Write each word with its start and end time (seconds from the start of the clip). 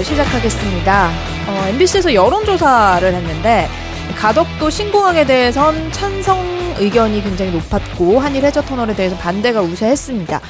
2부 0.00 0.04
시작하겠습니다. 0.04 1.10
어, 1.48 1.68
MBC에서 1.68 2.14
여론조사를 2.14 3.14
했는데 3.14 3.68
가덕도 4.16 4.70
신공항에 4.70 5.24
대해선 5.26 5.92
찬성 5.92 6.38
의견이 6.78 7.22
굉장히 7.22 7.52
높았고 7.52 8.18
한일 8.18 8.44
해저 8.44 8.62
터널에 8.62 8.94
대해서 8.94 9.16
반대가 9.16 9.60
우세했습니다. 9.60 10.40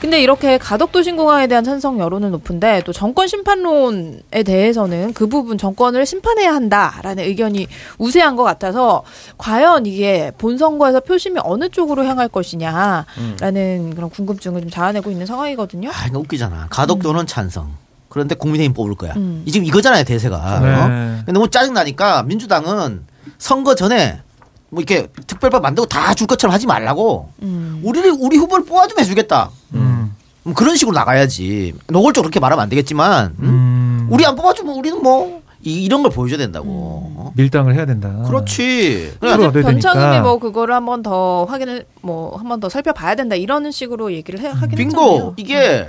근데 0.00 0.22
이렇게 0.22 0.58
가덕도 0.58 1.02
신공항에 1.02 1.48
대한 1.48 1.64
찬성 1.64 1.98
여론은 1.98 2.30
높은데 2.30 2.82
또 2.84 2.92
정권 2.92 3.26
심판론에 3.26 4.44
대해서는 4.44 5.12
그 5.12 5.26
부분 5.26 5.58
정권을 5.58 6.06
심판해야 6.06 6.54
한다라는 6.54 7.24
의견이 7.24 7.66
우세한 7.98 8.36
것 8.36 8.44
같아서 8.44 9.02
과연 9.38 9.86
이게 9.86 10.30
본선거에서 10.38 11.00
표심이 11.00 11.40
어느 11.42 11.68
쪽으로 11.68 12.04
향할 12.04 12.28
것이냐라는 12.28 13.04
음. 13.18 13.92
그런 13.96 14.08
궁금증을 14.10 14.60
좀 14.60 14.70
자아내고 14.70 15.10
있는 15.10 15.26
상황이거든요. 15.26 15.90
아, 15.92 16.06
이거 16.06 16.20
웃기잖아. 16.20 16.68
가덕도는 16.70 17.22
음. 17.22 17.26
찬성. 17.26 17.87
그런데 18.08 18.34
국민의힘 18.34 18.72
뽑을 18.74 18.94
거야. 18.94 19.12
음. 19.16 19.44
지금 19.46 19.66
이거잖아요 19.66 20.04
대세가. 20.04 20.60
네. 20.60 20.74
어? 21.28 21.32
너무 21.32 21.48
짜증 21.48 21.74
나니까 21.74 22.22
민주당은 22.22 23.04
선거 23.38 23.74
전에 23.74 24.20
뭐 24.70 24.82
이렇게 24.82 25.08
특별법 25.26 25.62
만들고 25.62 25.86
다 25.88 26.14
줄 26.14 26.26
것처럼 26.26 26.52
하지 26.54 26.66
말라고. 26.66 27.30
음. 27.42 27.80
우리를 27.84 28.14
우리 28.18 28.36
후보를 28.38 28.64
뽑아주면 28.64 29.04
해주겠다. 29.04 29.50
음. 29.74 30.14
뭐 30.42 30.54
그런 30.54 30.76
식으로 30.76 30.96
나가야지. 30.96 31.74
노골적으로 31.88 32.28
그렇게 32.28 32.40
말하면 32.40 32.62
안 32.62 32.68
되겠지만 32.68 33.34
음? 33.40 33.44
음. 33.44 34.06
우리 34.10 34.24
안 34.24 34.34
뽑아주면 34.36 34.74
우리는 34.74 35.02
뭐 35.02 35.42
이, 35.62 35.88
런걸 35.88 36.10
보여줘야 36.12 36.38
된다고. 36.38 37.12
음. 37.18 37.30
밀당을 37.36 37.74
해야 37.74 37.84
된다. 37.84 38.22
그렇지. 38.26 39.12
변창흠이 39.20 40.20
뭐 40.20 40.38
그거를 40.38 40.74
한번 40.74 41.02
더 41.02 41.44
확인을 41.44 41.84
뭐 42.00 42.36
한번 42.36 42.58
더 42.60 42.68
살펴봐야 42.68 43.14
된다 43.16 43.34
이런 43.36 43.70
식으로 43.70 44.12
얘기를 44.12 44.40
해, 44.40 44.48
하긴 44.48 44.76
빙고 44.76 45.00
했잖아요. 45.02 45.34
이게 45.36 45.88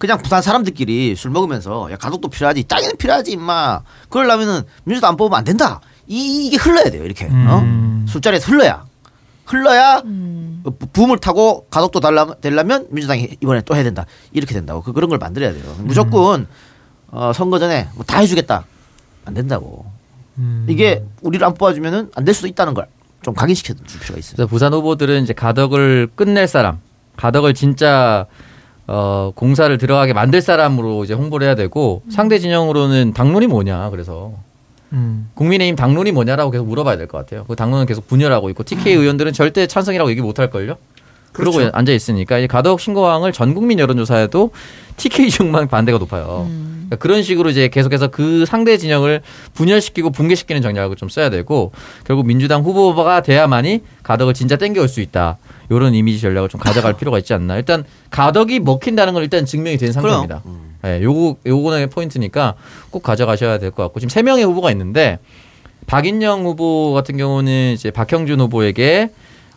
그냥 0.00 0.16
부산 0.18 0.40
사람들끼리 0.40 1.14
술 1.14 1.30
먹으면서 1.30 1.92
야 1.92 1.96
가족도 1.96 2.28
필요하지 2.28 2.64
땅에는 2.64 2.96
필요하지 2.96 3.32
임마 3.32 3.82
그러려면은 4.08 4.62
민주당 4.84 5.10
안 5.10 5.16
뽑으면 5.18 5.38
안 5.38 5.44
된다 5.44 5.80
이, 6.08 6.46
이게 6.46 6.56
흘러야 6.56 6.84
돼요 6.90 7.04
이렇게 7.04 7.26
어? 7.26 7.28
음. 7.28 8.04
어? 8.06 8.10
술자리에서 8.10 8.50
흘러야 8.50 8.84
흘러야 9.44 9.98
음. 10.06 10.64
붐을 10.92 11.18
타고 11.18 11.66
가족도 11.70 12.00
달라, 12.00 12.34
되려면 12.40 12.86
민주당이 12.90 13.36
이번에 13.42 13.60
또 13.60 13.74
해야 13.76 13.84
된다 13.84 14.06
이렇게 14.32 14.54
된다고 14.54 14.82
그, 14.82 14.92
그런 14.94 15.10
걸 15.10 15.18
만들어야 15.18 15.52
돼요 15.52 15.62
무조건 15.80 16.46
어, 17.08 17.32
선거 17.34 17.58
전에 17.58 17.88
뭐 17.94 18.04
다 18.06 18.18
해주겠다 18.20 18.64
안 19.26 19.34
된다고 19.34 19.84
음. 20.38 20.64
이게 20.68 21.04
우리를 21.20 21.46
안 21.46 21.52
뽑아주면은 21.54 22.10
안 22.16 22.24
될 22.24 22.34
수도 22.34 22.48
있다는 22.48 22.72
걸 22.74 22.86
좀 23.22 23.34
각인시켜 23.34 23.74
줄 23.86 24.00
필요가 24.00 24.18
있어요. 24.18 24.46
부산 24.46 24.72
후보들은 24.72 25.24
이제 25.24 25.34
가덕을 25.34 26.08
끝낼 26.14 26.48
사람, 26.48 26.80
가덕을 27.18 27.52
진짜 27.52 28.24
어, 28.92 29.30
공사를 29.36 29.76
들어가게 29.78 30.12
만들 30.12 30.42
사람으로 30.42 31.04
이제 31.04 31.14
홍보를 31.14 31.46
해야 31.46 31.54
되고 31.54 32.02
음. 32.06 32.10
상대 32.10 32.40
진영으로는 32.40 33.12
당론이 33.14 33.46
뭐냐 33.46 33.90
그래서 33.90 34.32
음. 34.92 35.30
국민의힘 35.34 35.76
당론이 35.76 36.10
뭐냐라고 36.10 36.50
계속 36.50 36.66
물어봐야 36.66 36.96
될 36.96 37.06
것 37.06 37.16
같아요. 37.18 37.44
그 37.46 37.54
당론은 37.54 37.86
계속 37.86 38.08
분열하고 38.08 38.50
있고 38.50 38.64
TK 38.64 38.96
음. 38.96 39.02
의원들은 39.02 39.32
절대 39.32 39.68
찬성이라고 39.68 40.10
얘기 40.10 40.20
못 40.20 40.40
할 40.40 40.50
걸요. 40.50 40.76
그러고 41.32 41.58
그렇죠. 41.58 41.70
앉아 41.76 41.92
있으니까 41.92 42.38
이 42.38 42.46
가덕 42.48 42.80
신고항을 42.80 43.32
전 43.32 43.54
국민 43.54 43.78
여론조사에도 43.78 44.50
TK 44.96 45.30
중만 45.30 45.68
반대가 45.68 45.98
높아요. 45.98 46.46
음. 46.48 46.86
그러니까 46.88 46.96
그런 46.96 47.22
식으로 47.22 47.50
이제 47.50 47.68
계속해서 47.68 48.08
그 48.08 48.44
상대 48.46 48.76
진영을 48.76 49.22
분열시키고 49.54 50.10
붕괴시키는 50.10 50.60
전략을 50.60 50.96
좀 50.96 51.08
써야 51.08 51.30
되고 51.30 51.72
결국 52.04 52.26
민주당 52.26 52.62
후보가 52.62 53.22
돼야만이 53.22 53.82
가덕을 54.02 54.34
진짜 54.34 54.56
땡겨올 54.56 54.88
수 54.88 55.00
있다. 55.00 55.38
이런 55.70 55.94
이미지 55.94 56.20
전략을 56.20 56.48
좀 56.48 56.60
가져갈 56.60 56.94
필요가 56.96 57.18
있지 57.18 57.32
않나. 57.32 57.56
일단 57.56 57.84
가덕이 58.10 58.58
먹힌다는 58.60 59.14
건 59.14 59.22
일단 59.22 59.46
증명이 59.46 59.76
된 59.78 59.92
상태입니다. 59.92 60.42
음. 60.46 60.74
예, 60.84 60.98
네, 60.98 61.02
요거 61.02 61.36
요거는 61.46 61.90
포인트니까 61.90 62.54
꼭 62.90 63.02
가져가셔야 63.02 63.58
될 63.58 63.70
것 63.70 63.84
같고 63.84 64.00
지금 64.00 64.08
세 64.10 64.22
명의 64.22 64.44
후보가 64.44 64.70
있는데 64.72 65.18
박인영 65.86 66.44
후보 66.44 66.92
같은 66.92 67.16
경우는 67.16 67.72
이제 67.74 67.90
박형준 67.90 68.40
후보에게 68.40 69.10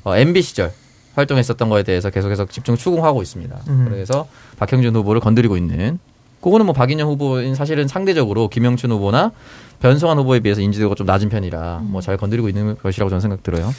어, 0.03 0.15
MB 0.15 0.41
시절 0.41 0.71
활동했었던 1.15 1.69
거에 1.69 1.83
대해서 1.83 2.09
계속해서 2.09 2.45
집중 2.47 2.75
추궁하고 2.75 3.21
있습니다. 3.21 3.55
음. 3.67 3.85
그래서 3.89 4.27
박형준 4.57 4.95
후보를 4.95 5.21
건드리고 5.21 5.57
있는 5.57 5.99
그거는 6.41 6.65
뭐 6.65 6.73
박인영 6.73 7.07
후보인 7.07 7.55
사실은 7.55 7.87
상대적으로 7.87 8.49
김영춘 8.49 8.91
후보나 8.91 9.31
변성환 9.79 10.17
후보에 10.19 10.39
비해서 10.41 10.59
인지도가 10.61 10.95
좀 10.95 11.07
낮은 11.07 11.29
편이라 11.29 11.79
뭐 11.83 12.01
잘 12.01 12.17
건드리고 12.17 12.49
있는 12.49 12.77
것이라고 12.77 13.09
저는 13.09 13.21
생각 13.21 13.43
들어요. 13.43 13.73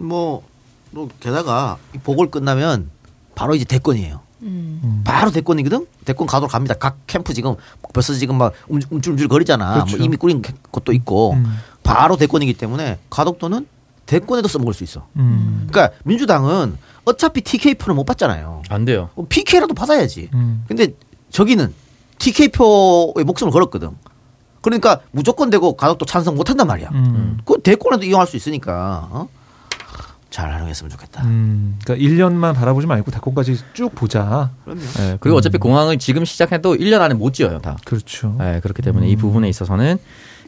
뭐, 0.00 0.42
뭐 0.90 1.08
게다가 1.20 1.76
보궐 2.02 2.30
끝나면 2.30 2.90
바로 3.34 3.54
이제 3.54 3.64
대권이에요. 3.64 4.20
음. 4.42 5.02
바로 5.04 5.30
대권이거든. 5.30 5.86
대권 6.04 6.26
가도록 6.26 6.50
갑니다. 6.52 6.74
각 6.74 6.96
캠프 7.06 7.34
지금 7.34 7.54
벌써 7.92 8.14
지금 8.14 8.36
막 8.38 8.52
움찔움찔 8.68 9.28
거리잖아. 9.28 9.64
뭐 9.66 9.74
그렇죠. 9.84 9.96
뭐 9.96 10.06
이미 10.06 10.16
꾸린 10.16 10.42
것도 10.72 10.92
있고 10.92 11.34
음. 11.34 11.44
바로 11.84 12.16
대권이기 12.16 12.54
때문에 12.54 12.98
가덕도는 13.10 13.66
대권에도 14.08 14.48
써먹을 14.48 14.72
수 14.72 14.82
있어. 14.84 15.06
음. 15.16 15.68
그러니까 15.70 15.94
민주당은 16.04 16.78
어차피 17.04 17.42
TK표는 17.42 17.94
못 17.94 18.04
받잖아요. 18.04 18.62
안 18.70 18.84
돼요. 18.86 19.10
PK라도 19.28 19.74
받아야지. 19.74 20.30
음. 20.32 20.64
근데 20.66 20.88
저기는 21.30 21.72
TK표에 22.18 23.22
목숨을 23.24 23.52
걸었거든. 23.52 23.90
그러니까 24.62 25.00
무조건 25.12 25.50
되고 25.50 25.76
가덕도 25.76 26.06
찬성 26.06 26.34
못 26.34 26.48
한단 26.48 26.66
말이야. 26.66 26.88
음. 26.92 27.38
그 27.44 27.60
대권에도 27.62 28.04
이용할 28.04 28.26
수 28.26 28.36
있으니까. 28.36 29.08
어? 29.10 29.28
잘 30.30 30.52
활용했으면 30.52 30.90
좋겠다. 30.90 31.24
음, 31.24 31.78
그러니까 31.82 32.06
1년만 32.06 32.54
바라보지 32.54 32.86
말고 32.86 33.10
대권까지 33.10 33.58
쭉 33.72 33.94
보자. 33.94 34.50
그럼요. 34.64 34.80
네, 34.80 35.16
그리고 35.20 35.36
음. 35.36 35.38
어차피 35.38 35.56
공항을 35.56 35.98
지금 35.98 36.24
시작해도 36.26 36.74
1년 36.76 37.00
안에 37.00 37.14
못 37.14 37.32
지어요, 37.32 37.60
다. 37.60 37.78
그렇죠. 37.86 38.36
네, 38.38 38.60
그렇기 38.60 38.82
때문에 38.82 39.06
음. 39.06 39.10
이 39.10 39.16
부분에 39.16 39.48
있어서는 39.48 39.98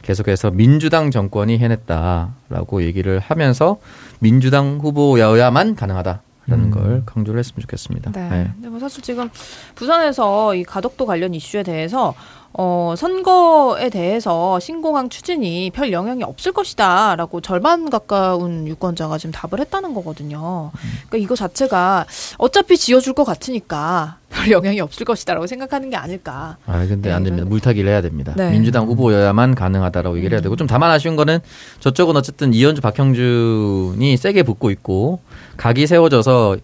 계속해서 0.03 0.51
민주당 0.51 1.11
정권이 1.11 1.59
해냈다라고 1.59 2.83
얘기를 2.83 3.19
하면서 3.19 3.79
민주당 4.19 4.79
후보여야만 4.81 5.77
가능하다. 5.77 6.23
라는 6.47 6.65
음. 6.65 6.71
걸 6.71 7.03
강조를 7.07 7.39
했으면 7.39 7.61
좋겠습니다. 7.61 8.11
네. 8.13 8.29
네. 8.29 8.51
근데 8.55 8.69
뭐 8.69 8.81
사실 8.81 9.03
지금 9.03 9.31
부산에서 9.77 10.55
이 10.55 10.65
가덕도 10.65 11.07
관련 11.07 11.33
이슈에 11.33 11.63
대해서 11.63 12.15
어, 12.53 12.95
선거에 12.97 13.91
대해서 13.91 14.59
신공항 14.59 15.09
추진이 15.09 15.71
별 15.71 15.93
영향이 15.93 16.25
없을 16.25 16.53
것이다 16.53 17.15
라고 17.17 17.41
절반 17.41 17.89
가까운 17.91 18.67
유권자가 18.67 19.19
지금 19.19 19.33
답을 19.33 19.61
했다는 19.61 19.95
거거든요. 19.95 20.73
그러니까 21.09 21.17
이거 21.19 21.37
자체가 21.37 22.07
어차피 22.39 22.77
지어줄 22.77 23.13
것 23.13 23.25
같으니까 23.25 24.17
별 24.31 24.51
영향이 24.51 24.81
없을 24.81 25.05
것이다라고 25.07 25.47
생각하는 25.47 25.91
게 25.91 25.97
아닐까. 25.97 26.57
아 26.67 26.85
근데 26.87 27.11
네, 27.11 27.15
안 27.15 27.23
됩니다. 27.23 27.47
물타기를 27.49 27.89
해야 27.89 28.01
됩니다. 28.03 28.35
네. 28.37 28.51
민주당 28.51 28.87
후보여야만 28.87 29.55
가능하다라고 29.55 30.17
얘기를 30.19 30.37
해야 30.37 30.43
되고 30.43 30.57
좀 30.57 30.67
다만 30.67 30.91
아쉬운 30.91 31.15
거는 31.15 31.39
저쪽은 31.79 32.17
어쨌든 32.17 32.53
이현주 32.53 32.81
박형준이 32.81 34.17
세게 34.17 34.43
붙고 34.43 34.71
있고 34.73 35.21
각이 35.57 35.87
세워져서 35.87 36.57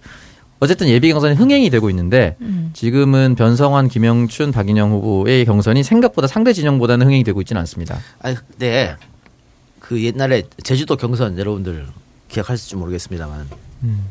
어쨌든 0.58 0.88
예비 0.88 1.12
경선이 1.12 1.34
흥행이 1.34 1.68
되고 1.70 1.90
있는데 1.90 2.36
음. 2.40 2.70
지금은 2.72 3.34
변성환, 3.34 3.88
김영춘, 3.88 4.52
박인영 4.52 4.90
후보의 4.92 5.44
경선이 5.44 5.82
생각보다 5.82 6.26
상대 6.26 6.52
진영보다는 6.52 7.06
흥행이 7.06 7.24
되고 7.24 7.40
있지는 7.42 7.60
않습니다. 7.60 7.98
아, 8.22 8.34
근데 8.34 8.96
그 9.80 10.02
옛날에 10.02 10.44
제주도 10.62 10.96
경선 10.96 11.38
여러분들 11.38 11.86
기억하실지 12.28 12.76
모르겠습니다만 12.76 13.48
음. 13.84 14.04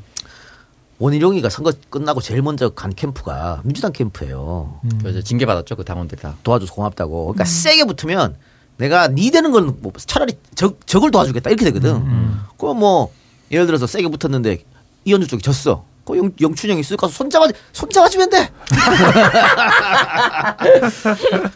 원희룡이가 1.00 1.50
선거 1.50 1.73
끝나고 1.89 2.22
제일 2.22 2.41
먼저 2.41 2.69
간 2.69 2.94
캠프가 2.94 3.62
민주당 3.66 3.91
캠프예요. 3.91 4.79
음. 4.85 4.89
그래서 5.01 5.22
징계 5.22 5.45
받았죠 5.45 5.75
그 5.75 5.83
당원들 5.83 6.17
다 6.19 6.35
도와줘서 6.44 6.73
고맙다고. 6.73 7.33
그러니까 7.33 7.44
음. 7.44 7.45
세게 7.45 7.83
붙으면 7.85 8.35
내가 8.77 9.07
니 9.07 9.31
되는 9.31 9.51
건 9.51 9.75
뭐 9.81 9.92
차라리 9.97 10.33
적, 10.53 10.86
적을 10.88 11.12
도와주겠다 11.12 11.50
이렇게 11.50 11.65
되거든. 11.65 11.95
음. 11.95 12.39
그럼 12.57 12.80
뭐 12.80 13.12
예를 13.51 13.65
들어서 13.65 13.88
세게 13.88 14.07
붙었는데 14.09 14.59
이현주 15.06 15.27
쪽이 15.27 15.42
졌어. 15.44 15.83
그 16.06 16.18
영, 16.18 16.31
영춘형이 16.40 16.80
있을 16.81 16.98
가서 16.98 17.13
손잡아 17.13 17.48
손잡아주면 17.74 18.30
돼. 18.30 18.50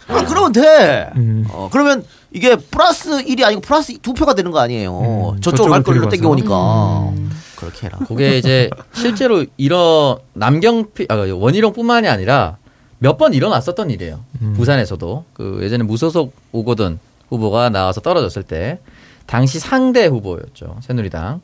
아, 0.08 0.26
그러면 0.28 0.52
돼. 0.52 1.10
음. 1.16 1.46
어, 1.52 1.70
그러면 1.72 2.04
이게 2.32 2.56
플러스 2.56 3.24
1이 3.24 3.44
아니고 3.44 3.62
플러스 3.62 3.92
2 3.92 3.98
표가 4.00 4.34
되는 4.36 4.52
거 4.52 4.60
아니에요. 4.60 5.34
음, 5.36 5.42
저쪽으로 5.42 5.72
갈 5.74 5.84
걸로 5.84 6.10
땡겨 6.10 6.28
오니까. 6.30 7.10
음. 7.16 7.30
그렇게 7.56 7.88
해라. 7.88 8.00
그게 8.08 8.38
이제 8.38 8.70
실제로 8.94 9.46
이런 9.58 10.18
남경필 10.34 11.08
아, 11.10 11.16
원희룡뿐만이 11.16 12.08
아니라 12.08 12.58
몇 13.00 13.18
번 13.18 13.34
일어났었던 13.34 13.90
일이에요. 13.92 14.20
음. 14.42 14.54
부산에서도 14.56 15.26
그 15.34 15.60
예전에 15.62 15.84
무소속 15.84 16.34
오거든 16.52 17.00
후보가 17.30 17.70
나와서 17.70 18.02
떨어졌을 18.02 18.44
때 18.44 18.80
당시 19.26 19.60
상대 19.60 20.06
후보였죠 20.08 20.78
새누리당 20.82 21.42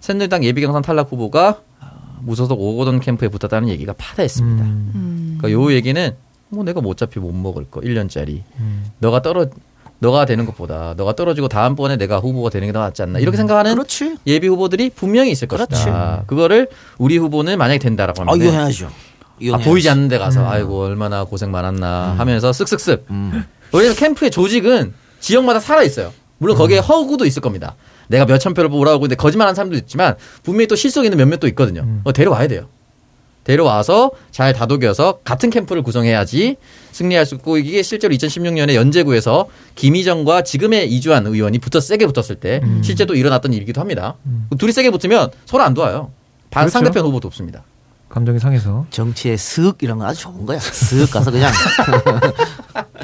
새누리당 0.00 0.44
예비경선 0.44 0.82
탈락 0.82 1.10
후보가 1.10 1.60
무소속 2.24 2.60
오거돈 2.60 3.00
캠프에 3.00 3.28
붙었다는 3.28 3.68
얘기가 3.68 3.92
파다했습니다. 3.94 4.64
음. 4.64 5.38
그러니까 5.38 5.60
요 5.60 5.72
얘기는 5.72 6.14
뭐 6.48 6.64
내가 6.64 6.80
뭐 6.80 6.92
어차피 6.92 7.18
못 7.20 7.32
먹을 7.32 7.64
거 7.70 7.80
1년짜리. 7.80 8.42
음. 8.58 8.84
너가 8.98 9.22
떨어 9.22 9.46
너가 9.98 10.24
되는 10.24 10.44
것보다 10.46 10.94
너가 10.96 11.14
떨어지고 11.14 11.46
다음번에 11.48 11.96
내가 11.96 12.18
후보가 12.18 12.50
되는 12.50 12.66
게 12.68 12.72
더 12.72 12.80
낫지 12.80 13.02
않나 13.02 13.18
이렇게 13.20 13.36
음. 13.36 13.38
생각하는 13.38 13.74
그렇지. 13.74 14.16
예비 14.26 14.48
후보들이 14.48 14.90
분명히 14.90 15.30
있을 15.30 15.46
그렇지. 15.48 15.70
것이다. 15.70 16.24
그거를 16.26 16.68
우리 16.98 17.16
후보는 17.18 17.56
만약에 17.58 17.78
된다라고 17.78 18.22
하면 18.22 18.34
아, 18.34 18.36
이해야죠. 18.44 18.90
아, 19.52 19.58
보이지 19.58 19.88
않는 19.90 20.08
데 20.08 20.18
가서 20.18 20.40
음. 20.40 20.46
아이고 20.46 20.82
얼마나 20.84 21.24
고생 21.24 21.50
많았나 21.50 22.14
음. 22.14 22.20
하면서 22.20 22.50
쓱쓱쓱 22.50 23.02
음. 23.10 23.44
왜냐면 23.72 23.96
캠프의 23.96 24.30
조직은 24.30 24.92
지역마다 25.20 25.60
살아 25.60 25.82
있어요. 25.84 26.12
물론 26.38 26.56
거기에 26.56 26.78
음. 26.78 26.82
허구도 26.82 27.24
있을 27.24 27.40
겁니다. 27.40 27.76
내가 28.08 28.24
몇천 28.24 28.54
표를 28.54 28.70
몰아오고 28.70 29.06
있는데 29.06 29.16
거짓말하는 29.16 29.54
사람도 29.54 29.76
있지만 29.78 30.16
분명히 30.42 30.66
또 30.66 30.76
실속 30.76 31.04
있는 31.04 31.18
몇몇 31.18 31.38
도 31.40 31.46
있거든요. 31.48 31.82
음. 31.82 32.00
어, 32.04 32.12
데려와야 32.12 32.48
돼요. 32.48 32.68
데려와서 33.44 34.12
잘 34.30 34.52
다독여서 34.52 35.18
같은 35.24 35.50
캠프를 35.50 35.82
구성해야지 35.82 36.56
승리할 36.92 37.26
수 37.26 37.34
있고 37.34 37.58
이게 37.58 37.82
실제로 37.82 38.14
2016년에 38.14 38.74
연제구에서 38.74 39.48
김희정과 39.74 40.42
지금의 40.42 40.88
이주환 40.92 41.26
의원이 41.26 41.58
붙어 41.58 41.80
세게 41.80 42.06
붙었을 42.06 42.36
때 42.36 42.60
음. 42.62 42.82
실제 42.84 43.04
또 43.04 43.14
일어났던 43.16 43.52
일이기도 43.52 43.80
합니다. 43.80 44.14
둘이 44.58 44.70
세게 44.72 44.90
붙으면 44.90 45.30
서로 45.44 45.64
안 45.64 45.74
도와요. 45.74 46.12
반 46.50 46.64
그렇죠. 46.64 46.72
상대편 46.74 47.04
후보도 47.04 47.26
없습니다. 47.28 47.64
감정이 48.10 48.38
상해서. 48.38 48.86
정치의 48.90 49.38
슥 49.38 49.78
이런 49.80 49.98
거 49.98 50.04
아주 50.04 50.20
좋은 50.20 50.44
거야. 50.44 50.58
슥 50.60 51.10
가서 51.10 51.30
그냥 51.30 51.50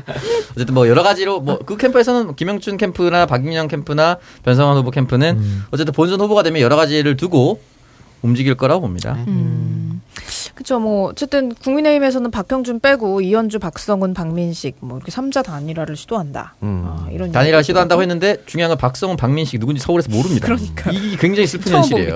어쨌든 0.57 0.75
뭐 0.75 0.89
여러 0.89 1.03
가지로 1.03 1.41
뭐 1.41 1.59
그 1.67 1.77
캠프에서는 1.77 2.35
김영춘 2.37 2.77
캠프나 2.77 3.27
박인영 3.27 3.69
캠프나 3.69 4.19
변성환 4.45 4.77
후보 4.77 4.91
캠프는 4.91 5.37
음. 5.39 5.65
어쨌든 5.71 5.93
본선 5.93 6.21
후보가 6.21 6.43
되면 6.43 6.61
여러 6.63 6.77
가지를 6.77 7.17
두고 7.17 7.61
움직일 8.23 8.55
거라고 8.55 8.81
봅니다. 8.81 9.19
음. 9.29 10.03
그쵸, 10.55 10.81
뭐, 10.81 11.11
어쨌든 11.11 11.55
국민의힘에서는 11.55 12.33
박형준 12.33 12.81
빼고 12.81 13.21
이현주, 13.21 13.61
박성훈, 13.61 14.13
박민식, 14.13 14.75
뭐, 14.81 14.97
이렇게 14.97 15.13
삼자 15.13 15.43
단일화를 15.43 15.95
시도한다. 15.97 16.57
음. 16.65 16.83
아, 16.85 17.07
이런. 17.13 17.31
단일화 17.31 17.63
시도한다고. 17.63 18.03
했는데 18.03 18.39
중요한 18.45 18.71
건 18.71 18.79
박성훈, 18.79 19.17
박민식 19.17 19.61
누군지 19.61 19.81
서울에서 19.81 20.11
모릅니다. 20.11 20.47
그러니까요. 20.47 20.99
이게 20.99 21.17
굉장히 21.17 21.47
슬픈 21.47 21.71
현실이에요. 21.73 22.15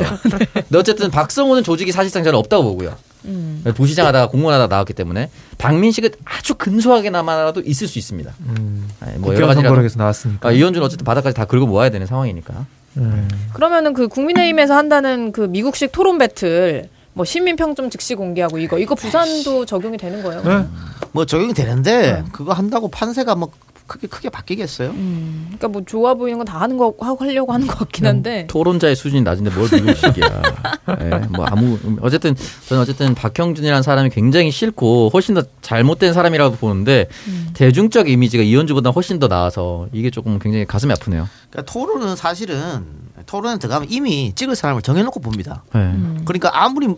근데 0.55 0.77
어쨌든 0.79 1.11
박성훈은 1.13 1.63
조직이 1.63 1.93
사실상 1.93 2.25
저는 2.25 2.37
없다고 2.37 2.65
보고요. 2.65 2.97
음. 3.25 3.63
부시장 3.75 4.07
하다가 4.07 4.29
공무원 4.29 4.55
하다가 4.55 4.75
나왔기 4.75 4.95
때문에 4.95 5.31
박민식은 5.59 6.11
아주 6.25 6.55
근소하게나마라도 6.55 7.61
있을 7.61 7.89
수 7.89 7.99
있습니다. 7.99 8.33
음. 8.41 8.89
아니, 9.01 9.19
뭐 9.19 9.35
여러. 9.35 9.53
선거력에서 9.55 9.99
나왔으니까. 9.99 10.49
아, 10.49 10.53
이현주는 10.53 10.85
어쨌든 10.85 11.05
바닥까지 11.05 11.35
다 11.35 11.45
긁어 11.45 11.67
모아야 11.67 11.91
되는 11.91 12.07
상황이니까. 12.07 12.67
음. 12.97 13.29
그러면은 13.55 13.93
그 13.93 14.09
국민의힘에서 14.09 14.75
한다는 14.75 15.33
그 15.33 15.43
미국식 15.43 15.93
토론 15.93 16.19
배틀, 16.19 16.89
뭐, 17.15 17.25
시민평점 17.27 17.91
즉시 17.91 18.15
공개하고 18.15 18.59
이거, 18.59 18.79
이거 18.79 18.95
부산도 18.95 19.67
적용이 19.67 19.99
되는 19.99 20.23
거예요? 20.23 20.43
네. 20.43 20.67
뭐 21.13 21.27
적용이 21.27 21.53
되는데 21.53 22.13
네. 22.13 22.25
그거 22.33 22.53
한다고 22.53 22.89
판세가 22.89 23.35
뭐 23.35 23.51
크게 23.93 24.07
크게 24.07 24.29
바뀌겠어요? 24.31 24.91
음. 24.91 25.43
그러니까 25.49 25.69
뭐, 25.69 25.83
좋아 25.85 26.15
보이는 26.15 26.39
건 26.39 26.47
다 26.47 26.61
하는 26.61 26.77
거, 26.79 26.95
하고 27.01 27.25
하려고 27.25 27.53
하는 27.53 27.67
것 27.67 27.79
같긴 27.79 28.07
한데. 28.07 28.47
토론자의 28.49 28.97
수준이 28.97 29.23
낮은데 29.23 29.51
뭘 29.51 29.69
미국식이야. 29.73 30.43
예, 31.01 31.11
뭐 31.29 31.45
아무 31.47 31.79
어쨌든 32.01 32.35
저는 32.69 32.83
어쨌든 32.83 33.15
박형준이라는 33.15 33.83
사람이 33.83 34.11
굉장히 34.11 34.51
싫고 34.51 35.11
훨씬 35.13 35.35
더 35.35 35.43
잘못된 35.61 36.13
사람이라고 36.15 36.57
보는데 36.57 37.09
음. 37.29 37.51
대중적 37.55 38.09
이미지가 38.09 38.43
이현주보다 38.43 38.91
훨씬 38.91 39.19
더 39.19 39.29
나아서 39.29 39.87
이게 39.93 40.11
조금 40.11 40.39
굉장히 40.39 40.65
가슴이 40.65 40.93
아프네요. 40.93 41.29
그러니까 41.51 41.71
토론은 41.73 42.17
사실은 42.17 42.85
토론에 43.27 43.59
들어가면 43.59 43.89
이미 43.91 44.33
찍을 44.35 44.57
사람을 44.57 44.83
정해놓고 44.83 45.21
봅니다. 45.21 45.63
네. 45.75 45.81
음. 45.81 46.23
그러니까 46.25 46.51
아무리 46.55 46.89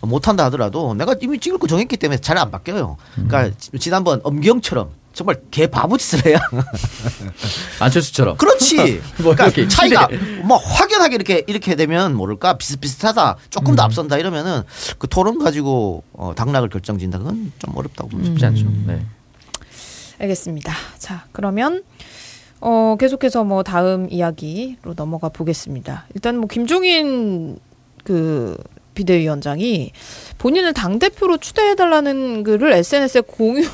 못한다 0.00 0.44
하더라도 0.46 0.94
내가 0.94 1.14
이미 1.20 1.38
찍을 1.38 1.58
거 1.58 1.66
정했기 1.66 1.96
때문에 1.96 2.20
잘 2.20 2.38
안 2.38 2.50
바뀌어요. 2.50 2.96
그러니까 3.14 3.50
지- 3.58 3.70
지난번 3.78 4.20
엄기영처럼 4.22 4.88
정말 5.14 5.40
개 5.50 5.68
바보짓을 5.68 6.26
해야 6.26 6.38
안철수처럼. 7.80 8.36
그렇지. 8.36 8.76
뭐 9.22 9.34
그러니까 9.34 9.46
이렇게 9.46 9.68
차이가 9.68 10.08
뭐 10.42 10.56
확연하게 10.58 11.14
이렇게 11.14 11.44
이렇게 11.46 11.76
되면 11.76 12.14
모를까 12.14 12.58
비슷비슷하다. 12.58 13.36
조금 13.48 13.76
더 13.76 13.82
음. 13.82 13.86
앞선다 13.86 14.18
이러면은 14.18 14.62
그 14.98 15.08
토론 15.08 15.38
가지고 15.38 16.02
어, 16.12 16.34
당락을 16.36 16.68
결정짓는다. 16.68 17.18
그건 17.18 17.52
좀 17.58 17.76
어렵다고 17.76 18.10
봅니다. 18.10 18.30
쉽지 18.32 18.46
않죠. 18.46 18.66
네. 18.86 19.06
알겠습니다. 20.18 20.74
자, 20.98 21.26
그러면 21.32 21.82
어, 22.60 22.96
계속해서 22.98 23.44
뭐 23.44 23.62
다음 23.62 24.08
이야기로 24.10 24.94
넘어가 24.96 25.28
보겠습니다. 25.28 26.06
일단 26.14 26.38
뭐 26.38 26.48
김종인 26.48 27.58
그 28.04 28.56
비대위원장이 28.94 29.92
본인을 30.38 30.72
당 30.74 30.98
대표로 30.98 31.38
추대해달라는 31.38 32.42
글을 32.44 32.72
SNS에 32.72 33.22
공유를 33.22 33.68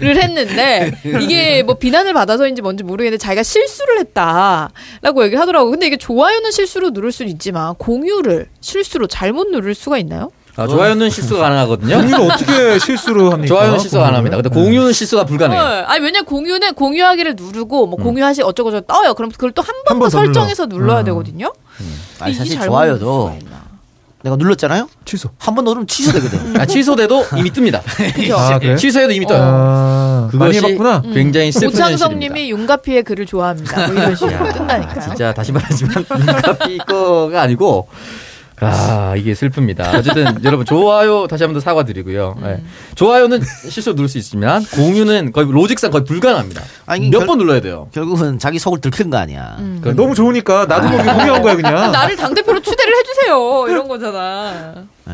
했는데 0.22 0.92
이게 1.20 1.62
뭐 1.62 1.74
비난을 1.76 2.12
받아서인지 2.14 2.62
뭔지 2.62 2.84
모르겠는데 2.84 3.18
자기가 3.18 3.42
실수를 3.42 3.98
했다라고 4.00 5.24
얘기를 5.24 5.40
하더라고. 5.40 5.70
근데 5.70 5.86
이게 5.86 5.96
좋아요는 5.96 6.50
실수로 6.50 6.90
누를 6.90 7.12
수는 7.12 7.30
있지만 7.32 7.74
공유를 7.76 8.46
실수로 8.60 9.06
잘못 9.06 9.48
누를 9.50 9.74
수가 9.74 9.98
있나요? 9.98 10.30
아, 10.54 10.66
좋아요는 10.66 11.08
실수가 11.08 11.40
가능하거든요. 11.40 11.96
공유를 11.96 12.30
어떻게 12.30 12.78
실수로 12.78 13.30
합니까? 13.32 13.54
좋아요는 13.54 13.78
실수가 13.78 14.02
가능합니다. 14.02 14.36
근데 14.36 14.48
공유를? 14.50 14.70
공유는 14.72 14.92
실수가 14.92 15.24
불가능해요. 15.24 15.62
어, 15.62 15.84
아니 15.86 16.04
왜냐 16.04 16.20
공유는 16.22 16.74
공유하기를 16.74 17.36
누르고 17.36 17.86
뭐 17.86 17.96
공유하시 17.98 18.42
어쩌고 18.42 18.70
저쩌고 18.70 18.86
떠요. 18.86 19.14
그럼 19.14 19.30
그걸 19.30 19.52
또 19.52 19.62
한번한더 19.62 20.10
설정해서 20.10 20.66
눌러. 20.66 20.82
눌러야 20.84 21.00
음. 21.00 21.04
되거든요. 21.06 21.52
아니 22.20 22.32
이게 22.34 22.38
사실 22.44 22.60
좋아요도. 22.60 23.32
내가 24.22 24.36
눌렀잖아요. 24.36 24.88
취소. 25.04 25.30
한 25.38 25.54
번 25.54 25.64
누르면 25.64 25.86
취소되거든. 25.86 26.60
아, 26.60 26.64
취소돼도 26.66 27.24
이미 27.36 27.50
뜹니다. 27.50 27.82
그죠? 28.14 28.36
아, 28.36 28.58
그래? 28.58 28.76
취소해도 28.76 29.12
이미 29.12 29.26
떠요. 29.26 29.40
아, 29.42 30.28
그것이 30.30 30.58
해봤구나. 30.58 31.02
굉장히 31.12 31.50
슬픈 31.52 31.68
현실입니다. 31.68 31.86
오창성님이 32.06 32.50
윤가피의 32.50 33.02
글을 33.02 33.26
좋아합니다. 33.26 33.86
뭐 33.88 33.94
이런 33.96 34.14
식으로 34.16 34.46
야, 34.48 34.52
뜬다니까요. 34.52 35.00
진짜 35.00 35.34
다시 35.34 35.50
말하지만 35.52 36.04
눈카피 36.08 36.78
거가 36.78 37.42
아니고 37.42 37.88
아 38.64 39.14
이게 39.16 39.32
슬픕니다. 39.32 39.92
어쨌든 39.96 40.44
여러분 40.44 40.64
좋아요 40.64 41.26
다시 41.26 41.42
한번 41.42 41.58
더 41.60 41.64
사과드리고요. 41.64 42.36
음. 42.38 42.42
네. 42.44 42.62
좋아요는 42.94 43.40
실수 43.68 43.90
누를 43.94 44.08
수 44.08 44.18
있지만 44.18 44.64
공유는 44.64 45.32
거의 45.32 45.48
로직상 45.50 45.90
거의 45.90 46.04
불가능합니다. 46.04 46.62
몇 47.10 47.18
결- 47.18 47.26
번 47.26 47.38
눌러야 47.38 47.60
돼요. 47.60 47.88
결국은 47.92 48.38
자기 48.38 48.60
속을 48.60 48.80
들킨 48.80 49.10
거 49.10 49.16
아니야. 49.16 49.56
음. 49.58 49.82
너무 49.96 50.14
좋으니까 50.14 50.66
나도 50.66 50.88
모르게 50.90 51.12
공유한 51.12 51.42
거야 51.42 51.56
그냥. 51.56 51.90
나를 51.90 52.14
당 52.14 52.34
대표로 52.34 52.60
추대를 52.62 52.81
해주세요. 53.02 53.66
이런 53.68 53.88
거잖아. 53.88 54.74
예. 55.08 55.12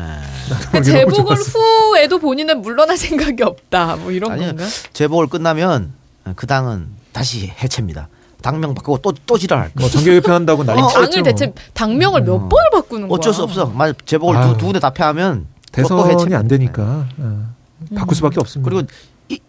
그 0.71 0.81
재보궐 0.83 1.35
후에도 1.37 2.19
본인은 2.19 2.61
물러날 2.61 2.97
생각이 2.97 3.43
없다. 3.43 3.97
뭐 3.97 4.11
이런 4.11 4.31
아니요. 4.31 4.47
건가? 4.47 4.65
재보궐 4.93 5.27
끝나면 5.27 5.93
그 6.35 6.47
당은 6.47 6.87
다시 7.11 7.47
해체입니다. 7.61 8.07
당명 8.41 8.73
바꾸고 8.73 8.99
또 8.99 9.11
또 9.25 9.37
지랄할 9.37 9.65
거야. 9.73 9.81
뭐 9.81 9.89
정계 9.89 10.11
개편 10.13 10.33
한다고 10.35 10.63
난리 10.63 10.81
어, 10.81 10.87
치겠죠. 10.87 11.09
당을 11.11 11.23
대체 11.23 11.53
당명을 11.73 12.21
몇 12.23 12.35
음. 12.35 12.49
번을 12.49 12.69
바꾸는 12.71 13.07
거야? 13.09 13.15
어쩔 13.17 13.33
수 13.33 13.43
없어. 13.43 13.65
만 13.65 13.93
재보궐. 14.05 14.41
두, 14.41 14.57
두 14.57 14.65
군데 14.65 14.79
다 14.79 14.91
패하면 14.91 15.45
대선이 15.71 16.13
해체. 16.13 16.35
안 16.35 16.47
되니까 16.47 17.05
어. 17.17 17.49
바꿀 17.95 18.15
수밖에 18.15 18.39
없습니다. 18.39 18.69
그리고 18.69 18.87
이, 19.27 19.39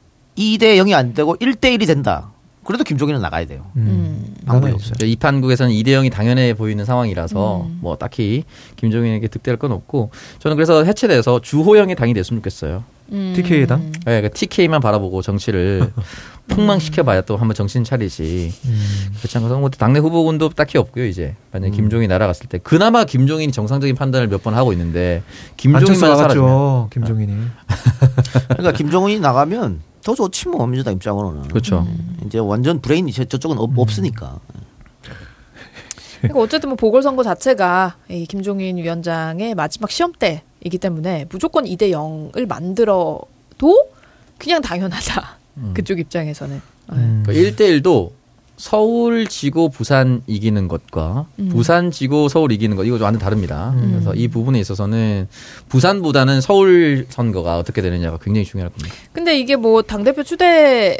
2대 0.59 0.77
0이 0.79 0.95
안 0.95 1.15
되고 1.15 1.37
1대 1.37 1.77
1이 1.79 1.87
된다. 1.87 2.31
그래도 2.65 2.85
김종인은 2.85 3.21
나가야 3.21 3.47
돼요. 3.47 3.67
음. 3.77 4.35
방법이 4.47 4.73
나가야죠. 4.73 4.93
없어요. 4.93 5.09
이 5.11 5.17
판국에서는 5.17 5.73
2대 5.73 5.89
0이 5.89 6.13
당연해 6.13 6.55
보이는 6.55 6.85
상황이라서 6.85 7.63
음. 7.67 7.79
뭐 7.81 7.97
딱히 7.97 8.45
김종인에게 8.77 9.29
득대할 9.29 9.59
건 9.59 9.73
없고 9.73 10.11
저는 10.41 10.57
그래서 10.57 10.85
해체돼서 10.85 11.41
주호영이 11.41 11.95
당이 11.95 12.15
됐으면 12.15 12.41
좋겠어요. 12.41 12.85
음. 13.13 13.33
TK 13.35 13.67
당? 13.67 13.91
네, 14.05 14.21
그 14.23 14.31
TK만 14.31 14.81
바라보고 14.81 15.21
정치를 15.23 15.91
폭망시켜봐야 16.49 17.23
또 17.23 17.37
한번 17.37 17.55
정신 17.55 17.83
차리지. 17.83 18.53
음. 18.67 19.13
그렇지 19.19 19.39
않고서 19.39 19.59
뭐 19.59 19.69
당내 19.71 19.99
후보군도 19.99 20.51
딱히 20.51 20.79
없고요 20.79 21.07
이제 21.07 21.35
만약 21.53 21.67
에 21.67 21.71
음. 21.71 21.73
김종인 21.73 22.09
날아갔을 22.09 22.47
때 22.49 22.59
그나마 22.59 23.05
김종인이 23.05 23.53
정상적인 23.53 23.97
판단을 23.97 24.29
몇 24.29 24.41
번 24.41 24.55
하고 24.55 24.73
있는데 24.73 25.23
김종인만 25.57 26.17
사라지면 26.17 26.47
나갔죠. 26.47 26.89
김종인이. 26.93 27.35
그러니까 28.49 28.73
김종인이 28.73 29.21
나가면 29.21 29.81
더 30.03 30.15
좋지 30.15 30.49
뭐 30.49 30.67
민주당 30.67 30.95
입장으로는. 30.95 31.49
그렇죠. 31.49 31.87
이제 32.27 32.39
완전 32.39 32.81
브레인이 32.81 33.13
저- 33.13 33.25
저쪽은 33.25 33.59
없, 33.59 33.71
없으니까. 33.79 34.41
그러니까 36.19 36.41
어쨌든 36.41 36.69
뭐 36.71 36.77
보궐선거 36.77 37.23
자체가 37.23 37.97
이 38.11 38.27
김종인 38.27 38.77
위원장의 38.77 39.55
마지막 39.55 39.91
시험 39.91 40.13
때이기 40.13 40.79
때문에 40.79 41.27
무조건 41.31 41.65
2대 41.65 41.91
0을 41.91 42.47
만들어도 42.47 43.89
그냥 44.39 44.61
당연하다. 44.63 45.39
그쪽 45.75 45.99
입장에서는. 45.99 46.61
음. 46.93 47.23
그러니까 47.25 47.33
1대 47.57 47.83
1도 47.83 48.11
서울 48.61 49.27
지고 49.27 49.71
부산 49.71 50.23
이기는 50.27 50.69
것과 50.69 51.27
음. 51.39 51.49
부산 51.49 51.91
지고 51.91 52.29
서울 52.29 52.53
이기는 52.53 52.77
것 52.77 52.85
이거 52.85 52.99
완전 53.03 53.19
다릅니다. 53.19 53.73
음. 53.77 53.93
그래서 53.93 54.15
이 54.15 54.29
부분에 54.29 54.61
있어서는 54.61 55.29
부산보다는 55.71 56.41
서울 56.43 57.07
선거가 57.09 57.59
어떻게 57.59 57.81
되느냐가 57.81 58.19
굉장히 58.19 58.45
중요할 58.45 58.71
겁니다. 58.71 58.95
근데 59.13 59.39
이게 59.39 59.57
뭐 59.57 59.81
당 59.83 60.05
대표 60.05 60.23
추대 60.23 60.99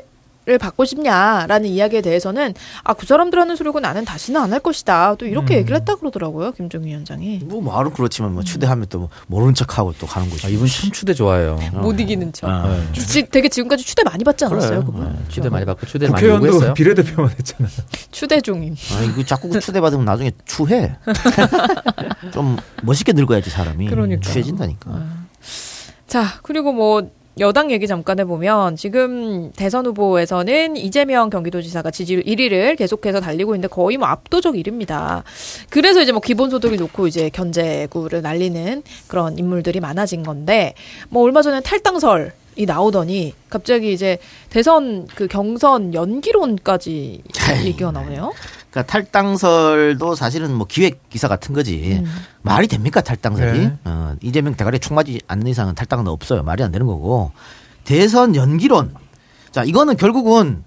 를 0.51 0.59
받고 0.59 0.85
싶냐라는 0.85 1.69
이야기에 1.69 2.01
대해서는 2.03 2.55
아 2.83 2.93
그 2.95 3.07
사람들 3.07 3.39
하는 3.39 3.55
소리고 3.55 3.79
나는 3.79 4.05
다시는 4.05 4.41
안 4.41 4.51
할 4.53 4.59
것이다. 4.59 5.15
또 5.15 5.27
이렇게 5.27 5.55
음. 5.55 5.59
얘기를 5.61 5.77
했다 5.77 5.95
그러더라고요. 5.95 6.51
김종인 6.53 6.89
위원장이. 6.89 7.39
뭐 7.45 7.63
말은 7.63 7.93
그렇지만 7.93 8.35
뭐 8.35 8.43
추대하면 8.43 8.87
또 8.89 8.99
뭐 8.99 9.09
모르는 9.29 9.55
척하고 9.55 9.95
또 10.01 10.07
가는 10.09 10.29
거지. 10.29 10.45
아, 10.47 10.51
이분 10.51 10.67
참 10.67 10.91
추대 10.91 11.15
좋아해요. 11.15 11.57
못 11.75 11.99
이기는 12.01 12.33
척. 12.33 12.49
아. 12.51 12.67
네. 12.93 13.01
지- 13.01 13.27
되게 13.31 13.49
지금까지 13.49 13.85
추대 13.85 14.03
많이 14.03 14.25
받지 14.25 14.45
않았어요, 14.45 14.69
그래요. 14.69 14.85
그분? 14.85 15.05
네, 15.13 15.19
추대 15.29 15.49
많이 15.49 15.65
받고 15.65 15.87
추대 15.87 16.09
많이 16.09 16.15
국회의원도 16.21 16.47
요구했어요. 16.49 16.75
비례대표만 16.75 17.31
했잖아. 17.31 17.69
추대 18.11 18.41
종임. 18.41 18.75
아, 18.75 19.03
이거 19.05 19.23
자꾸 19.25 19.49
그 19.51 19.61
추대 19.61 19.81
받으면 19.81 20.05
나중에 20.05 20.33
추해. 20.47 20.97
좀 22.35 22.57
멋있게 22.83 23.13
늙어야지 23.13 23.51
사람이. 23.51 23.87
그러니까. 23.89 24.21
추해진다니까. 24.29 25.03
자, 26.09 26.25
그리고 26.43 26.73
뭐 26.73 27.09
여당 27.39 27.71
얘기 27.71 27.87
잠깐 27.87 28.19
해보면 28.19 28.77
지금 28.77 29.53
대선 29.53 29.87
후보에서는 29.87 30.77
이재명 30.77 31.31
경기도지사가 31.31 31.91
지지율 31.91 32.23
1위를 32.25 32.77
계속해서 32.77 33.21
달리고 33.21 33.55
있는데 33.55 33.69
거의 33.69 33.97
뭐 33.97 34.09
압도적 34.09 34.55
1위입니다. 34.55 35.23
그래서 35.71 36.03
이제 36.03 36.13
뭐 36.13 36.21
기본소득을 36.21 36.77
놓고 36.77 37.07
이제 37.07 37.31
견제구를 37.31 38.23
날리는 38.23 38.83
그런 39.07 39.39
인물들이 39.39 39.81
많아진 39.81 40.23
건데 40.23 40.75
뭐 41.09 41.23
얼마 41.23 41.41
전에 41.41 41.61
탈당설 41.61 42.33
이 42.57 42.67
나오더니 42.67 43.33
갑자기 43.49 43.93
이제 43.93 44.19
대선 44.51 45.07
그 45.15 45.29
경선 45.29 45.95
연기론까지 45.95 47.23
얘기가 47.65 47.93
나오네요. 47.93 48.33
그러니까 48.71 48.93
탈당설도 48.93 50.15
사실은 50.15 50.55
뭐 50.55 50.67
기획 50.69 51.09
기사 51.11 51.29
같은 51.29 51.55
거지. 51.55 52.01
음. 52.05 52.11
말이 52.43 52.69
됩니까 52.69 53.01
탈당설이? 53.01 53.59
네. 53.59 53.77
어, 53.85 54.15
이재명 54.23 54.55
대가리 54.55 54.79
총 54.79 54.95
맞지 54.95 55.21
않는 55.27 55.49
이상은 55.49 55.75
탈당은 55.75 56.07
없어요. 56.07 56.43
말이 56.43 56.63
안 56.63 56.71
되는 56.71 56.87
거고. 56.87 57.33
대선 57.85 58.37
연기론. 58.37 58.95
자 59.51 59.65
이거는 59.65 59.97
결국은 59.97 60.63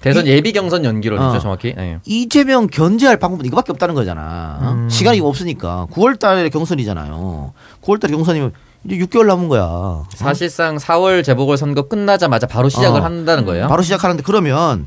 대선 0.00 0.26
예비 0.26 0.52
경선 0.52 0.84
연기론이죠 0.84 1.36
어, 1.36 1.38
정확히. 1.40 1.74
네. 1.74 1.98
이재명 2.06 2.68
견제할 2.68 3.18
방법은 3.18 3.44
이거밖에 3.44 3.72
없다는 3.72 3.94
거잖아. 3.96 4.58
음. 4.62 4.88
시간이 4.88 5.20
없으니까 5.20 5.88
9월달에 5.92 6.52
경선이잖아요. 6.52 7.52
9월달에 7.82 8.10
경선이면 8.10 8.52
이제 8.84 8.96
6개월 8.96 9.26
남은 9.26 9.48
거야. 9.48 10.04
사실상 10.14 10.76
4월 10.76 11.24
재보궐 11.24 11.58
선거 11.58 11.82
끝나자마자 11.88 12.46
바로 12.46 12.68
시작을 12.68 13.00
어, 13.00 13.04
한다는 13.04 13.44
거예요. 13.44 13.66
바로 13.68 13.82
시작하는데 13.82 14.22
그러면 14.22 14.86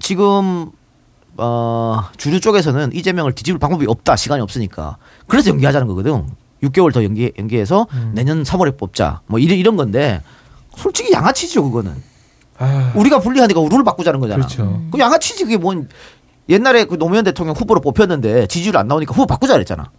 지금 0.00 0.70
어, 1.38 2.04
주류 2.16 2.40
쪽에서는 2.40 2.92
이재명을 2.92 3.32
뒤집을 3.32 3.58
방법이 3.58 3.86
없다. 3.86 4.16
시간이 4.16 4.42
없으니까. 4.42 4.96
그래서 5.26 5.50
연기하자는 5.50 5.86
거거든. 5.86 6.26
6개월 6.62 6.92
더 6.92 7.04
연기, 7.04 7.32
연기해서 7.38 7.86
음. 7.92 8.12
내년 8.14 8.42
3월에 8.42 8.78
뽑자. 8.78 9.20
뭐 9.26 9.38
이런, 9.38 9.58
이런 9.58 9.76
건데 9.76 10.22
솔직히 10.76 11.12
양아치죠, 11.12 11.64
그거는. 11.64 11.94
아... 12.58 12.92
우리가 12.94 13.20
불리하니까 13.20 13.60
룰을 13.60 13.84
바꾸자는 13.84 14.20
거잖아. 14.20 14.46
그렇죠. 14.46 14.82
그 14.90 14.98
양아치지 14.98 15.44
그게 15.44 15.56
뭔 15.56 15.88
옛날에 16.48 16.84
그 16.84 16.96
노무현 16.96 17.24
대통령 17.24 17.54
후보로 17.54 17.80
뽑혔는데 17.80 18.46
지지율 18.46 18.76
안 18.76 18.88
나오니까 18.88 19.12
후보 19.12 19.26
바꾸자 19.26 19.54
그랬잖아. 19.54 19.90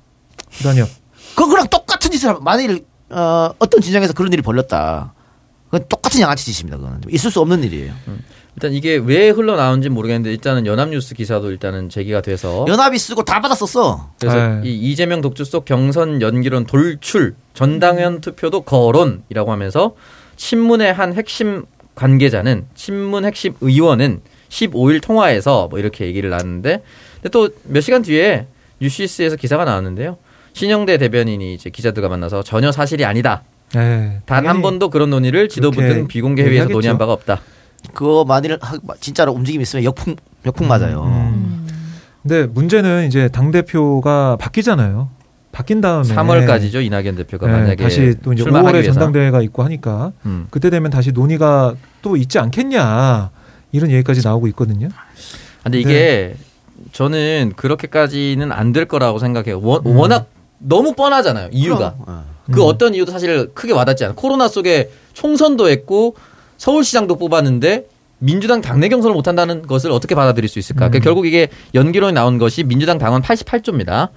그러니요. 0.60 0.88
그거랑 1.36 1.68
똑같은 1.68 2.10
짓을 2.10 2.36
만일 2.42 2.86
어, 3.10 3.52
어떤 3.60 3.82
진영에서 3.82 4.14
그런 4.14 4.32
일이 4.34 4.42
벌렸다. 4.42 5.14
그건 5.66 5.86
똑같은 5.90 6.22
양아치 6.22 6.52
짓입니다. 6.52 6.78
그거는 6.78 7.02
있을 7.10 7.30
수 7.30 7.42
없는 7.42 7.64
일이에요. 7.64 7.94
음. 8.08 8.24
일단 8.58 8.74
이게 8.74 8.96
왜 8.96 9.30
흘러나온지 9.30 9.88
모르겠는데 9.88 10.32
일단은 10.32 10.66
연합뉴스 10.66 11.14
기사도 11.14 11.52
일단은 11.52 11.90
제기가 11.90 12.22
돼서 12.22 12.66
연합이 12.68 12.98
쓰고 12.98 13.24
다 13.24 13.40
받았었어. 13.40 14.10
그래서 14.20 14.36
에이. 14.40 14.48
네. 14.48 14.62
이 14.64 14.92
이재명 14.92 15.22
독주 15.22 15.46
속 15.46 15.64
경선 15.64 16.24
연기론 16.24 16.66
돌출 16.66 17.36
전당연 17.54 18.20
투표도 18.22 18.62
거론이라고 18.62 19.52
하면서 19.52 19.94
친문의 20.38 20.92
한 20.92 21.14
핵심 21.14 21.66
관계자는 21.94 22.66
친문 22.74 23.26
핵심 23.26 23.54
의원은 23.62 24.22
15일 24.50 25.04
통화에서 25.04 25.68
뭐 25.70 25.78
이렇게 25.78 26.08
얘기를 26.08 26.32
나눴는데 26.32 26.82
근데 27.22 27.30
또 27.30 27.50
몇 27.64 27.82
시간 27.82 28.02
뒤에 28.02 28.48
뉴시스에서 28.82 29.36
기사가 29.36 29.66
나왔는데요. 29.66 30.18
신영대 30.54 30.98
대변인이 30.98 31.54
이제 31.54 31.70
기자들과 31.70 32.10
만나서 32.10 32.42
전혀 32.42 32.72
사실이 32.72 33.06
아니다. 33.06 33.44
네, 33.76 34.22
단한 34.26 34.64
번도 34.64 34.90
그런 34.90 35.12
논의를 35.12 35.48
지도부 35.48 35.80
등 35.80 36.08
비공개 36.08 36.42
회의에서 36.42 36.70
논의한 36.70 36.98
바가 36.98 37.14
없다. 37.14 37.42
그거 37.94 38.26
만일 38.28 38.60
진짜로 39.00 39.32
움직임 39.34 39.62
있으면 39.62 39.84
역풍 39.84 40.16
역풍 40.46 40.68
맞아요. 40.68 41.04
음, 41.04 41.68
음. 41.68 41.68
근데 42.24 42.46
문제는 42.46 43.08
이제 43.08 43.28
당 43.30 43.52
대표가 43.52 44.36
바뀌잖아요. 44.38 45.10
바뀐 45.52 45.82
다음에 45.82 46.08
3월까지죠 46.08 46.86
이낙연 46.86 47.16
대표가 47.16 47.48
네, 47.48 47.54
만약에 47.54 47.84
다시 47.84 48.14
또 48.22 48.32
이제 48.34 48.44
5월에 48.44 48.86
전당대회가 48.86 49.42
있고 49.42 49.64
하니까 49.64 50.12
음. 50.26 50.48
그때 50.52 50.70
되면 50.70 50.92
다시 50.92 51.12
논의가 51.12 51.74
또 52.04 52.16
있지 52.16 52.38
않겠냐 52.38 53.32
이런 53.72 53.90
얘기까지 53.90 54.22
나오고 54.24 54.48
있거든요. 54.50 54.90
근데 55.64 55.80
이게 55.80 55.94
네. 55.94 56.36
저는 56.92 57.54
그렇게까지는 57.56 58.52
안 58.52 58.72
될 58.72 58.86
거라고 58.86 59.18
생각해요. 59.18 59.60
워, 59.62 59.82
음. 59.86 59.96
워낙 59.98 60.28
너무 60.60 60.94
뻔하잖아요 60.94 61.50
이유가. 61.52 61.96
그럼. 62.04 62.24
그 62.52 62.62
음. 62.62 62.66
어떤 62.68 62.94
이유도 62.94 63.12
사실 63.12 63.50
크게 63.56 63.74
와닿지 63.74 64.06
않아. 64.06 64.14
코로나 64.16 64.48
속에 64.48 64.92
총선도 65.14 65.70
했고 65.70 66.16
서울시장도 66.58 67.18
뽑았는데 67.18 67.88
민주당 68.20 68.62
당내 68.62 68.90
경선을 68.90 69.14
못한다는 69.14 69.62
것을 69.62 69.92
어떻게 69.92 70.16
받아들일 70.16 70.50
수 70.50 70.58
있을까? 70.60 70.90
그러니까 70.90 70.98
음. 71.00 71.02
결국 71.04 71.28
이게 71.28 71.50
연기론이 71.76 72.14
나온 72.14 72.38
것이 72.38 72.64
민주당 72.64 72.98
당원 72.98 73.22
88조입니다. 73.22 74.10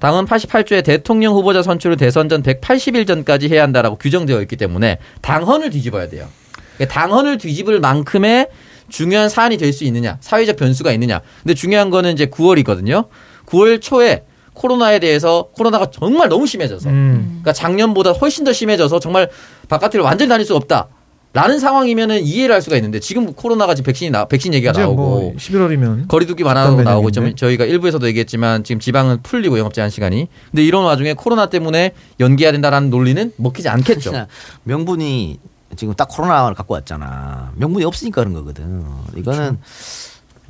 당원 0.00 0.26
88조에 0.26 0.84
대통령 0.84 1.34
후보자 1.34 1.62
선출을 1.62 1.96
대선 1.96 2.28
전 2.28 2.42
180일 2.42 3.06
전까지 3.06 3.48
해야 3.48 3.62
한다라고 3.62 3.96
규정되어 3.96 4.40
있기 4.42 4.56
때문에 4.56 4.98
당헌을 5.22 5.70
뒤집어야 5.70 6.08
돼요. 6.08 6.28
그러니까 6.76 6.94
당헌을 6.94 7.38
뒤집을 7.38 7.80
만큼의 7.80 8.48
중요한 8.90 9.28
사안이 9.28 9.56
될 9.56 9.72
수 9.72 9.84
있느냐, 9.84 10.16
사회적 10.20 10.56
변수가 10.56 10.92
있느냐. 10.92 11.20
근데 11.42 11.54
중요한 11.54 11.90
거는 11.90 12.12
이제 12.12 12.26
9월이거든요. 12.26 13.06
9월 13.46 13.80
초에 13.82 14.24
코로나에 14.54 14.98
대해서 14.98 15.48
코로나가 15.56 15.90
정말 15.90 16.28
너무 16.28 16.46
심해져서, 16.46 16.88
음. 16.88 17.26
그러니까 17.42 17.52
작년보다 17.52 18.12
훨씬 18.12 18.44
더 18.44 18.52
심해져서 18.52 18.98
정말 19.00 19.28
바깥을 19.68 20.00
완전히 20.00 20.28
다닐 20.28 20.46
수 20.46 20.54
없다. 20.56 20.88
라는 21.34 21.58
상황이면은 21.58 22.24
이해를 22.24 22.54
할 22.54 22.62
수가 22.62 22.76
있는데 22.76 23.00
지금 23.00 23.32
코로나가 23.34 23.74
지금 23.74 23.86
백신이 23.86 24.10
나 24.10 24.24
백신 24.24 24.54
얘기가 24.54 24.72
나오고 24.72 24.96
뭐 24.96 25.32
11월이면 25.36 26.08
거리두기 26.08 26.42
완화하고 26.42 26.82
나오고 26.82 27.10
좀 27.10 27.34
저희가 27.36 27.66
일부에서도 27.66 28.06
얘기했지만 28.08 28.64
지금 28.64 28.80
지방은 28.80 29.22
풀리고 29.22 29.58
영업 29.58 29.74
제한 29.74 29.90
시간이 29.90 30.28
근데 30.50 30.64
이런 30.64 30.84
와중에 30.84 31.12
코로나 31.12 31.46
때문에 31.46 31.92
연기해야 32.18 32.52
된다라는 32.52 32.88
논리는 32.90 33.32
먹히지 33.36 33.68
않겠죠. 33.68 34.26
명분이 34.64 35.38
지금 35.76 35.92
딱 35.94 36.08
코로나를 36.08 36.54
갖고 36.54 36.74
왔잖아. 36.74 37.52
명분이 37.56 37.84
없으니까 37.84 38.22
그런 38.22 38.32
거거든. 38.32 38.84
이거는 39.14 39.38
그렇죠. 39.38 39.58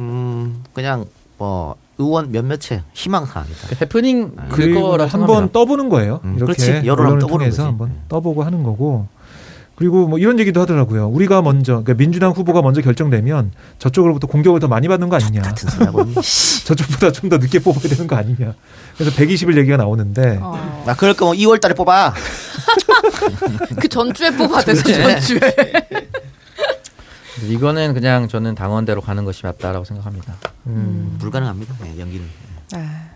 음 0.01 0.63
그냥 0.73 1.07
뭐 1.39 1.75
의원 1.99 2.31
몇몇의 2.31 2.83
희망사항이다. 2.93 3.69
그 3.69 3.77
해프닝 3.81 4.37
그거라 4.51 5.07
한번 5.07 5.51
떠보는 5.51 5.89
거예요. 5.89 6.21
음, 6.23 6.37
이렇게 6.37 6.87
여론을 6.87 7.19
통해서 7.19 7.67
한번 7.67 7.89
음. 7.89 8.03
떠보고 8.09 8.45
하는 8.45 8.63
거고. 8.63 9.09
그리고 9.79 10.09
뭐 10.09 10.19
이런 10.19 10.41
얘기도 10.41 10.61
하더라고요. 10.61 11.07
우리가 11.07 11.41
먼저 11.41 11.75
그러니까 11.75 11.95
민주당 11.95 12.33
후보가 12.33 12.63
먼저 12.63 12.81
결정되면 12.81 13.53
저쪽으로부터 13.79 14.27
공격을 14.27 14.59
더 14.59 14.67
많이 14.67 14.89
받는 14.89 15.09
거 15.09 15.15
아니냐. 15.15 15.41
같은 15.43 15.71
소리하고 15.71 16.05
저쪽보다 16.67 17.13
좀 17.13 17.29
더 17.31 17.37
늦게 17.39 17.61
뽑아야 17.61 17.83
되는 17.83 18.09
거 18.09 18.17
아니냐. 18.17 18.55
그래서 18.97 19.15
120일 19.17 19.57
얘기가 19.59 19.77
나오는데. 19.77 20.41
어. 20.43 20.83
아 20.85 20.97
그럴 20.97 21.15
거면 21.15 21.37
2월 21.37 21.61
달에 21.61 21.75
뽑아. 21.75 22.13
그 23.81 23.87
전주에 23.87 24.31
뽑아 24.33 24.63
돼서 24.63 24.83
전주에. 24.83 25.41
이거는 27.49 27.95
그냥 27.95 28.27
저는 28.27 28.57
당원대로 28.57 29.01
가는 29.01 29.25
것이 29.25 29.45
맞다라고 29.45 29.85
생각합니다. 29.85 30.35
음. 30.67 31.17
불가능합니다. 31.21 31.75
네, 31.85 31.95
연기는. 32.01 32.27
아. 32.75 33.08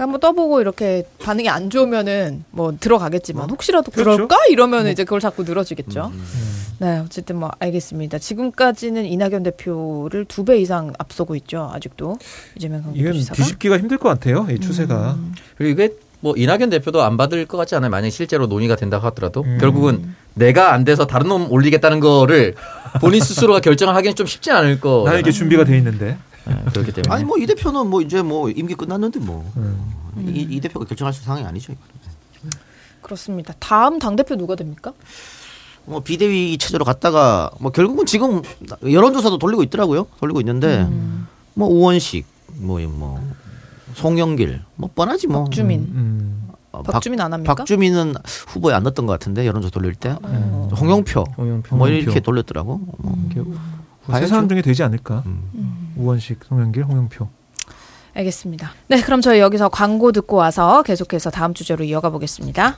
그러니까 0.00 0.04
한번 0.04 0.20
떠보고 0.20 0.60
이렇게 0.62 1.04
반응이 1.22 1.48
안 1.50 1.68
좋으면은 1.68 2.44
뭐 2.50 2.74
들어가겠지만 2.78 3.44
어? 3.44 3.46
혹시라도 3.50 3.90
그렇죠? 3.90 4.12
그럴까 4.26 4.36
이러면 4.48 4.82
뭐. 4.84 4.90
이제 4.90 5.04
그걸 5.04 5.20
자꾸 5.20 5.42
늘어지겠죠. 5.44 6.10
음, 6.14 6.24
음. 6.34 6.66
네, 6.78 6.98
어쨌든 7.04 7.36
뭐 7.36 7.50
알겠습니다. 7.58 8.18
지금까지는 8.18 9.04
이낙연 9.04 9.42
대표를 9.42 10.24
두 10.24 10.40
배 10.44 10.58
이상 10.58 10.92
앞서고 10.98 11.36
있죠. 11.36 11.70
아직도 11.74 12.16
이재명 12.56 12.82
이건 12.94 13.12
뒤집기가 13.12 13.78
힘들 13.78 13.98
것 13.98 14.08
같아요. 14.08 14.46
이 14.50 14.58
추세가. 14.58 15.12
음. 15.18 15.34
그리고 15.58 15.82
이게 15.82 15.94
뭐 16.20 16.34
이낙연 16.34 16.70
대표도 16.70 17.02
안 17.02 17.18
받을 17.18 17.44
것 17.44 17.58
같지 17.58 17.74
않아요. 17.74 17.90
만약 17.90 18.08
실제로 18.08 18.46
논의가 18.46 18.76
된다고 18.76 19.04
하더라도 19.08 19.42
음. 19.42 19.58
결국은 19.60 20.14
내가 20.32 20.72
안 20.72 20.84
돼서 20.84 21.06
다른 21.06 21.28
놈 21.28 21.52
올리겠다는 21.52 22.00
거를 22.00 22.54
본인 23.02 23.20
스스로가 23.20 23.60
결정을 23.60 23.94
하기는 23.94 24.14
좀 24.16 24.26
쉽지 24.26 24.50
않을 24.50 24.80
거. 24.80 25.02
나는 25.04 25.20
이게 25.20 25.30
준비가 25.30 25.64
돼 25.64 25.76
있는데. 25.76 26.16
네, 26.54 26.64
그렇기 26.72 26.92
때문에. 26.92 27.14
아니 27.14 27.24
뭐 27.24 27.36
이 27.38 27.46
대표는 27.46 27.86
뭐 27.88 28.00
이제 28.02 28.22
뭐 28.22 28.50
임기 28.50 28.74
끝났는데 28.74 29.20
뭐. 29.20 29.50
음. 29.56 29.92
이, 30.26 30.46
이 30.50 30.60
대표가 30.60 30.84
결정할 30.84 31.12
수 31.14 31.22
상황이 31.22 31.44
아니죠. 31.46 31.72
그렇습니다. 33.02 33.54
다음 33.58 33.98
당 33.98 34.16
대표 34.16 34.36
누가 34.36 34.54
됩니까? 34.56 34.92
뭐 35.84 36.00
비대위 36.00 36.58
체제로 36.58 36.84
갔다가 36.84 37.50
뭐 37.58 37.72
결국은 37.72 38.06
지금 38.06 38.42
여론조사도 38.88 39.38
돌리고 39.38 39.62
있더라고요. 39.64 40.06
돌리고 40.20 40.40
있는데 40.40 40.82
음. 40.82 41.26
뭐 41.54 41.68
우원식 41.68 42.26
뭐뭐 42.56 42.86
뭐 42.88 43.32
송영길 43.94 44.62
뭐 44.76 44.90
뻔하지 44.94 45.26
뭐. 45.28 45.44
박주민. 45.44 45.80
음. 45.80 45.86
음. 45.94 46.48
어, 46.72 46.82
박주민 46.82 47.20
안 47.20 47.32
합니까? 47.32 47.54
박주민은 47.54 48.14
후보에 48.48 48.74
안 48.74 48.84
넣었던 48.84 49.04
것 49.06 49.12
같은데 49.12 49.44
여론조사 49.46 49.72
돌릴 49.72 49.94
때 49.96 50.16
음. 50.24 50.68
홍영표, 50.78 51.24
홍영표 51.36 51.76
뭐 51.76 51.88
이렇게 51.88 52.20
돌렸더라고. 52.20 52.78
뭐. 52.98 53.16
음. 54.08 54.14
세 54.14 54.26
사람 54.26 54.48
중에 54.48 54.62
되지 54.62 54.82
않을까? 54.82 55.22
음. 55.26 55.92
우원식, 55.96 56.40
송영길, 56.48 56.84
홍영표. 56.84 57.28
알겠습니다. 58.14 58.72
네, 58.88 59.00
그럼 59.02 59.20
저희 59.20 59.38
여기서 59.40 59.68
광고 59.68 60.10
듣고 60.12 60.36
와서 60.36 60.82
계속해서 60.82 61.30
다음 61.30 61.54
주제로 61.54 61.84
이어가 61.84 62.10
보겠습니다. 62.10 62.76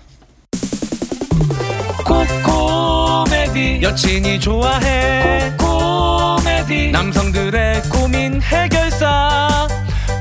코코메디 2.05 3.81
여친이 3.83 4.41
좋아해 4.41 5.53
코코메디 5.59 6.91
남성들의 6.91 7.83
고민 7.85 8.43
해결사 8.43 9.67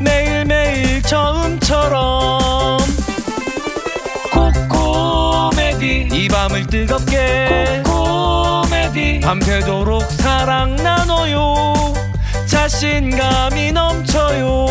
매일매일 0.01 1.01
처음처럼 1.01 2.79
코코메디 4.31 6.07
이 6.13 6.27
밤을 6.29 6.67
뜨겁게 6.67 7.83
밤새도록 9.21 10.01
사랑 10.03 10.75
나눠요. 10.75 11.73
자신감이 12.45 13.71
넘쳐요. 13.71 14.65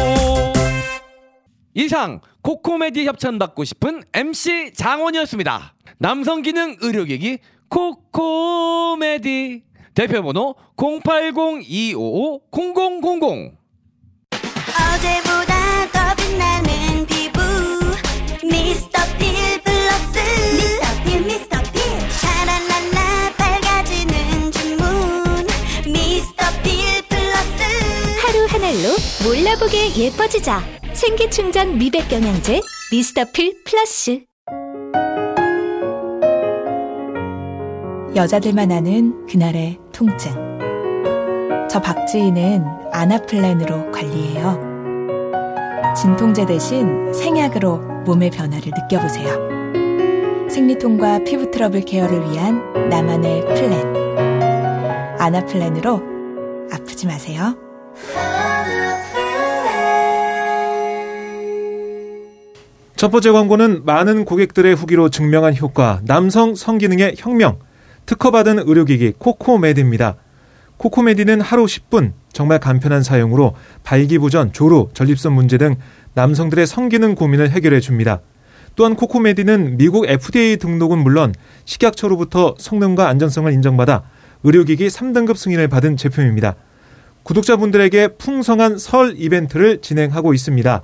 이상 1.72 2.20
코코메디 2.42 3.06
협찬 3.06 3.38
받고 3.38 3.64
싶은 3.64 4.02
MC 4.12 4.74
장원이었습니다. 4.74 5.72
남성 5.98 6.42
기능 6.42 6.76
의료기기 6.80 7.38
코코메디. 7.70 9.62
대표번호 9.94 10.54
080-255-0000 10.76 13.52
어제보다 14.70 15.88
더 15.92 16.14
빛나는 16.16 17.06
피부 17.06 17.40
미스터 18.44 19.00
필 19.18 19.59
몰라보게 29.50 29.96
예뻐지자 29.96 30.60
생기충전 30.92 31.78
미백 31.78 32.12
영양제 32.12 32.60
미스터 32.92 33.24
필 33.32 33.54
플러스 33.64 34.20
여자들만 38.14 38.70
아는 38.70 39.26
그날의 39.26 39.78
통증. 39.92 40.32
저 41.68 41.80
박지희는 41.80 42.64
아나플랜으로 42.92 43.90
관리해요. 43.90 44.60
진통제 45.96 46.46
대신 46.46 47.12
생약으로 47.12 47.78
몸의 48.04 48.30
변화를 48.30 48.70
느껴보세요. 48.70 50.48
생리통과 50.48 51.24
피부 51.24 51.50
트러블 51.50 51.80
케어를 51.84 52.30
위한 52.30 52.88
나만의 52.88 53.46
플랜. 53.46 55.16
아나플랜으로 55.18 56.00
아프지 56.72 57.06
마세요. 57.06 57.56
첫 63.00 63.10
번째 63.10 63.30
광고는 63.30 63.86
많은 63.86 64.26
고객들의 64.26 64.74
후기로 64.74 65.08
증명한 65.08 65.56
효과, 65.56 66.02
남성 66.04 66.54
성기능의 66.54 67.14
혁명, 67.16 67.58
특허받은 68.04 68.58
의료기기 68.58 69.14
코코메디입니다. 69.16 70.16
코코메디는 70.76 71.40
하루 71.40 71.64
10분 71.64 72.12
정말 72.34 72.60
간편한 72.60 73.02
사용으로 73.02 73.54
발기부전, 73.84 74.52
조루, 74.52 74.90
전립선 74.92 75.32
문제 75.32 75.56
등 75.56 75.76
남성들의 76.12 76.66
성기능 76.66 77.14
고민을 77.14 77.48
해결해 77.48 77.80
줍니다. 77.80 78.20
또한 78.76 78.96
코코메디는 78.96 79.78
미국 79.78 80.06
FDA 80.06 80.58
등록은 80.58 80.98
물론 80.98 81.34
식약처로부터 81.64 82.56
성능과 82.58 83.08
안전성을 83.08 83.50
인정받아 83.50 84.02
의료기기 84.42 84.88
3등급 84.88 85.38
승인을 85.38 85.68
받은 85.68 85.96
제품입니다. 85.96 86.54
구독자분들에게 87.22 88.08
풍성한 88.18 88.76
설 88.76 89.14
이벤트를 89.16 89.80
진행하고 89.80 90.34
있습니다. 90.34 90.82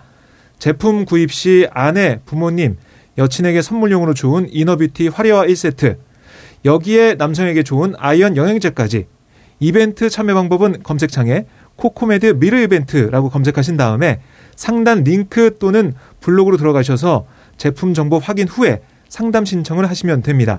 제품 0.58 1.04
구입 1.04 1.32
시 1.32 1.68
아내, 1.70 2.20
부모님, 2.25 2.76
여친에게 3.18 3.62
선물용으로 3.62 4.14
좋은 4.14 4.48
inner 4.50 4.77
beauty 4.77 5.08
화려화 5.08 5.46
1세트, 5.46 5.98
여기에 6.64 7.14
남성에게 7.14 7.62
좋은 7.62 7.94
아이언 7.98 8.36
영양제까지 8.36 9.06
이벤트 9.60 10.10
참여 10.10 10.34
방법은 10.34 10.82
검색창에 10.82 11.46
코코메드 11.76 12.38
미르 12.38 12.60
이벤트라고 12.62 13.30
검색하신 13.30 13.76
다음에 13.76 14.20
상단 14.56 15.04
링크 15.04 15.56
또는 15.58 15.94
블로그로 16.20 16.56
들어가셔서 16.56 17.26
제품 17.56 17.95
정보 17.95 18.19
확인 18.19 18.49
후에 18.49 18.82
상담 19.08 19.45
신청을 19.45 19.88
하시면 19.88 20.23
됩니다. 20.23 20.58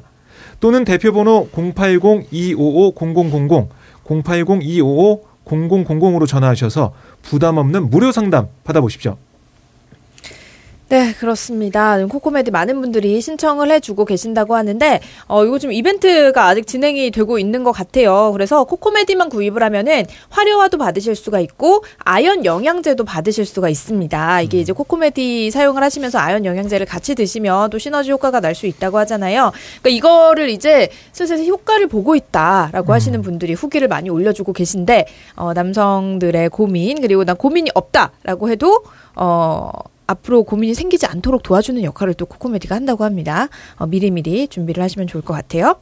또는 0.59 0.83
대표번호 0.85 1.49
080-255-0000, 1.49 3.67
080-255-0000으로 4.05 6.27
전화하셔서 6.27 6.93
부담 7.21 7.57
없는 7.57 7.89
무료 7.89 8.11
상담 8.11 8.47
받아보십시오. 8.63 9.17
네, 10.89 11.11
그렇습니다. 11.19 11.97
코코메디 12.05 12.49
많은 12.49 12.79
분들이 12.79 13.19
신청을 13.19 13.69
해주고 13.71 14.05
계신다고 14.05 14.55
하는데, 14.55 15.01
어, 15.27 15.43
이거 15.43 15.59
좀 15.59 15.73
이벤트가 15.73 16.45
아직 16.45 16.65
진행이 16.65 17.11
되고 17.11 17.37
있는 17.37 17.65
것 17.65 17.73
같아요. 17.73 18.31
그래서 18.31 18.63
코코메디만 18.63 19.27
구입을 19.27 19.63
하면은 19.63 20.05
화려화도 20.29 20.77
받으실 20.77 21.13
수가 21.17 21.41
있고, 21.41 21.83
아연 21.99 22.45
영양제도 22.45 23.03
받으실 23.03 23.45
수가 23.45 23.67
있습니다. 23.67 24.41
이게 24.43 24.61
이제 24.61 24.71
코코메디 24.71 25.51
사용을 25.51 25.83
하시면서 25.83 26.19
아연 26.19 26.45
영양제를 26.45 26.85
같이 26.85 27.15
드시면 27.15 27.69
또 27.69 27.77
시너지 27.79 28.11
효과가 28.11 28.39
날 28.39 28.55
수 28.57 28.65
있다고 28.65 28.97
하잖아요. 28.99 29.51
그러니까 29.81 29.89
이거를 29.89 30.49
이제 30.49 30.89
슬슬 31.11 31.45
효과를 31.45 31.87
보고 31.87 32.15
있다라고 32.15 32.91
음. 32.91 32.95
하시는 32.95 33.21
분들이 33.21 33.53
후기를 33.53 33.89
많이 33.89 34.09
올려주고 34.09 34.53
계신데, 34.53 35.05
어, 35.35 35.53
남성들의 35.53 36.49
고민, 36.49 37.01
그리고 37.01 37.25
난 37.25 37.35
고민이 37.35 37.71
없다라고 37.75 38.49
해도, 38.49 38.83
어, 39.15 39.69
앞으로 40.07 40.43
고민이 40.43 40.73
생기지 40.73 41.05
않도록 41.05 41.43
도와주는 41.43 41.83
역할을 41.83 42.13
또 42.15 42.25
코코메드가 42.25 42.75
한다고 42.75 43.03
합니다. 43.03 43.49
어, 43.75 43.85
미리미리 43.85 44.47
준비를 44.47 44.81
하시면 44.83 45.07
좋을 45.07 45.23
것 45.23 45.33
같아요. 45.33 45.75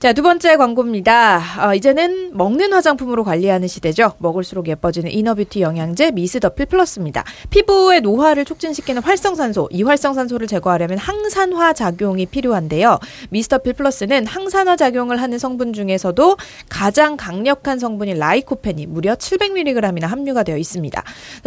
자, 0.00 0.12
두 0.12 0.22
번째 0.22 0.56
광고입니다. 0.56 1.42
어, 1.58 1.74
이제는 1.74 2.30
먹는 2.32 2.72
화장품으로 2.72 3.24
관리하는 3.24 3.66
시대죠. 3.66 4.12
먹을수록 4.18 4.68
예뻐지는 4.68 5.10
inner 5.10 5.33
beauty 5.33 5.60
영양제 5.60 6.12
미스 6.12 6.38
더필 6.38 6.66
플러스입니다. 6.66 7.24
피부의 7.50 8.02
노화를 8.02 8.44
촉진시키는 8.44 9.02
활성산소, 9.02 9.70
이 9.72 9.82
활성산소를 9.82 10.46
제거하려면 10.46 10.98
항산화 10.98 11.72
작용이 11.72 12.26
필요한데요. 12.26 13.00
미스 13.30 13.48
더필 13.48 13.72
플러스는 13.72 14.24
항산화 14.24 14.76
작용을 14.76 15.20
하는 15.20 15.36
성분 15.36 15.72
중에서도 15.72 16.36
가장 16.68 17.16
강력한 17.16 17.80
성분인 17.80 18.18
라이코펜이 18.20 18.86
무려 18.86 19.16
700mg이나 19.16 20.02
함유가 20.02 20.44
되어 20.44 20.58
있습니다. 20.58 21.02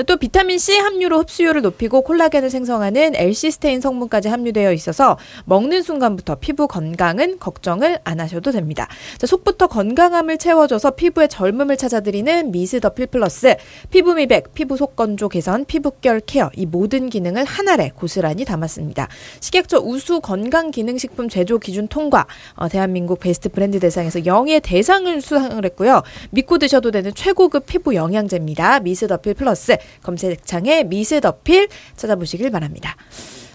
또 0.05 0.17
비타민 0.17 0.57
C 0.57 0.77
함유로 0.77 1.19
흡수율을 1.19 1.61
높이고 1.61 2.01
콜라겐을 2.01 2.49
생성하는 2.49 3.15
엘시스테인 3.15 3.79
성분까지 3.79 4.27
함유되어 4.27 4.73
있어서 4.73 5.17
먹는 5.45 5.83
순간부터 5.83 6.35
피부 6.35 6.67
건강은 6.67 7.39
걱정을 7.39 7.99
안 8.03 8.19
하셔도 8.19 8.40
드셔도 8.41 8.51
됩니다. 8.51 8.87
자, 9.17 9.25
속부터 9.27 9.67
건강함을 9.67 10.37
채워줘서 10.37 10.91
피부의 10.91 11.29
젊음을 11.29 11.77
찾아드리는 11.77 12.51
미스 12.51 12.79
더필 12.79 13.07
플러스 13.07 13.55
피부 13.89 14.13
미백, 14.15 14.53
피부 14.53 14.75
속 14.75 14.95
건조 14.95 15.29
개선, 15.29 15.63
피부결 15.63 16.21
케어 16.25 16.49
이 16.55 16.65
모든 16.65 17.09
기능을 17.09 17.45
한 17.45 17.69
알에 17.69 17.91
고스란히 17.95 18.43
담았습니다. 18.43 19.07
식약처 19.39 19.79
우수 19.79 20.19
건강 20.19 20.71
기능식품 20.71 21.29
제조 21.29 21.57
기준 21.57 21.87
통과, 21.87 22.25
어, 22.55 22.67
대한민국 22.67 23.19
베스트 23.19 23.47
브랜드 23.47 23.79
대상에서 23.79 24.25
영예 24.25 24.59
대상을 24.59 25.21
수상을 25.21 25.63
했고요. 25.63 26.01
믿고 26.31 26.57
드셔도 26.57 26.91
되는 26.91 27.13
최고급 27.13 27.65
피부 27.65 27.95
영양제입니다. 27.95 28.81
미스 28.81 29.07
더필 29.07 29.35
플러스 29.35 29.77
검색창에 30.03 30.83
미스 30.83 31.21
더필 31.21 31.69
찾아보시길 31.95 32.49
바랍니다. 32.51 32.97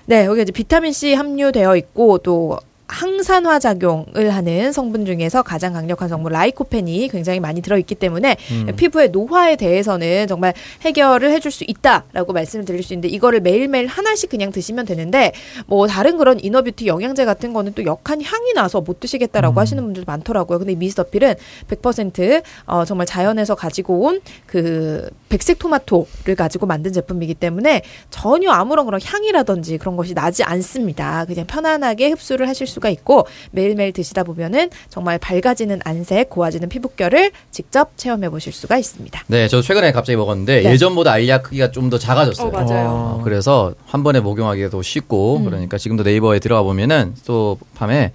네, 0.07 0.25
여기 0.25 0.43
이제 0.43 0.53
비타민 0.53 0.93
C 0.93 1.15
함유되어 1.15 1.77
있고 1.77 2.19
또 2.19 2.59
항산화 2.89 3.59
작용을 3.59 4.31
하는 4.35 4.73
성분 4.73 5.07
중에서 5.07 5.43
가장 5.43 5.73
강력한 5.73 6.09
성분 6.09 6.33
라이코펜이 6.33 7.09
굉장히 7.09 7.41
많이 7.41 7.61
들어있기 7.63 7.95
때문에 7.95 8.37
음. 8.53 8.73
피부의 8.77 9.11
노화에 9.11 9.57
대해서는 9.57 10.27
정말 10.29 10.55
해결을 10.83 11.31
해줄 11.31 11.51
수 11.51 11.65
있다라고 11.67 12.33
말씀을 12.33 12.65
드릴 12.65 12.83
수 12.83 12.93
있는데 12.93 13.09
이거를 13.09 13.41
매일매일 13.41 13.87
하나씩 13.87 14.31
그냥 14.31 14.53
드시면 14.53 14.87
되는데 14.87 15.33
뭐 15.67 15.87
다른 15.87 16.19
그런 16.19 16.39
inner 16.43 16.63
beauty 16.63 16.87
영양제 16.87 17.25
같은 17.25 17.53
거는 17.53 17.73
또 17.75 17.85
역한 17.85 18.23
향이 18.23 18.53
나서 18.55 18.81
못 18.81 19.01
드시겠다라고 19.01 19.55
음. 19.55 19.59
하시는 19.59 19.83
분들도 19.83 20.05
많더라고요. 20.07 20.59
근데 20.59 20.75
미스 20.75 20.96
더필은 20.96 21.35
100% 21.69 22.43
어, 22.67 22.85
정말 22.85 23.07
자연에서 23.07 23.55
가지고 23.55 24.01
온 24.01 24.21
그 24.47 25.09
백색 25.29 25.59
토마토를 25.59 26.35
가지고 26.37 26.67
만든 26.67 26.93
제품이기 26.93 27.35
때문에 27.35 27.83
전혀 28.11 28.51
아무런 28.51 28.87
그런 28.87 29.01
향이라든지 29.03 29.79
그런 29.79 29.97
것이 29.97 30.15
나지 30.15 30.43
않습니다. 30.45 31.25
그냥 31.27 31.47
편안하게 31.47 32.11
흡수를 32.11 32.49
하실 32.49 32.67
수 32.67 32.76
수가 32.77 32.91
있고 32.91 33.27
매일매일 33.53 33.93
드시다 33.93 34.23
보면은 34.23 34.71
정말 34.89 35.19
밝아지는 35.19 35.81
안색, 35.85 36.31
고와지는 36.31 36.69
피부결을 36.69 37.31
직접 37.51 37.97
체험해 37.97 38.29
보실 38.31 38.53
수가 38.53 38.77
있습니다. 38.79 39.25
네, 39.29 39.49
저 39.49 39.63
최근에 39.63 39.93
갑자기 39.93 40.17
먹었는데 40.17 40.63
네. 40.63 40.73
예전보다 40.73 41.13
알약 41.13 41.45
크기가 41.45 41.71
좀 41.71 41.87
더 41.87 41.99
작아졌어요. 41.99 42.49
어, 42.49 42.51
맞아요. 42.51 42.89
어, 42.89 43.21
그래서 43.23 43.73
한 43.87 44.03
번에 44.03 44.19
목용하기도 44.19 44.83
쉽고 44.83 45.37
음. 45.37 45.45
그러니까 45.45 45.79
지금도 45.79 46.03
네이버에 46.03 46.41
들어가 46.41 46.65
보면은 46.65 47.15
또 47.25 47.59
밤에 47.77 48.11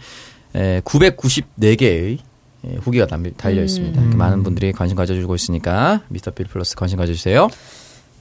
에, 0.53 0.81
994개의 0.81 2.17
예, 2.67 2.75
후기가 2.81 3.07
달려 3.07 3.63
있습니다. 3.63 4.01
음. 4.01 4.17
많은 4.17 4.43
분들이 4.43 4.71
관심 4.73 4.97
가져주고 4.97 5.33
있으니까 5.35 6.01
미스 6.09 6.31
더필 6.31 6.45
플러스 6.47 6.75
관심 6.75 6.97
가져주세요. 6.97 7.47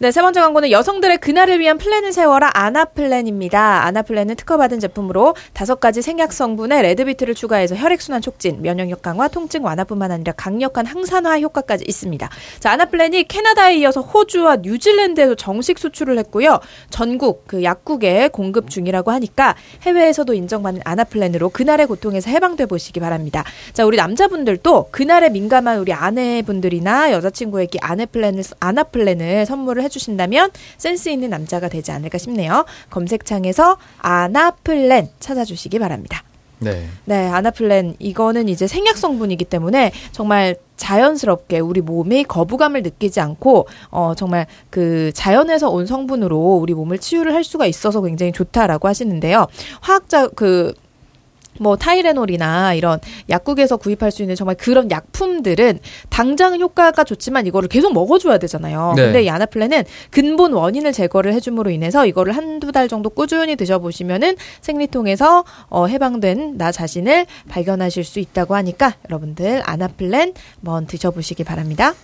네, 0.02 0.10
세 0.10 0.22
번째 0.22 0.40
광고는 0.40 0.70
여성들의 0.70 1.18
그날을 1.18 1.60
위한 1.60 1.76
플랜을 1.76 2.14
세워라 2.14 2.50
아나플랜입니다. 2.54 3.84
아나플랜은 3.84 4.34
특허받은 4.34 4.80
제품으로 4.80 5.36
다섯 5.52 5.78
가지 5.78 6.00
생약 6.00 6.32
성분의 6.32 6.80
레드비트를 6.80 7.34
추가해서 7.34 7.76
혈액순환 7.76 8.22
촉진, 8.22 8.62
면역력 8.62 9.02
강화, 9.02 9.28
통증 9.28 9.62
완화뿐만 9.62 10.10
아니라 10.10 10.32
강력한 10.38 10.86
항산화 10.86 11.40
효과까지 11.40 11.84
있습니다. 11.86 12.30
자, 12.60 12.70
아나플랜이 12.70 13.24
캐나다에 13.24 13.76
이어서 13.76 14.00
호주와 14.00 14.60
뉴질랜드에도 14.62 15.34
정식 15.34 15.78
수출을 15.78 16.16
했고요. 16.20 16.60
전국 16.88 17.46
그 17.46 17.62
약국에 17.62 18.28
공급 18.28 18.70
중이라고 18.70 19.10
하니까 19.10 19.54
해외에서도 19.82 20.32
인정받는 20.32 20.80
아나플랜으로 20.82 21.50
그날의 21.50 21.86
고통에서 21.86 22.30
해방돼 22.30 22.64
보시기 22.64 23.00
바랍니다. 23.00 23.44
자, 23.74 23.84
우리 23.84 23.98
남자분들도 23.98 24.88
그날에 24.92 25.28
민감한 25.28 25.78
우리 25.78 25.92
아내분들이나 25.92 27.12
여자친구에게 27.12 27.80
아내플랜을 27.82 28.42
아나플랜을 28.60 29.44
선물을 29.44 29.82
해 29.82 29.89
해주신다면 29.90 30.50
센스 30.78 31.08
있는 31.08 31.30
남자가 31.30 31.68
되지 31.68 31.90
않을까 31.90 32.18
싶네요. 32.18 32.64
검색창에서 32.88 33.76
아나플랜 33.98 35.08
찾아주시기 35.18 35.78
바랍니다. 35.78 36.22
네. 36.60 36.86
네, 37.06 37.26
아나플랜 37.26 37.96
이거는 37.98 38.48
이제 38.48 38.66
생약 38.66 38.98
성분이기 38.98 39.46
때문에 39.46 39.92
정말 40.12 40.56
자연스럽게 40.76 41.58
우리 41.58 41.80
몸이 41.80 42.24
거부감을 42.24 42.82
느끼지 42.82 43.20
않고 43.20 43.66
어 43.90 44.14
정말 44.14 44.46
그 44.68 45.10
자연에서 45.14 45.70
온 45.70 45.86
성분으로 45.86 46.58
우리 46.60 46.74
몸을 46.74 46.98
치유를 46.98 47.34
할 47.34 47.44
수가 47.44 47.66
있어서 47.66 48.02
굉장히 48.02 48.32
좋다라고 48.32 48.88
하시는데요. 48.88 49.46
화학자 49.80 50.28
그 50.28 50.74
뭐 51.58 51.76
타이레놀이나 51.76 52.74
이런 52.74 53.00
약국에서 53.28 53.76
구입할 53.76 54.10
수 54.10 54.22
있는 54.22 54.34
정말 54.34 54.56
그런 54.56 54.90
약품들은 54.90 55.80
당장은 56.08 56.60
효과가 56.60 57.04
좋지만 57.04 57.46
이거를 57.46 57.68
계속 57.68 57.92
먹어줘야 57.92 58.38
되잖아요. 58.38 58.94
네. 58.96 59.04
근데 59.04 59.22
이 59.24 59.30
아나플레는 59.30 59.84
근본 60.10 60.52
원인을 60.52 60.92
제거를 60.92 61.32
해줌으로 61.34 61.70
인해서 61.70 62.06
이거를 62.06 62.36
한두 62.36 62.72
달 62.72 62.88
정도 62.88 63.10
꾸준히 63.10 63.56
드셔보시면은 63.56 64.36
생리통에서 64.60 65.44
어, 65.68 65.86
해방된 65.86 66.56
나 66.56 66.72
자신을 66.72 67.26
발견하실 67.48 68.04
수 68.04 68.20
있다고 68.20 68.54
하니까 68.54 68.94
여러분들 69.08 69.62
아나플랜 69.64 70.34
한번 70.56 70.86
드셔보시기 70.86 71.44
바랍니다. 71.44 71.94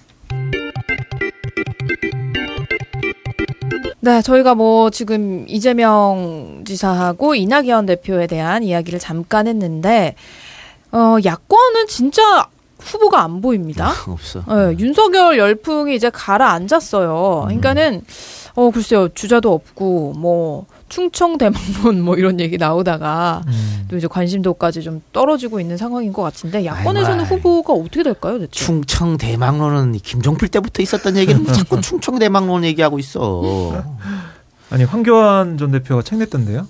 네, 4.06 4.22
저희가 4.22 4.54
뭐 4.54 4.88
지금 4.90 5.44
이재명 5.48 6.62
지사하고 6.64 7.34
이낙연 7.34 7.86
대표에 7.86 8.28
대한 8.28 8.62
이야기를 8.62 9.00
잠깐 9.00 9.48
했는데 9.48 10.14
어 10.92 11.16
야권은 11.24 11.88
진짜 11.88 12.46
후보가 12.78 13.20
안 13.20 13.40
보입니다. 13.40 13.90
없어. 14.06 14.44
네, 14.46 14.76
윤석열 14.78 15.36
열풍이 15.38 15.96
이제 15.96 16.08
가라앉았어요. 16.10 17.40
음. 17.42 17.46
그러니까는 17.46 18.04
어 18.54 18.70
글쎄요 18.70 19.08
주자도 19.08 19.52
없고 19.52 20.12
뭐 20.16 20.66
충청 20.88 21.36
대망론 21.38 22.00
뭐 22.02 22.16
이런 22.16 22.38
얘기 22.40 22.58
나오다가 22.58 23.42
음. 23.46 23.86
또 23.88 23.96
이제 23.96 24.06
관심도까지 24.06 24.82
좀 24.82 25.02
떨어지고 25.12 25.60
있는 25.60 25.76
상황인 25.76 26.12
것 26.12 26.22
같은데 26.22 26.64
야권에서는 26.64 27.24
아이고, 27.24 27.36
후보가 27.36 27.72
어떻게 27.72 28.02
될까요, 28.02 28.38
대체? 28.38 28.64
충청 28.64 29.16
대망론은 29.16 29.92
김종필 29.92 30.48
때부터 30.48 30.82
있었던 30.82 31.16
얘기는 31.16 31.42
뭐 31.42 31.52
자꾸 31.52 31.80
충청 31.80 32.18
대망론 32.18 32.64
얘기하고 32.64 32.98
있어. 32.98 33.84
아니 34.70 34.84
황교안 34.84 35.58
전 35.58 35.72
대표가 35.72 36.02
책 36.02 36.18
냈던데요? 36.18 36.66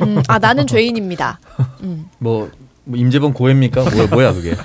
음, 0.00 0.22
아 0.28 0.38
나는 0.38 0.66
죄인입니다. 0.66 1.38
음. 1.82 2.08
뭐, 2.18 2.50
뭐 2.84 2.98
임재범 2.98 3.34
고해입니까? 3.34 3.82
뭐야, 3.82 4.06
뭐야 4.06 4.32
그게? 4.32 4.56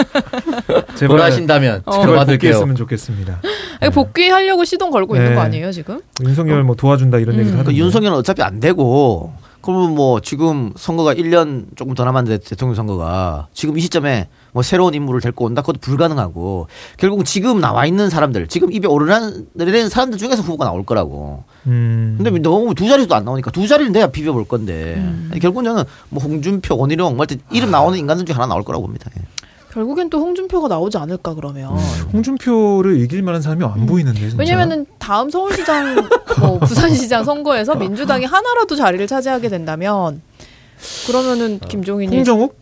제발 0.96 1.22
하신다면 1.22 1.84
어. 1.86 2.26
복귀했으면 2.26 2.76
좋겠습니다. 2.76 3.42
네. 3.82 3.90
복귀하려고 3.90 4.66
시동 4.66 4.92
걸고 4.92 5.16
네. 5.16 5.20
있는 5.20 5.36
거 5.36 5.42
아니에요 5.42 5.72
지금? 5.72 6.02
윤석열 6.24 6.64
뭐 6.64 6.76
도와준다 6.76 7.20
이런 7.20 7.36
음. 7.36 7.40
얘기도 7.40 7.58
하는데. 7.58 7.72
그 7.72 7.78
윤석열은 7.78 8.18
어차피 8.18 8.42
안 8.42 8.60
되고 8.60 9.34
그러면 9.66 9.96
뭐 9.96 10.20
지금 10.20 10.72
선거가 10.76 11.16
1년 11.16 11.66
조금 11.76 11.96
더 11.96 12.06
남았는데 12.06 12.44
대통령 12.48 12.76
선거가 12.76 13.48
지금 13.52 13.78
이 13.78 13.82
시점에 13.82 14.28
뭐 14.52 14.62
새로운 14.62 14.94
인물을 14.94 15.22
데리고 15.22 15.46
온다 15.46 15.64
그것도 15.64 15.80
불가능하고 15.82 16.68
결국 16.98 17.26
지금 17.26 17.60
나와 17.60 17.88
있는 17.88 18.12
사람들 18.12 18.48
지금 18.48 18.72
입에 18.72 18.88
오르는 18.88 19.90
사람들 19.90 20.20
중에서 20.20 20.44
후보가 20.44 20.66
나올 20.66 20.86
거라고. 20.86 21.44
음. 21.66 22.14
근데 22.18 22.30
너무 22.40 22.76
두 22.76 22.88
자리도 22.88 23.16
안 23.16 23.26
나오니까 23.26 23.50
두 23.50 23.68
자리를 23.68 23.92
내야 23.92 24.08
비벼볼 24.08 24.46
건데 24.48 24.94
음. 24.98 25.32
결국은 25.42 25.64
저는 25.64 25.84
뭐 26.10 26.22
홍준표, 26.22 26.78
원희룡 26.78 27.18
뭐 27.18 27.26
이름 27.52 27.72
나오는 27.72 27.98
인간들 27.98 28.26
중에 28.26 28.36
하나 28.36 28.46
나올 28.46 28.64
거라고 28.64 28.84
봅니다. 28.84 29.10
예. 29.18 29.24
결국엔 29.76 30.10
또 30.10 30.20
홍준표가 30.22 30.70
나오지 30.70 30.98
않을까 30.98 31.34
그러면. 31.34 31.74
음. 31.74 32.10
홍준표를 32.14 32.98
이길 33.02 33.22
만한 33.24 33.42
사람이 33.42 33.64
안 33.66 33.80
음. 33.82 33.86
보이는데 33.86 34.18
진짜. 34.22 34.38
왜냐면은 34.40 34.86
다음 35.00 35.30
서울시장, 35.30 36.08
뭐 36.40 36.60
부산시장 36.66 37.26
선거에서 37.26 37.76
민주당이 37.76 38.24
하나라도 38.24 38.78
자리를 38.78 39.06
차지하게 39.06 39.50
된다면 39.50 40.22
그러면은 41.08 41.60
김종인이 41.60 42.16
홍정욱? 42.16 42.56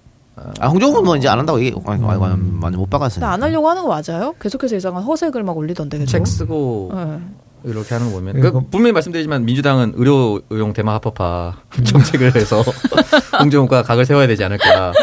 아, 0.60 0.68
홍정욱은 0.68 1.04
뭐 1.04 1.16
이제 1.16 1.28
안 1.28 1.38
한다고 1.38 1.64
얘기 1.64 1.80
많이 1.86 2.02
음. 2.02 2.58
많이 2.60 2.76
못 2.76 2.90
박았어요. 2.90 3.24
안 3.24 3.44
하려고 3.44 3.70
하는 3.70 3.84
거 3.84 3.90
맞아요? 3.90 4.34
계속해서 4.40 4.76
이상한 4.76 5.04
허색을 5.04 5.44
막 5.44 5.56
올리던데 5.56 6.00
계속. 6.00 6.12
책 6.12 6.26
쓰고 6.26 6.92
네. 6.96 7.20
이렇게 7.66 7.94
하는 7.96 8.08
거 8.12 8.14
보면 8.20 8.34
그러니까 8.34 8.62
분명히 8.72 8.92
말씀드리지만 8.94 9.46
민주당은 9.46 9.94
의료 9.96 10.42
의용 10.50 10.74
대마 10.74 10.94
합법화 10.96 11.56
정책을 11.84 12.36
해서 12.36 12.64
홍정욱과 13.40 13.84
각을 13.84 14.06
세워야 14.06 14.28
되지 14.28 14.44
않을까. 14.44 14.94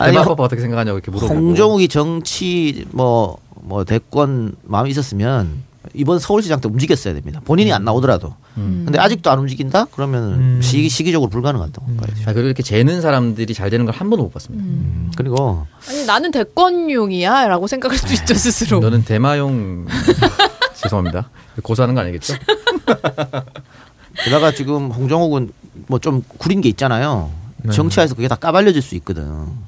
아니, 0.00 0.12
대마법화 0.12 0.44
어떻게 0.44 0.60
생각하냐고 0.60 0.98
이렇게 0.98 1.10
물어보고. 1.10 1.34
홍정욱이 1.40 1.88
정치 1.88 2.84
뭐뭐 2.90 3.38
뭐 3.62 3.84
대권 3.84 4.54
마음이 4.64 4.90
있었으면 4.90 5.62
이번 5.94 6.18
서울시장 6.20 6.60
때 6.60 6.68
움직였어야 6.68 7.12
됩니다. 7.12 7.40
본인이 7.44 7.70
음. 7.72 7.74
안 7.76 7.84
나오더라도. 7.84 8.34
음. 8.56 8.82
근데 8.84 8.98
아직도 9.00 9.30
안 9.30 9.40
움직인다? 9.40 9.86
그러면 9.90 10.34
음. 10.34 10.60
시기, 10.62 10.88
시기적으로 10.88 11.28
불가능하다고 11.28 11.86
음. 11.88 11.96
봐야죠. 11.96 12.22
아, 12.30 12.32
그리고 12.32 12.46
이렇게 12.46 12.62
재는 12.62 13.00
사람들이 13.00 13.52
잘 13.52 13.68
되는 13.68 13.84
걸 13.84 13.92
한 13.92 14.08
번도 14.08 14.22
못 14.24 14.32
봤습니다. 14.32 14.64
음. 14.64 15.10
그리고. 15.16 15.66
아니, 15.88 16.04
나는 16.06 16.30
대권용이야. 16.30 17.48
라고 17.48 17.66
생각할 17.66 17.98
수도 17.98 18.12
있죠, 18.14 18.32
스스로. 18.34 18.78
너는 18.80 19.04
대마용. 19.04 19.86
죄송합니다. 20.82 21.30
고소하는 21.62 21.94
거 21.94 22.00
아니겠죠? 22.02 22.34
게다가 24.24 24.52
지금 24.52 24.90
홍정욱은 24.90 25.52
뭐 25.86 25.98
좀 25.98 26.22
구린 26.38 26.60
게 26.60 26.68
있잖아요. 26.70 27.30
네. 27.62 27.72
정치하에서 27.72 28.14
그게 28.14 28.28
다 28.28 28.34
까발려질 28.34 28.82
수 28.82 28.94
있거든. 28.96 29.22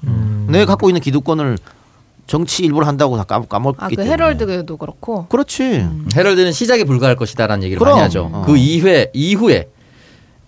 음. 0.05 0.47
내가 0.51 0.67
갖고 0.67 0.89
있는 0.91 1.01
기득권을 1.01 1.59
정치 2.27 2.65
일부를 2.65 2.87
한다고 2.89 3.17
다 3.17 3.25
까, 3.25 3.41
까먹기 3.43 3.79
아, 3.81 3.89
그 3.89 3.97
때문에. 3.97 4.13
헤럴드도 4.13 4.77
그렇고. 4.77 5.27
그렇지. 5.29 5.63
음. 5.63 6.09
헤럴드는 6.17 6.53
시작에 6.53 6.85
불과할 6.85 7.17
것이다라는 7.17 7.63
얘기를 7.65 7.79
그럼. 7.79 7.93
많이 7.95 8.03
하죠. 8.03 8.31
어. 8.33 8.43
그 8.47 8.57
이후에 8.57 9.11
이후에 9.15 9.69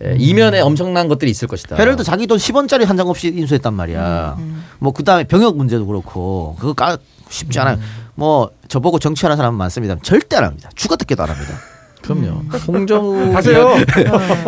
예, 0.02 0.06
음. 0.08 0.16
이면에 0.18 0.60
엄청난 0.60 1.08
것들이 1.08 1.30
있을 1.30 1.48
것이다. 1.48 1.76
헤럴드 1.76 2.04
자기 2.04 2.26
돈 2.26 2.36
10원짜리 2.38 2.84
한 2.84 2.96
장 2.98 3.08
없이 3.08 3.28
인수했단 3.28 3.72
말이야. 3.74 4.34
음. 4.38 4.42
음. 4.42 4.64
뭐 4.78 4.92
그다음에 4.92 5.24
병역 5.24 5.56
문제도 5.56 5.86
그렇고 5.86 6.56
그거 6.58 6.72
까 6.74 6.98
쉽지 7.30 7.58
않아요. 7.60 7.78
음. 8.16 8.20
뭐 8.20 8.50
저보고 8.68 8.98
정치하는 8.98 9.36
사람 9.36 9.54
많습니다. 9.54 9.96
절대 10.02 10.36
안 10.36 10.44
합니다. 10.44 10.70
죽었다 10.74 11.04
깨도 11.04 11.22
안 11.22 11.30
합니다. 11.30 11.54
그럼요. 12.02 12.26
음. 12.26 12.50
홍정우 12.68 13.34
하세요. 13.36 13.74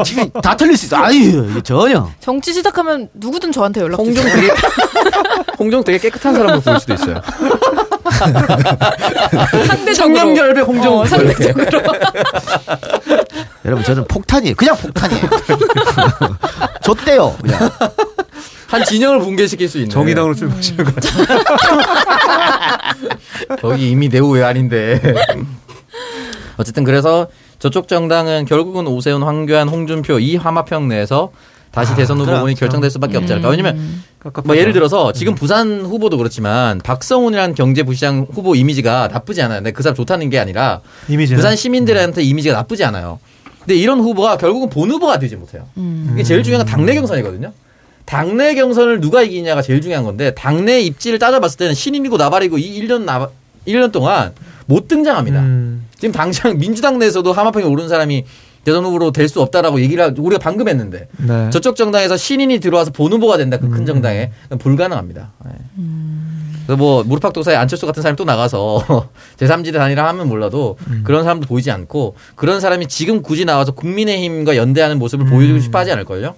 지금 0.05 0.31
다 0.43 0.57
틀릴 0.57 0.77
수 0.77 0.87
있어. 0.87 0.97
아유 0.97 1.61
전혀. 1.63 2.09
정치 2.21 2.53
시작하면 2.53 3.09
누구든 3.15 3.53
저한테 3.53 3.81
연락 3.81 4.03
주세요. 4.05 4.23
홍정 4.23 4.41
되게 4.41 4.53
홍정 5.59 5.85
되게 5.85 5.99
깨끗한 5.99 6.35
사람으로 6.35 6.61
보일 6.61 6.79
수도 6.81 6.95
있어요. 6.95 7.21
상대적으로 9.67 9.95
청렴결배 9.95 10.61
홍정우 10.63 11.01
어, 11.03 11.07
상대적으로. 11.07 11.67
여러분 13.65 13.85
저는 13.85 14.05
폭탄이에요. 14.07 14.55
그냥 14.55 14.77
폭탄이에요. 14.77 15.29
줬대요. 16.83 17.37
그냥. 17.41 17.71
한 18.69 18.85
진영을 18.85 19.21
붕괴시킬 19.21 19.69
수 19.69 19.79
있는 19.79 19.91
정의당으로 19.91 20.35
출마하시는 20.35 20.85
거 20.85 20.93
거기 23.61 23.91
이미 23.91 24.09
내후 24.09 24.31
외환인데 24.31 25.01
어쨌든 26.59 26.85
그래서 26.85 27.29
저쪽 27.59 27.89
정당은 27.89 28.45
결국은 28.45 28.87
오세훈, 28.87 29.23
황교안, 29.23 29.69
홍준표 29.69 30.19
이 30.19 30.37
화마평 30.37 30.89
내에서 30.89 31.33
다시 31.71 31.93
아, 31.93 31.97
대선 31.97 32.21
후보 32.21 32.49
이 32.49 32.55
결정될 32.55 32.91
수밖에 32.91 33.17
없지 33.17 33.33
않을까. 33.33 33.49
왜냐면 33.49 33.77
음. 33.77 34.05
뭐 34.45 34.57
예를 34.57 34.73
들어서 34.73 35.13
지금 35.13 35.33
음. 35.33 35.35
부산 35.35 35.83
후보도 35.83 36.17
그렇지만 36.17 36.79
박성훈이라는 36.79 37.55
경제부시장 37.55 38.27
후보 38.33 38.55
이미지가 38.55 39.09
나쁘지 39.09 39.43
않아요. 39.43 39.59
근데 39.59 39.73
그 39.73 39.83
사람 39.83 39.95
좋다는 39.95 40.31
게 40.31 40.39
아니라 40.39 40.81
이미지는? 41.09 41.37
부산 41.37 41.57
시민들한테 41.57 42.23
이미지가 42.23 42.55
나쁘지 42.55 42.85
않아요. 42.85 43.19
근데 43.61 43.77
이런 43.77 44.01
후보가 44.01 44.39
결국은 44.39 44.71
본 44.71 44.91
후보가 44.91 45.19
되지 45.19 45.37
못해요. 45.37 45.67
음. 45.77 46.11
이게 46.15 46.23
제일 46.23 46.43
중요한 46.43 46.65
건 46.65 46.73
당내 46.75 46.95
경선이거든요. 46.95 47.53
당내 48.09 48.55
경선을 48.55 49.01
누가 49.03 49.23
이기냐가 49.23 49.61
제일 49.61 49.83
중요한 49.83 50.03
건데 50.03 50.33
당내 50.35 50.81
입지를 50.81 51.19
따져봤을 51.19 51.59
때는 51.59 51.75
신임이고 51.75 52.17
나발이고 52.17 52.57
이 52.57 52.81
1년 52.81 53.03
나 53.03 53.29
1년 53.67 53.93
동안 53.93 54.33
못 54.65 54.89
등장합니다. 54.89 55.41
음. 55.41 55.87
지금 55.95 56.13
당장 56.13 56.57
민주당 56.57 56.99
내에서도 56.99 57.31
하마평에 57.31 57.67
오른 57.67 57.87
사람이 57.89 58.25
대선 58.65 58.83
후보로 58.87 59.11
될 59.13 59.29
수 59.29 59.43
없다라고 59.43 59.83
얘기를 59.83 60.15
우리가 60.17 60.41
방금 60.41 60.69
했는데 60.69 61.07
네. 61.19 61.51
저쪽 61.51 61.77
정당에서 61.77 62.17
신인이 62.17 62.61
들어와서 62.61 62.93
본 62.93 63.13
후보가 63.13 63.37
된다 63.37 63.59
그 63.59 63.69
큰 63.69 63.85
정당에 63.85 64.33
불가능합니다. 64.59 65.33
네. 65.45 65.51
음. 65.77 66.55
그래서 66.67 66.79
뭐 66.79 67.05
무릎팍 67.05 67.35
도사의 67.35 67.59
안철수 67.59 67.85
같은 67.85 68.03
사람이 68.03 68.17
또 68.17 68.25
나가서 68.25 69.09
제3지대 69.37 69.75
단일화 69.75 70.09
하면 70.09 70.29
몰라도 70.29 70.79
음. 70.87 71.03
그런 71.05 71.25
사람도 71.25 71.47
보이지 71.47 71.71
않고 71.71 72.15
그런 72.37 72.61
사람이 72.61 72.87
지금 72.89 73.21
굳이 73.21 73.45
나와서 73.45 73.73
국민의힘과 73.73 74.57
연대하는 74.57 74.99
모습을 74.99 75.27
음. 75.27 75.31
보여주고 75.31 75.61
싶어 75.61 75.79
하지 75.79 75.93
않을걸요? 75.93 76.35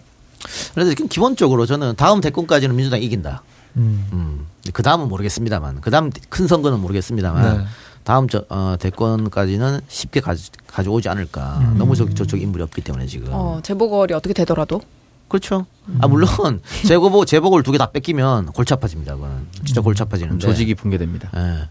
그래서 0.74 0.94
기본적으로 0.94 1.66
저는 1.66 1.94
다음 1.96 2.20
대권까지는 2.20 2.74
민주당이 2.74 3.04
이긴다. 3.04 3.42
음. 3.76 4.06
음. 4.12 4.46
그 4.72 4.82
다음은 4.82 5.08
모르겠습니다만, 5.08 5.80
그 5.80 5.90
다음 5.90 6.10
큰 6.28 6.46
선거는 6.46 6.80
모르겠습니다만, 6.80 7.58
네. 7.58 7.64
다음 8.04 8.28
저, 8.28 8.44
어, 8.48 8.76
대권까지는 8.78 9.80
쉽게 9.88 10.20
가지, 10.20 10.50
가져오지 10.66 11.08
않을까. 11.08 11.58
음. 11.60 11.78
너무 11.78 11.94
저, 11.96 12.08
저쪽 12.08 12.40
인물이 12.40 12.62
없기 12.64 12.80
때문에 12.82 13.06
지금. 13.06 13.28
어, 13.30 13.60
재보궐이 13.62 14.12
어떻게 14.12 14.32
되더라도. 14.34 14.80
그렇죠. 15.28 15.66
음. 15.86 15.98
아 16.00 16.08
물론 16.08 16.28
재보궐 16.86 17.24
재보궐 17.26 17.62
두 17.62 17.70
개 17.72 17.78
다 17.78 17.90
뺏기면 17.92 18.46
골치 18.46 18.74
아파집니다. 18.74 19.14
그거는 19.14 19.46
진짜 19.64 19.80
음. 19.80 19.84
골치 19.84 20.02
아파지는데. 20.02 20.44
조직이 20.44 20.74
붕괴됩니다. 20.74 21.30
예. 21.36 21.68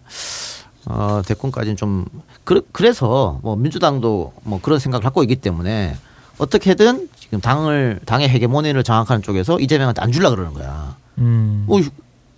어, 0.86 1.22
대권까지는 1.26 1.76
좀 1.76 2.06
그, 2.46 2.66
그래서 2.72 3.40
뭐 3.44 3.58
민주당도 3.58 4.34
뭐 4.44 4.60
그런 4.62 4.80
생각을 4.80 5.04
갖고 5.04 5.24
있기 5.24 5.36
때문에 5.36 5.98
어떻게든 6.38 7.10
지금 7.30 7.42
당을 7.42 8.00
당의 8.06 8.28
헤게모니를 8.30 8.84
장악하는 8.84 9.22
쪽에서 9.22 9.60
이재명한테 9.60 10.02
안 10.02 10.12
줄라 10.12 10.30
그러는 10.32 10.54
거야. 10.54 10.96
음. 11.20 11.65
어, 11.70 11.76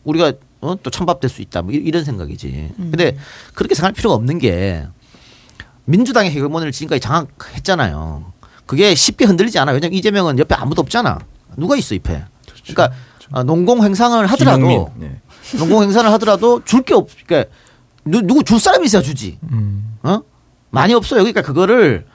우리가 0.04 0.34
어? 0.62 0.75
또 0.84 0.89
찬밥 0.89 1.19
될 1.21 1.30
수 1.30 1.41
있다. 1.41 1.62
뭐 1.62 1.71
이런 1.73 2.04
생각이지. 2.04 2.73
음. 2.77 2.88
근데 2.91 3.17
그렇게 3.54 3.73
생각할 3.73 3.93
필요가 3.93 4.15
없는 4.15 4.38
게 4.39 4.86
민주당의 5.86 6.32
헤게모니를 6.32 6.71
지금까지 6.71 6.99
장악했잖아요. 6.99 8.32
그게 8.65 8.93
쉽게 8.95 9.25
흔들리지 9.25 9.60
않아. 9.60 9.71
왜냐면 9.71 9.93
이재명은 9.97 10.39
옆에 10.39 10.56
아무도 10.56 10.82
없잖아. 10.82 11.19
누가 11.58 11.75
있어 11.75 11.95
옆에. 11.95 12.23
그렇죠. 12.45 12.63
그러니까 12.73 12.95
그렇죠. 13.30 13.43
농공 13.43 13.84
행상을 13.84 14.25
하더라도 14.27 14.91
네. 14.97 15.19
농공 15.58 15.84
행상을 15.84 16.10
하더라도 16.13 16.63
줄 16.63 16.84
게 16.84 16.93
없. 16.93 17.10
그러니까 17.25 17.51
누, 18.06 18.21
누구 18.21 18.43
줄 18.43 18.60
사람이 18.60 18.86
있어야 18.86 19.01
주지. 19.01 19.38
음. 19.51 19.97
어? 20.04 20.21
많이 20.69 20.93
없어요. 20.93 21.19
그러니까 21.21 21.41
그거를 21.41 22.06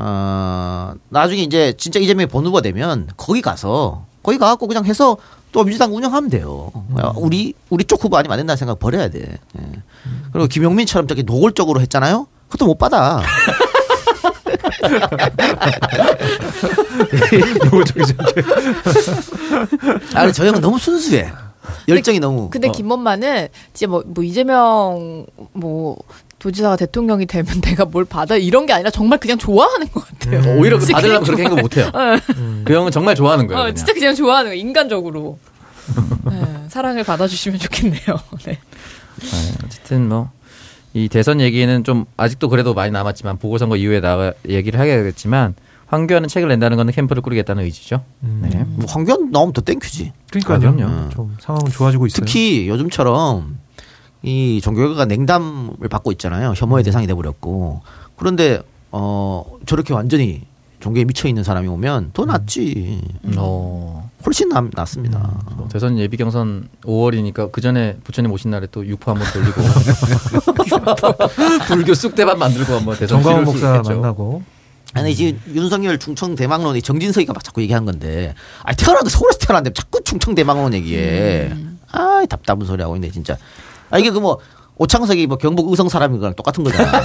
어 0.00 0.92
나중에 1.08 1.42
이제 1.42 1.74
진짜 1.76 1.98
이재명이 1.98 2.26
본후보 2.26 2.62
되면 2.62 3.08
거기 3.16 3.42
가서 3.42 4.04
거기 4.22 4.38
가갖고 4.38 4.68
그냥 4.68 4.84
해서 4.84 5.16
또 5.50 5.64
민주당 5.64 5.94
운영하면 5.94 6.30
돼요. 6.30 6.70
음. 6.74 6.96
우리 7.16 7.54
우리 7.68 7.84
쪽 7.84 8.04
후보 8.04 8.16
아니면 8.16 8.34
안 8.34 8.38
된다는 8.38 8.56
생각 8.56 8.78
버려야 8.78 9.08
돼. 9.08 9.38
예. 9.58 9.62
그리고 10.32 10.46
김용민처럼 10.46 11.08
저렇게 11.08 11.22
노골적으로 11.22 11.80
했잖아요. 11.80 12.28
그것도 12.48 12.66
못 12.66 12.78
받아. 12.78 13.22
노골적이죠. 17.64 18.14
아, 20.14 20.30
저 20.30 20.46
형은 20.46 20.60
너무 20.60 20.78
순수해. 20.78 21.32
열정이 21.88 22.18
근데, 22.18 22.26
너무. 22.26 22.50
근데 22.50 22.68
어. 22.68 22.72
김엄마는 22.72 23.48
진짜 23.72 23.90
뭐, 23.90 24.02
뭐 24.06 24.22
이재명 24.22 25.26
뭐 25.52 25.96
도지사가 26.38 26.76
대통령이 26.76 27.26
되면 27.26 27.60
내가 27.62 27.84
뭘 27.84 28.04
받아 28.04 28.36
이런 28.36 28.66
게 28.66 28.72
아니라 28.72 28.90
정말 28.90 29.18
그냥 29.18 29.38
좋아하는 29.38 29.90
것 29.90 30.06
같아요. 30.06 30.40
음. 30.40 30.58
오히려 30.58 30.78
그 30.78 30.86
받으려면 30.86 31.24
그렇게 31.24 31.42
생각 31.42 31.60
못해요. 31.60 31.90
음. 32.36 32.62
그 32.64 32.72
형은 32.72 32.90
정말 32.90 33.14
좋아하는 33.14 33.46
거예요. 33.46 33.62
어, 33.62 33.74
진짜 33.74 33.92
그냥 33.92 34.14
좋아하는 34.14 34.50
거예요. 34.50 34.60
인간적으로. 34.60 35.38
네, 36.30 36.42
사랑을 36.68 37.02
받아주시면 37.02 37.58
좋겠네요. 37.58 38.02
네. 38.44 38.58
네, 39.20 39.54
어쨌든 39.64 40.08
뭐. 40.08 40.30
이 40.94 41.08
대선 41.08 41.40
얘기는 41.40 41.84
좀 41.84 42.06
아직도 42.16 42.48
그래도 42.48 42.72
많이 42.72 42.90
남았지만 42.90 43.38
보궐선거 43.38 43.76
이후에 43.76 44.00
나가 44.00 44.32
얘기를 44.48 44.80
하겠지만 44.80 45.54
황교안은 45.86 46.28
책을 46.28 46.48
낸다는 46.48 46.76
것은 46.78 46.92
캠프를 46.92 47.22
꾸리겠다는 47.22 47.62
의지죠. 47.64 48.02
음. 48.22 48.48
네. 48.50 48.64
뭐 48.66 48.86
황교안 48.88 49.30
나오면 49.30 49.52
더 49.52 49.60
땡큐지. 49.60 50.12
그러니까요. 50.30 50.86
아, 50.88 51.08
좀 51.12 51.36
상황은 51.40 51.70
좋아지고 51.70 52.06
있어요. 52.06 52.24
특히 52.24 52.68
요즘처럼 52.68 53.58
이 54.22 54.60
종교회가 54.62 55.04
냉담을 55.04 55.88
받고 55.88 56.12
있잖아요. 56.12 56.52
혐오의 56.56 56.84
대상이 56.84 57.06
돼버렸고 57.06 57.82
그런데 58.16 58.60
어 58.90 59.44
저렇게 59.66 59.94
완전히 59.94 60.42
종교에 60.80 61.04
미쳐 61.04 61.28
있는 61.28 61.44
사람이 61.44 61.68
오면 61.68 62.10
더 62.12 62.24
낫지. 62.24 63.00
음. 63.24 63.34
어. 63.36 64.10
훨씬 64.26 64.48
낫, 64.48 64.64
낫습니다. 64.72 65.18
음. 65.50 65.56
뭐 65.56 65.68
대선 65.68 65.98
예비 65.98 66.16
경선 66.16 66.68
5월이니까 66.84 67.52
그 67.52 67.60
전에 67.60 67.96
부처님 68.04 68.30
오신 68.32 68.50
날에 68.50 68.66
또 68.70 68.86
육포 68.86 69.12
한번 69.12 69.26
돌리고 69.32 69.62
불교 71.68 71.94
쑥대밭 71.94 72.36
만들고 72.36 72.74
한번 72.74 72.96
대선 72.96 73.22
정광훈 73.22 73.44
목사 73.44 73.82
만나고. 73.82 74.42
아니 74.94 75.14
지금 75.14 75.40
윤석열 75.54 75.98
충청 75.98 76.34
대망론이 76.34 76.82
정진석이가 76.82 77.34
막 77.34 77.44
자꾸 77.44 77.60
얘기한 77.60 77.84
건데, 77.84 78.34
아 78.62 78.74
태어난 78.74 79.04
거 79.04 79.10
서울에서 79.10 79.38
태어났는데 79.38 79.74
자꾸 79.74 80.02
충청 80.02 80.34
대망론 80.34 80.72
얘기해. 80.74 81.50
음. 81.52 81.78
아 81.92 82.24
답답한 82.28 82.66
소리 82.66 82.82
하고 82.82 82.96
있네 82.96 83.10
진짜. 83.10 83.36
아 83.90 83.98
이게 83.98 84.10
그 84.10 84.20
뭐 84.20 84.38
오창석이 84.78 85.26
뭐 85.26 85.36
경북 85.36 85.68
의성 85.70 85.88
사람인 85.88 86.20
거랑 86.20 86.34
똑같은 86.34 86.64
거잖아. 86.64 86.98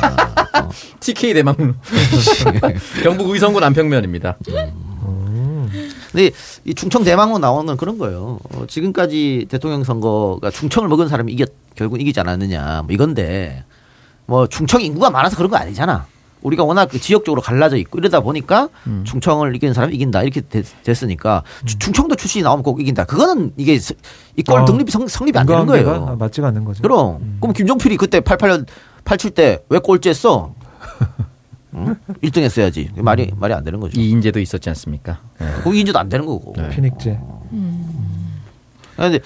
어. 0.62 0.69
TK 1.02 1.34
대망 1.34 1.56
경북 3.04 3.30
의성군 3.32 3.62
남평면입니다. 3.62 4.38
음. 4.48 5.69
근데 6.12 6.30
이 6.65 6.76
충청 6.76 7.04
대망로 7.04 7.39
나오는 7.39 7.76
그런 7.76 7.98
거예요. 7.98 8.39
어, 8.54 8.65
지금까지 8.67 9.48
대통령 9.50 9.84
선거가 9.84 10.52
충청을 10.52 10.88
먹은 10.88 11.08
사람이 11.08 11.34
이겼 11.34 11.50
결국 11.76 12.00
이기지 12.00 12.19
않았느냐 12.19 12.84
뭐 12.86 12.93
이건데 12.93 13.63
뭐 14.28 14.48
충청 14.48 14.82
인구가 14.82 15.10
많아서 15.10 15.36
그런 15.36 15.50
거 15.50 15.58
아니잖아. 15.58 16.06
우리가 16.43 16.63
워낙 16.63 16.88
그 16.88 16.99
지역적으로 16.99 17.41
갈라져 17.41 17.77
있고 17.77 17.97
이러다 17.97 18.19
보니까 18.19 18.69
음. 18.88 19.03
충청을 19.06 19.56
이기는 19.56 19.73
사람이 19.73 19.95
이긴다 19.95 20.23
이렇게 20.23 20.41
됐, 20.41 20.65
으니까 21.03 21.43
음. 21.62 21.65
충청도 21.65 22.15
출신이 22.15 22.43
나오면 22.43 22.63
꼭 22.63 22.79
이긴다. 22.79 23.06
그거는 23.06 23.53
이게 23.58 23.79
이꼴 24.36 24.62
어, 24.62 24.65
등립이 24.65 24.91
성, 24.91 25.08
성립이 25.08 25.38
안 25.38 25.45
되는 25.45 25.65
거예요. 25.65 26.15
맞지가 26.19 26.47
않는 26.49 26.65
거죠. 26.65 26.82
그럼 26.84 27.17
음. 27.21 27.38
그럼 27.39 27.53
김종필이 27.53 27.97
그때 27.97 28.19
88년 28.19 28.65
87 29.03 29.32
때 29.32 29.63
왜 29.69 29.79
꼴찌했어? 29.79 30.53
응? 31.75 31.95
1등 32.21 32.41
했어야지. 32.41 32.91
말이 32.97 33.32
말이 33.36 33.53
안 33.53 33.63
되는 33.63 33.79
거죠. 33.79 33.99
이인제도 33.99 34.39
있었지 34.39 34.69
않습니까? 34.69 35.19
네. 35.39 35.47
그 35.63 35.73
이인제도 35.73 35.97
안 35.97 36.10
되는 36.10 36.25
거고. 36.25 36.53
네. 36.56 36.69
피닉제. 36.69 37.19
음. 37.51 38.39
근데 38.95 39.19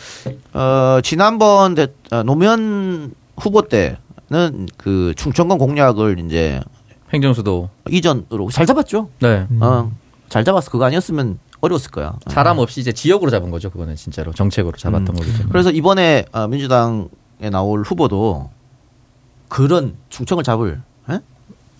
어 0.53 0.99
지난번 1.03 1.75
대, 1.75 1.87
어, 2.11 2.23
노무현 2.23 3.13
후보 3.37 3.63
때는 3.67 4.67
그 4.77 5.13
충청권 5.17 5.57
공약을 5.57 6.19
이제 6.19 6.61
행정수도 7.13 7.69
이전으로 7.89 8.49
잘 8.51 8.65
잡았죠. 8.65 9.09
네. 9.19 9.47
음. 9.49 9.59
어, 9.61 9.91
잘 10.29 10.43
잡았어. 10.43 10.69
그거 10.71 10.85
아니었으면 10.85 11.39
어려웠을 11.61 11.91
거야. 11.91 12.15
사람 12.27 12.59
없이 12.59 12.79
이제 12.81 12.91
지역으로 12.91 13.31
잡은 13.31 13.49
거죠. 13.49 13.69
그거는 13.69 13.95
진짜로 13.95 14.33
정책으로 14.33 14.77
잡았던 14.77 15.07
음. 15.09 15.15
거죠. 15.15 15.31
그래서 15.49 15.71
이번에 15.71 16.25
어, 16.31 16.47
민주당에 16.47 17.49
나올 17.51 17.81
후보도 17.83 18.49
그런 19.47 19.95
충청을 20.09 20.43
잡을 20.43 20.81
에? 21.09 21.19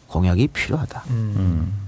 공약이 0.08 0.48
필요하다. 0.48 1.04
음. 1.10 1.34
음. 1.36 1.88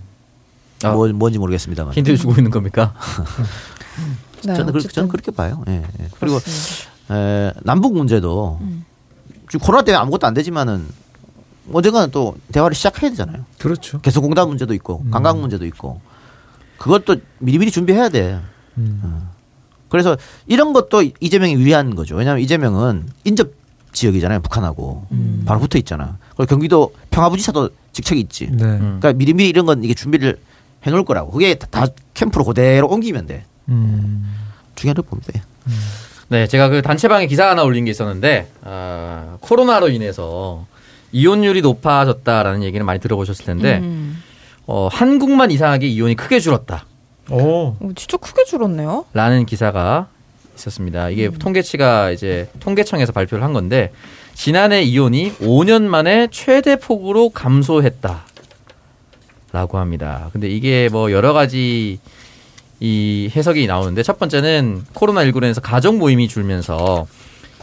아, 0.84 0.94
뭐, 0.94 1.08
뭔지 1.10 1.40
모르겠습니다만. 1.40 1.94
힌트 1.94 2.16
주고 2.18 2.34
있는 2.34 2.52
겁니까? 2.52 2.94
네, 4.46 4.54
저는, 4.54 4.72
그렇게, 4.72 4.88
저는 4.88 5.10
그렇게 5.10 5.32
봐요. 5.32 5.64
예, 5.68 5.84
예. 6.00 6.08
그리고 6.20 6.40
에, 7.12 7.52
남북 7.64 7.96
문제도 7.96 8.58
음. 8.62 8.86
지금 9.50 9.66
코로나 9.66 9.84
때문에 9.84 10.00
아무것도 10.02 10.28
안 10.28 10.34
되지만은 10.34 10.88
언젠가는 11.74 12.12
또 12.12 12.36
대화를 12.52 12.76
시작해야 12.76 13.10
되잖아요. 13.12 13.46
그렇죠. 13.58 14.02
개성공단 14.02 14.48
문제도 14.48 14.74
있고 14.74 15.02
음. 15.06 15.12
관광 15.12 15.40
문제도 15.40 15.66
있고 15.66 16.02
그것도 16.78 17.18
미리미리 17.40 17.72
준비해야 17.72 18.10
돼. 18.10 18.40
음. 18.78 19.02
어. 19.04 19.32
그래서 19.90 20.18
이런 20.48 20.74
것도 20.74 21.04
이재명이 21.20 21.54
유리한 21.56 21.96
거죠. 21.96 22.16
왜냐하면 22.16 22.44
이재명은 22.44 23.08
인접 23.26 23.52
지역이잖아요. 23.92 24.42
북한하고 24.42 25.08
음. 25.12 25.44
바로 25.46 25.60
붙어 25.60 25.78
있잖아. 25.78 26.18
그리고 26.36 26.46
경기도 26.50 26.94
평화부지사도 27.10 27.70
직책이 27.92 28.22
있지. 28.22 28.48
네. 28.52 28.58
그러니까 28.58 29.14
미리미리 29.14 29.50
이런 29.50 29.66
건 29.66 29.84
이게 29.84 29.94
준비를 29.94 30.40
해놓을 30.84 31.04
거라고. 31.06 31.32
그게 31.32 31.56
다, 31.56 31.68
다 31.70 31.88
캠프로 32.14 32.46
그대로 32.46 32.88
옮기면 32.88 33.26
돼. 33.26 33.46
음. 33.68 34.36
중요한 34.76 34.96
걸 34.96 35.04
보면 35.06 35.24
돼. 35.26 35.42
음. 35.68 35.74
네, 36.30 36.46
제가 36.48 36.70
그 36.70 36.84
단체방에 36.84 37.26
기사 37.26 37.50
하나 37.50 37.64
올린 37.64 37.86
게 37.86 37.92
있었는데 37.92 38.52
아, 38.64 39.38
코로나로 39.42 39.90
인해서 39.90 40.68
이혼율이 41.12 41.62
높아졌다라는 41.62 42.64
얘기는 42.64 42.86
많이 42.86 43.00
들어보셨을 43.00 43.46
텐데 43.46 43.80
음. 43.80 44.22
어, 44.66 44.88
한국만 44.92 45.52
이상하게 45.52 45.88
이혼이 45.88 46.16
크게 46.16 46.40
줄었다. 46.40 46.86
오. 47.30 47.76
진짜 47.96 48.18
크게 48.18 48.44
줄었네요. 48.44 49.06
라는 49.14 49.46
기사가 49.46 50.08
있었습니다. 50.56 51.10
이게 51.10 51.28
음. 51.28 51.34
통계치가 51.34 52.12
이제 52.12 52.50
통계청에서 52.60 53.12
발표를 53.12 53.44
한 53.44 53.54
건데 53.54 53.92
지난해 54.34 54.82
이혼이 54.84 55.34
5년 55.40 55.84
만에 55.84 56.28
최대 56.32 56.76
폭으로 56.76 57.30
감소했다. 57.30 58.26
라고 59.52 59.80
합니다. 59.80 60.30
근데 60.32 60.48
이게 60.48 60.90
뭐 60.92 61.12
여러 61.12 61.34
가지 61.34 62.00
이 62.80 63.32
해석이 63.36 63.68
나오는데 63.68 64.04
첫 64.04 64.20
번째는 64.20 64.84
코로나19로 64.94 65.38
인해서 65.44 65.60
가족 65.60 65.98
모임이 65.98 66.28
줄면서 66.28 67.08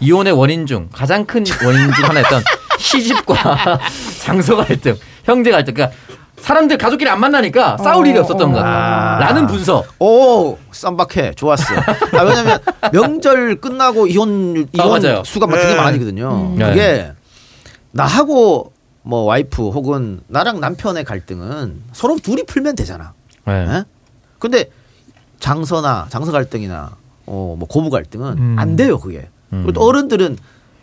이혼의 0.01 0.33
원인 0.33 0.67
중 0.67 0.89
가장 0.93 1.25
큰 1.25 1.45
원인 1.65 1.93
중 1.95 2.05
하나였던 2.05 2.43
시집과 2.79 3.81
장소 4.21 4.57
갈등, 4.57 4.97
형제 5.25 5.51
갈등. 5.51 5.75
그러니까 5.75 5.97
사람들 6.39 6.79
가족끼리 6.79 7.09
안 7.11 7.19
만나니까 7.21 7.79
싸울 7.79 8.07
일이 8.07 8.19
없었던 8.19 8.53
것 8.53 8.59
같다. 8.59 9.17
아. 9.17 9.19
라는 9.19 9.47
분석. 9.47 9.87
오, 9.99 10.59
쌈박해. 10.71 11.33
좋았어. 11.35 11.75
아, 11.75 12.23
왜냐면 12.23 12.59
명절 12.93 13.57
끝나고 13.57 14.07
이혼, 14.07 14.69
이혼 14.73 15.07
아, 15.07 15.23
수가 15.25 15.47
막 15.47 15.57
되게 15.57 15.71
네. 15.71 15.77
많아지거든요. 15.77 16.29
음. 16.29 16.59
그게 16.59 16.75
네. 16.75 17.13
나하고 17.93 18.73
뭐 19.03 19.23
와이프 19.23 19.71
혹은 19.71 20.21
나랑 20.29 20.61
남편의 20.61 21.05
갈등은 21.05 21.83
서로 21.93 22.19
둘이 22.19 22.45
풀면 22.45 22.77
되잖아. 22.77 23.15
네. 23.47 23.65
네? 23.65 23.85
근데 24.39 24.71
장서나 25.41 26.07
장서 26.11 26.33
갈등이나 26.33 26.97
어, 27.27 27.57
뭐 27.59 27.67
고부 27.69 27.91
갈등은 27.91 28.39
음. 28.39 28.57
안 28.59 28.77
돼요, 28.77 28.99
그게. 28.99 29.29
음. 29.53 29.63
그리고 29.65 29.73
또 29.73 29.81
어른들은 29.87 30.37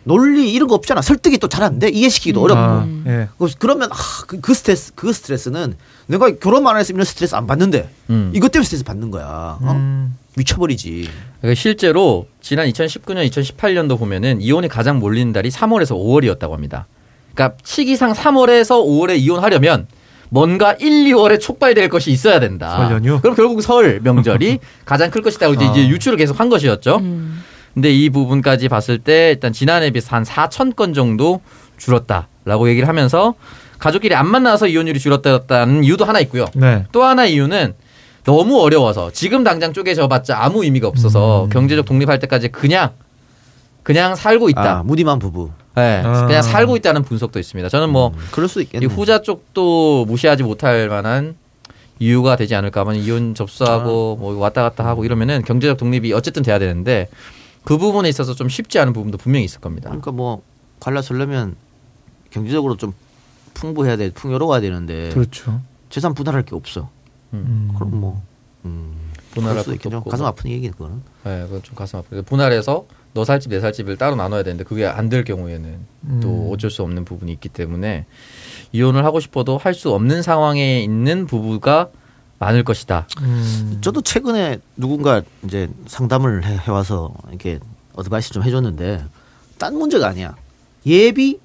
논리 0.06 0.52
이런 0.54 0.68
거 0.68 0.76
없잖아. 0.76 1.02
설득이 1.02 1.38
또 1.38 1.48
잘 1.48 1.64
안 1.64 1.80
돼. 1.80 1.90
이해시키기도 1.90 2.42
음. 2.42 2.44
어렵고. 2.46 2.62
아, 2.62 2.88
예. 3.08 3.28
그러면 3.60 3.90
아, 3.92 3.96
그, 4.28 4.40
그, 4.42 4.54
스트레스 4.54 4.92
그 4.96 5.14
스트레스는 5.14 5.76
내가 6.08 6.30
결혼만 6.32 6.78
해서 6.78 6.94
이런 6.94 7.06
스트레스 7.06 7.36
안 7.36 7.48
받는데 7.48 7.90
음. 8.10 8.32
이것 8.36 8.52
때문에 8.52 8.66
스트레스 8.66 8.84
받는 8.84 9.12
거야. 9.12 9.58
어? 9.62 9.72
음. 9.72 10.18
미쳐버리지. 10.36 11.10
그러니까 11.42 11.60
실제로 11.60 12.28
지난 12.42 12.68
2019년, 12.68 13.30
2018년도 13.30 13.98
보면은 14.00 14.42
이혼이 14.42 14.68
가장 14.68 15.00
몰리는 15.00 15.32
달이 15.32 15.50
3월에서 15.50 15.92
5월이었다고 15.92 16.52
합니다. 16.52 16.88
그러니까 17.34 17.58
시기상 17.64 18.14
3월에서 18.14 18.84
5월에 18.86 19.18
이혼하려면 19.20 19.88
뭔가 20.30 20.74
1, 20.74 20.90
2월에 21.14 21.40
촉발될 21.40 21.90
것이 21.90 22.10
있어야 22.12 22.40
된다. 22.40 22.78
설 22.88 22.92
연휴? 22.96 23.22
그럼 23.22 23.36
결국 23.36 23.62
설 23.62 24.00
명절이 24.04 24.58
가장 24.86 25.12
클 25.12 25.22
것이다. 25.22 25.48
이제, 25.50 25.66
아. 25.66 25.72
이제 25.72 25.88
유추를 25.88 26.18
계속 26.18 26.40
한 26.40 26.50
것이었죠. 26.50 26.98
음. 26.98 27.44
근데 27.74 27.92
이 27.92 28.10
부분까지 28.10 28.70
봤을 28.70 29.00
때 29.00 29.30
일단 29.32 29.52
지난해 29.52 29.90
비해서 29.92 30.16
한 30.16 30.24
4천 30.24 30.76
건 30.76 30.94
정도 30.94 31.42
줄었다라고 31.78 32.70
얘기를 32.70 32.88
하면서 32.88 33.34
가족끼리 33.80 34.16
안 34.16 34.28
만나서 34.28 34.68
이혼율이 34.68 35.00
줄었다는 35.00 35.84
이유도 35.84 36.06
하나 36.06 36.20
있고요. 36.22 36.46
네. 36.56 36.86
또 36.92 37.04
하나 37.04 37.26
이유는 37.26 37.74
너무 38.24 38.62
어려워서 38.62 39.12
지금 39.12 39.44
당장 39.44 39.74
쪼개져봤자 39.74 40.42
아무 40.42 40.64
의미가 40.64 40.88
없어서 40.88 41.46
음. 41.46 41.50
경제적 41.50 41.86
독립할 41.86 42.20
때까지 42.20 42.50
그냥 42.50 42.92
그냥 43.82 44.16
살고 44.16 44.50
있다. 44.50 44.80
아, 44.80 44.84
무디만 44.84 45.20
부부. 45.20 45.50
네, 45.76 46.02
아. 46.06 46.26
그냥 46.26 46.42
살고 46.42 46.78
있다는 46.78 47.04
분석도 47.04 47.40
있습니다. 47.40 47.68
저는 47.68 47.90
뭐 47.90 48.10
음, 48.10 48.28
그럴 48.32 48.48
수 48.48 48.62
있겠네. 48.62 48.86
이 48.86 48.88
후자 48.88 49.22
쪽도 49.22 50.06
무시하지 50.06 50.44
못할 50.44 50.88
만한 50.88 51.36
이유가 52.00 52.38
되지 52.38 52.56
않을까. 52.56 52.86
만 52.86 52.96
이혼 52.96 53.36
접수하고 53.36 54.18
아. 54.18 54.22
뭐 54.22 54.40
왔다 54.40 54.62
갔다 54.62 54.86
하고 54.86 55.04
이러면은 55.04 55.44
경제적 55.44 55.78
독립이 55.78 56.14
어쨌든 56.14 56.44
돼야 56.44 56.60
되는데 56.60 57.10
그 57.64 57.78
부분에 57.78 58.10
있어서 58.10 58.34
좀 58.34 58.50
쉽지 58.50 58.80
않은 58.80 58.94
부분도 58.94 59.18
분명히 59.18 59.46
있을 59.46 59.60
겁니다. 59.62 59.90
그러니까 59.90 60.12
뭐 60.12 60.42
관라설려면 60.80 61.56
경제적으로 62.30 62.76
좀 62.78 62.94
풍부해야 63.54 63.96
돼, 63.98 64.12
풍요로워야 64.12 64.60
되는데 64.62 65.10
그렇죠. 65.10 65.62
재산 65.90 66.14
분할할 66.14 66.44
게 66.44 66.56
없어. 66.56 66.90
음. 67.34 67.72
그럼 67.76 68.00
뭐 68.00 68.22
음. 68.66 68.94
분할할 69.32 69.64
수 69.64 69.74
있겠죠. 69.74 70.04
가슴 70.04 70.26
아픈 70.26 70.50
얘기 70.52 70.70
그거는. 70.70 71.02
네, 71.24 71.44
그건 71.44 71.62
좀 71.64 71.76
가슴 71.76 72.00
아픈. 72.00 72.24
분할해서 72.24 72.86
너 73.14 73.24
살집 73.26 73.52
내 73.52 73.60
살집을 73.60 73.98
따로 73.98 74.16
나눠야 74.16 74.44
되는데 74.44 74.64
그게 74.64 74.86
안 74.88 75.10
될 75.10 75.24
경우에는 75.24 75.78
음. 76.06 76.20
또 76.22 76.50
어쩔 76.52 76.70
수 76.72 76.82
없는 76.82 77.06
부분이 77.06 77.32
있기 77.34 77.50
때문에 77.50 78.06
이혼을 78.72 79.06
하고 79.06 79.20
싶어도 79.20 79.58
할 79.58 79.74
수 79.76 79.94
없는 79.94 80.22
상황에 80.24 80.82
있는 80.82 81.26
부부가 81.28 81.90
많을 82.44 82.64
것이다. 82.64 83.08
음. 83.22 83.80
저도 83.82 84.02
최근에 84.02 84.60
누군가 84.78 85.22
이제 85.44 85.70
상담을 85.88 86.46
해, 86.46 86.70
와서 86.70 87.14
이렇게 87.30 87.60
어드바이스 87.96 88.32
좀 88.34 88.44
해줬는데 88.44 89.06
딴 89.58 89.76
문제가 89.78 90.08
아니야. 90.08 90.36
예비 90.86 91.40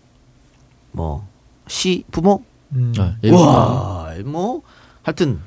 뭐 0.92 1.26
시 1.68 2.02
부모 2.10 2.42
음. 2.72 2.92
네, 3.20 3.30
와뭐 3.30 4.62
하여튼 5.02 5.38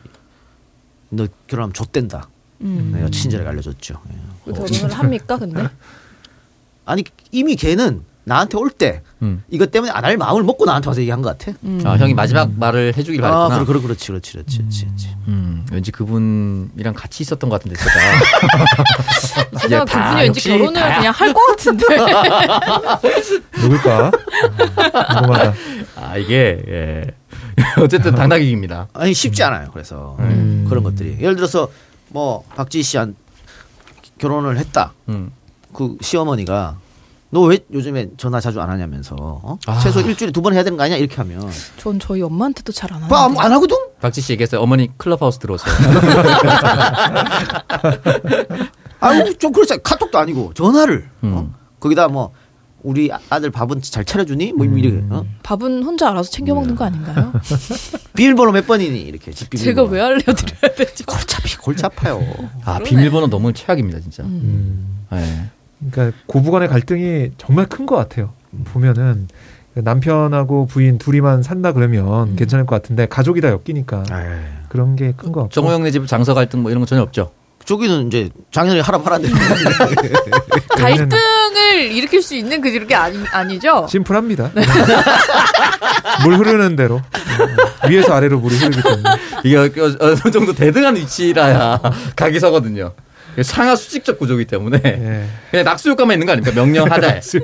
너 1.10 1.28
결혼하면 1.48 1.74
좆된다. 1.74 2.30
음. 2.62 2.92
내가 2.94 3.10
친절하게 3.10 3.50
알려줬죠. 3.50 4.00
예. 4.48 4.52
결혼을 4.54 4.92
합니까 4.98 5.38
근데? 5.38 5.68
아니 6.86 7.04
이미 7.32 7.56
걔는 7.56 8.04
나한테 8.32 8.58
올때 8.58 9.02
음. 9.22 9.44
이것 9.50 9.72
때문에 9.72 9.91
안 9.91 10.06
할 10.06 10.17
마음을 10.17 10.44
먹고 10.44 10.65
나한테 10.65 10.89
와서 10.89 11.02
얘기한 11.02 11.22
것 11.22 11.38
같아. 11.38 11.56
음. 11.63 11.82
아 11.86 11.98
형이 11.98 12.13
마지막 12.13 12.46
음. 12.50 12.56
말을 12.58 12.94
해주길 12.98 13.20
바랬구나. 13.22 13.46
아, 13.46 13.50
그래, 13.50 13.65
그래, 13.65 13.82
그렇지, 13.82 14.08
그렇지, 14.08 14.32
그렇지, 14.34 14.58
그렇지. 14.60 14.86
그렇지. 14.86 15.10
음. 15.28 15.65
왠지 15.72 15.91
그분이랑 15.91 16.94
같이 16.96 17.24
있었던 17.24 17.50
것 17.50 17.62
같은데 17.62 17.78
제가. 17.78 17.91
제가 19.67 19.86
그분이 19.86 20.22
왠지 20.22 20.41
결혼을 20.50 20.74
다야. 20.74 20.98
그냥 20.98 21.13
할 21.15 21.34
것 21.34 21.46
같은데. 21.48 21.86
누굴까? 23.62 24.12
궁금하다. 25.15 25.54
아 25.98 26.17
이게 26.17 26.62
예. 26.67 27.04
어쨌든 27.82 28.15
당나귀입니다. 28.15 28.88
아니 28.94 29.13
쉽지 29.13 29.44
않아요. 29.44 29.70
그래서 29.74 30.15
음. 30.20 30.65
그런 30.70 30.84
것들이 30.84 31.17
예를 31.20 31.36
들어서 31.36 31.70
뭐 32.10 32.44
박지희 32.56 32.82
씨한 32.84 33.15
결혼을 34.20 34.58
했다. 34.58 34.94
음. 35.10 35.32
그 35.74 35.96
시어머니가 36.02 36.78
너 37.34 37.41
왜 37.48 37.60
요즘에 37.74 38.10
전화 38.17 38.39
자주 38.41 38.60
안 38.62 38.70
하냐면서 38.70 39.15
어? 39.17 39.58
아. 39.65 39.80
최소 39.80 40.02
일주일에 40.02 40.32
두 40.34 40.41
번 40.41 40.54
해야 40.54 40.63
되는 40.63 40.78
거 40.78 40.84
아니야 40.84 40.98
이렇게 40.98 41.15
하면 41.15 41.50
전 41.78 41.98
저희 42.00 42.22
엄마한테도 42.22 42.72
잘 42.74 42.91
안 42.94 43.02
하는데 43.04 43.15
안, 43.15 43.38
안 43.46 43.52
하거든 43.54 43.78
박지 44.02 44.20
씨 44.22 44.34
얘기했어요 44.34 44.60
어머니 44.62 44.89
클럽하우스 44.98 45.39
들어오세요 45.39 45.74
아유 49.00 49.38
좀 49.38 49.52
그렇지 49.52 49.78
카톡도 49.84 50.17
아니고 50.17 50.54
전화를 50.54 51.10
어? 51.22 51.26
음. 51.26 51.34
어? 51.36 51.50
거기다 51.80 52.08
뭐 52.08 52.32
우리 52.84 53.12
아들 53.30 53.52
밥은 53.52 53.82
잘 53.82 54.04
차려주니? 54.04 54.54
뭐 54.54 54.65
음. 54.65 54.78
이렇게 54.78 55.04
어? 55.12 55.24
밥은 55.44 55.84
혼자 55.84 56.10
알아서 56.10 56.32
챙겨 56.32 56.56
먹는 56.56 56.76
거 56.76 56.86
아닌가요? 56.86 57.32
비밀번호 58.15 58.52
몇 58.52 58.65
번이니 58.65 59.00
이렇게 59.02 59.32
집 59.32 59.52
비밀번호. 59.52 59.88
제가 59.88 59.91
왜 59.94 60.02
알려드려야 60.02 60.76
되지? 60.76 61.04
골치 61.62 61.86
아파요. 61.86 62.20
아 62.65 62.80
비밀번호 62.80 63.28
너무 63.28 63.54
최악입니다 63.54 64.00
진짜. 64.00 64.24
음. 64.24 65.06
네. 65.12 65.50
그러니까 65.89 66.17
고부간의 66.28 66.67
갈등이 66.67 67.32
정말 67.38 67.65
큰 67.65 67.86
것 67.86 67.96
같아요. 67.96 68.32
보면은 68.65 69.28
남편하고 69.74 70.65
부인 70.67 70.98
둘이만 70.98 71.44
산다 71.44 71.72
그러면 71.72 72.30
음. 72.32 72.36
괜찮을 72.36 72.65
것 72.65 72.76
같은데 72.76 73.06
가족이 73.08 73.39
다 73.41 73.50
엮이니까 73.50 74.04
에이. 74.12 74.28
그런 74.70 74.96
게 74.96 75.13
큰 75.17 75.32
것 75.32 75.41
같고. 75.41 75.50
정호영 75.54 75.84
네 75.84 75.91
집 75.91 76.06
장서 76.08 76.34
갈등 76.34 76.62
뭐 76.62 76.72
이런 76.72 76.82
거 76.82 76.86
전혀 76.86 77.02
없죠. 77.02 77.32
저기는 77.63 78.08
이제 78.08 78.30
장현이 78.52 78.80
하라 78.82 79.00
하라는데 79.00 79.32
갈등을 80.76 81.91
일으킬 81.91 82.22
수 82.22 82.36
있는 82.36 82.60
그 82.60 82.72
그게 82.72 82.96
아니 82.96 83.17
아니죠? 83.32 83.86
심플합니다. 83.89 84.52
네. 84.56 84.62
물 86.26 86.36
흐르는 86.38 86.76
대로 86.76 87.02
위에서 87.88 88.13
아래로 88.13 88.39
물이 88.39 88.56
흐르기 88.58 88.82
때문에 88.82 89.04
이게 89.44 89.58
어느 90.00 90.32
정도 90.32 90.54
대등한 90.54 90.96
위치라야 90.96 91.80
각이 92.15 92.39
서거든요. 92.39 92.94
상하 93.44 93.76
수직적 93.76 94.20
구조이기 94.20 94.46
때문에 94.46 94.80
예. 94.84 95.28
그냥 95.50 95.65
낙수효과만 95.65 96.15
있는 96.15 96.26
거 96.26 96.34
아닙니까? 96.34 96.56
명령 96.56 96.91
하자. 96.91 97.20
네. 97.20 97.39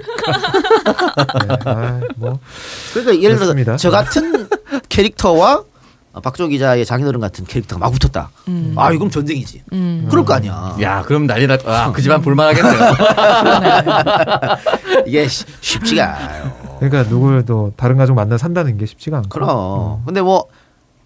아, 1.66 2.00
뭐. 2.16 2.40
그러니까 2.94 3.22
예를 3.22 3.38
들어서 3.38 3.78
저 3.78 3.90
같은 3.90 4.48
캐릭터와 4.90 5.64
박조 6.24 6.48
기자의 6.48 6.86
장인어른 6.86 7.20
같은 7.20 7.46
캐릭터가 7.46 7.80
막 7.80 7.92
붙었다. 7.92 8.30
음. 8.48 8.74
아, 8.76 8.92
이건 8.92 9.10
전쟁이지. 9.10 9.64
음. 9.74 10.08
그럴 10.10 10.26
거 10.26 10.34
아니야. 10.34 10.76
야, 10.82 11.04
그럼 11.04 11.28
난리 11.28 11.48
났, 11.48 11.60
아, 11.68 11.92
그 11.92 12.02
집안 12.02 12.22
볼만하겠네요. 12.22 12.74
이게 15.06 15.28
쉽지가 15.28 16.16
않아요. 16.18 16.78
그러니까 16.80 17.10
누굴 17.10 17.44
또 17.46 17.74
다른 17.76 17.98
가족 17.98 18.16
만나 18.16 18.38
산다는 18.38 18.78
게 18.78 18.86
쉽지가 18.86 19.18
않고. 19.18 19.30
그럼. 19.30 19.50
어. 19.52 20.04
근데 20.06 20.22
뭐 20.22 20.46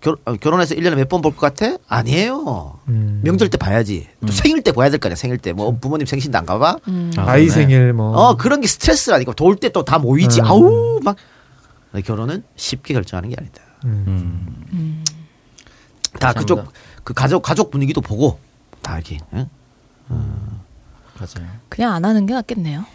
결, 0.01 0.17
어, 0.25 0.33
결혼해서 0.35 0.75
1년에 0.75 0.95
몇 0.95 1.07
번 1.09 1.21
볼 1.21 1.31
것 1.31 1.39
같아? 1.39 1.77
아니에요. 1.87 2.79
음. 2.87 3.21
명절 3.23 3.49
때 3.49 3.57
봐야지. 3.57 4.07
또 4.21 4.27
음. 4.27 4.31
생일 4.31 4.61
때 4.63 4.71
봐야 4.71 4.89
될 4.89 4.99
거 4.99 5.07
아니야, 5.07 5.15
생일 5.15 5.37
때. 5.37 5.53
뭐 5.53 5.67
그렇죠. 5.67 5.79
부모님 5.79 6.07
생신도 6.07 6.37
안 6.37 6.45
가봐? 6.45 6.77
음. 6.87 7.11
아, 7.17 7.37
이 7.37 7.47
생일 7.49 7.93
뭐. 7.93 8.11
어, 8.17 8.35
그런 8.35 8.61
게 8.61 8.67
스트레스라니까. 8.67 9.33
돌 9.33 9.55
때 9.57 9.69
또 9.69 9.83
다 9.83 9.99
모이지. 9.99 10.41
음. 10.41 10.45
아우, 10.45 10.99
막. 11.03 11.15
결혼은 12.05 12.43
쉽게 12.55 12.93
결정하는 12.93 13.29
게 13.29 13.35
아니다. 13.37 13.61
음. 13.85 14.65
음. 14.73 15.03
다 16.19 16.33
그쪽, 16.33 16.71
그 17.03 17.13
가족, 17.13 17.41
가족 17.41 17.69
분위기도 17.71 18.01
보고, 18.01 18.39
다 18.81 18.95
이렇게. 18.95 19.17
응? 19.33 19.47
어. 20.09 20.61
맞아요. 21.19 21.47
그냥 21.69 21.93
안 21.93 22.05
하는 22.05 22.25
게 22.25 22.33
낫겠네요. 22.33 22.85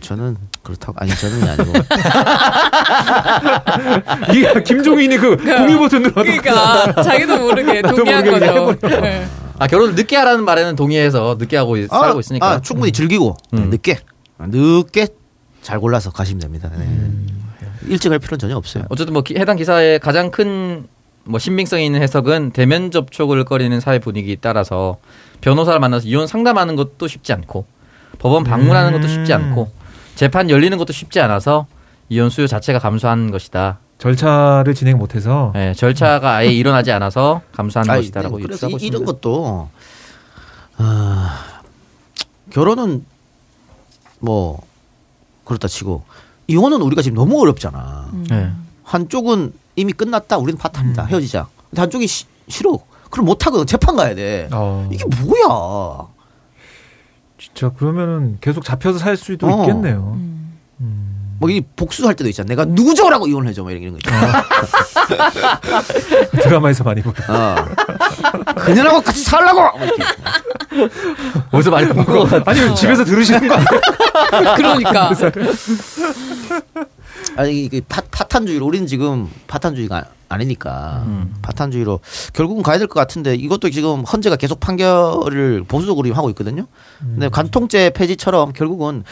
저는 0.00 0.36
그렇다고 0.62 0.94
아니 0.98 1.10
저는 1.10 1.48
아니고 1.48 1.72
이게 4.34 4.62
김종인이 4.62 5.16
그 5.16 5.36
동의 5.36 5.78
버튼 5.78 6.02
눌러 6.02 6.22
그러니까 6.22 7.02
자기도 7.02 7.38
모르게 7.38 7.80
동의한 7.82 8.24
거죠. 8.24 8.76
네. 9.00 9.26
아 9.58 9.66
결혼을 9.66 9.94
늦게 9.94 10.16
하라는 10.16 10.44
말에는 10.44 10.76
동의해서 10.76 11.36
늦게 11.38 11.56
하고 11.56 11.76
아, 11.90 12.02
살고 12.02 12.20
있으니까 12.20 12.46
아, 12.46 12.60
충분히 12.60 12.90
음. 12.90 12.92
즐기고 12.92 13.36
음. 13.54 13.70
늦게 13.70 14.00
늦게 14.38 15.08
잘 15.62 15.80
골라서 15.80 16.10
가시면 16.10 16.40
됩니다. 16.40 16.70
네. 16.76 16.84
음. 16.84 17.26
일찍 17.88 18.12
할 18.12 18.18
필요는 18.18 18.38
전혀 18.38 18.56
없어요. 18.56 18.84
어쨌든 18.90 19.12
뭐 19.12 19.22
기, 19.22 19.36
해당 19.36 19.56
기사의 19.56 20.00
가장 20.00 20.30
큰 20.30 20.88
뭐 21.26 21.38
신빙성 21.38 21.82
있는 21.82 22.00
해석은 22.02 22.52
대면 22.52 22.90
접촉을 22.90 23.44
거리는 23.44 23.78
사회 23.80 23.98
분위기 23.98 24.36
따라서 24.40 24.98
변호사를 25.40 25.78
만나서 25.80 26.06
이혼 26.06 26.26
상담하는 26.26 26.76
것도 26.76 27.08
쉽지 27.08 27.32
않고 27.32 27.66
법원 28.18 28.44
방문하는 28.44 28.92
것도 28.92 29.08
쉽지 29.08 29.32
않고 29.32 29.70
재판 30.16 30.50
열리는 30.50 30.76
것도 30.76 30.92
쉽지 30.92 31.20
않아서 31.20 31.66
이혼 32.08 32.30
수요 32.30 32.46
자체가 32.46 32.78
감소한 32.80 33.30
것이다. 33.30 33.78
절차를 33.98 34.74
진행 34.74 34.98
못해서 34.98 35.52
네, 35.54 35.72
절차가 35.72 36.36
아예 36.36 36.50
일어나지 36.52 36.90
않아서 36.92 37.42
아니, 37.92 38.02
것이다라고 38.02 38.38
그래서 38.38 38.68
이, 38.68 38.74
이런 38.80 39.04
것도 39.04 39.68
어, 40.78 41.28
결혼은 42.50 43.04
뭐 44.18 44.60
그렇다 45.44 45.68
치고 45.68 46.04
이혼은 46.48 46.82
우리가 46.82 47.02
지금 47.02 47.16
너무 47.16 47.40
어렵잖아. 47.40 48.10
음. 48.12 48.26
네. 48.28 48.50
한쪽은 48.84 49.52
이미 49.76 49.92
끝났다. 49.92 50.38
우리는 50.38 50.58
파탄이다. 50.58 51.04
음. 51.04 51.08
헤어지자. 51.08 51.48
한쪽이 51.76 52.06
시, 52.06 52.24
싫어. 52.48 52.78
그럼 53.10 53.26
못 53.26 53.46
하거든. 53.46 53.66
재판 53.66 53.96
가야 53.96 54.14
돼. 54.14 54.48
어. 54.52 54.88
이게 54.92 55.04
뭐야? 55.04 56.06
진짜 57.38 57.70
그러면은 57.70 58.38
계속 58.40 58.64
잡혀서 58.64 58.98
살 58.98 59.16
수도 59.16 59.46
어. 59.46 59.60
있겠네요. 59.62 60.12
음. 60.16 60.58
음. 60.80 61.36
뭐이 61.38 61.62
복수할 61.76 62.14
때도 62.14 62.30
있잖아. 62.30 62.46
내가 62.48 62.64
누구죠라고 62.64 63.26
이혼해줘. 63.26 63.62
뭐 63.62 63.70
이런 63.70 63.92
거 63.92 63.98
있잖아. 63.98 64.42
드라마에서 66.42 66.82
많이 66.82 67.02
보는. 67.02 67.18
어. 67.28 67.54
그녀하고 68.56 69.02
같이 69.02 69.22
살라고. 69.22 69.60
어디서 71.52 71.70
많이 71.70 71.88
본거 71.88 72.26
아니 72.46 72.74
집에서 72.74 73.04
들으시는 73.04 73.48
거 73.48 73.54
아니에요? 73.54 74.54
그러니까. 74.56 75.10
아니 77.36 77.64
이게 77.64 77.80
파, 77.88 78.00
파탄주의로 78.10 78.66
우리는 78.66 78.86
지금 78.86 79.28
파탄주의가 79.46 80.04
아니니까 80.28 81.02
음. 81.06 81.34
파탄주의로 81.42 82.00
결국은 82.32 82.62
가야 82.62 82.78
될 82.78 82.88
것 82.88 82.94
같은데 82.98 83.34
이것도 83.34 83.70
지금 83.70 84.00
헌재가 84.02 84.36
계속 84.36 84.58
판결을 84.60 85.64
보수적으로 85.68 86.12
하고 86.14 86.28
있거든요. 86.30 86.66
근데 86.98 87.26
음. 87.26 87.30
간통죄 87.30 87.90
폐지처럼 87.90 88.52
결국은 88.52 89.04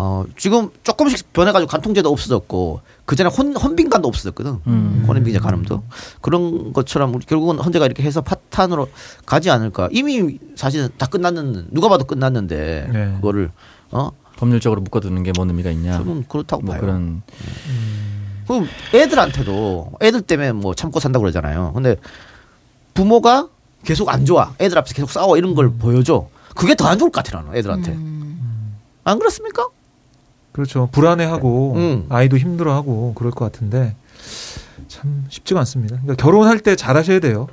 어 0.00 0.24
지금 0.36 0.70
조금씩 0.84 1.32
변해가지고 1.32 1.68
간통죄도 1.68 2.08
없어졌고 2.08 2.80
그 3.04 3.16
전에 3.16 3.28
혼 3.30 3.56
헌빈관도 3.56 4.06
없어졌거든. 4.06 4.60
음. 4.66 5.04
혼인빙자 5.08 5.40
간음도 5.40 5.82
그런 6.20 6.72
것처럼 6.72 7.14
우리 7.14 7.26
결국은 7.26 7.58
헌재가 7.58 7.84
이렇게 7.84 8.04
해서 8.04 8.20
파탄으로 8.22 8.88
가지 9.26 9.50
않을까. 9.50 9.88
이미 9.90 10.38
사실은 10.54 10.88
다 10.98 11.06
끝났는 11.06 11.68
누가 11.72 11.88
봐도 11.88 12.04
끝났는데 12.04 12.88
네. 12.92 13.12
그거를 13.16 13.50
어 13.90 14.10
법률적으로 14.38 14.80
묶어두는 14.82 15.22
게 15.24 15.32
뭔 15.32 15.48
의미가 15.50 15.70
있냐? 15.72 15.98
저는 15.98 16.24
그렇다고 16.28 16.62
뭐 16.62 16.72
봐요. 16.72 16.80
그런 16.80 17.22
음. 17.68 18.42
그럼 18.46 18.66
애들한테도 18.94 19.92
애들 20.00 20.22
때문에 20.22 20.52
뭐 20.52 20.74
참고 20.74 21.00
산다고 21.00 21.22
그러잖아요. 21.24 21.72
근데 21.74 21.96
부모가 22.94 23.48
계속 23.84 24.08
안 24.08 24.24
좋아. 24.24 24.54
애들 24.60 24.78
앞에서 24.78 24.94
계속 24.94 25.10
싸워 25.10 25.36
이런 25.36 25.54
걸 25.54 25.66
음. 25.66 25.78
보여줘. 25.78 26.28
그게 26.56 26.74
더 26.74 26.86
안 26.88 26.98
좋을 26.98 27.10
것 27.10 27.22
같아 27.24 27.38
나는 27.40 27.56
애들한테. 27.56 27.92
음. 27.92 28.74
안 29.04 29.18
그렇습니까? 29.18 29.66
그렇죠. 30.52 30.88
불안해하고 30.92 31.74
음. 31.76 32.06
아이도 32.08 32.36
힘들어하고 32.38 33.12
그럴 33.14 33.30
것 33.32 33.44
같은데 33.50 33.94
참 34.88 35.26
쉽지가 35.28 35.60
않습니다. 35.60 35.96
그러니까 36.02 36.22
결혼할 36.22 36.60
때 36.60 36.74
잘하셔야 36.76 37.20
돼요. 37.20 37.48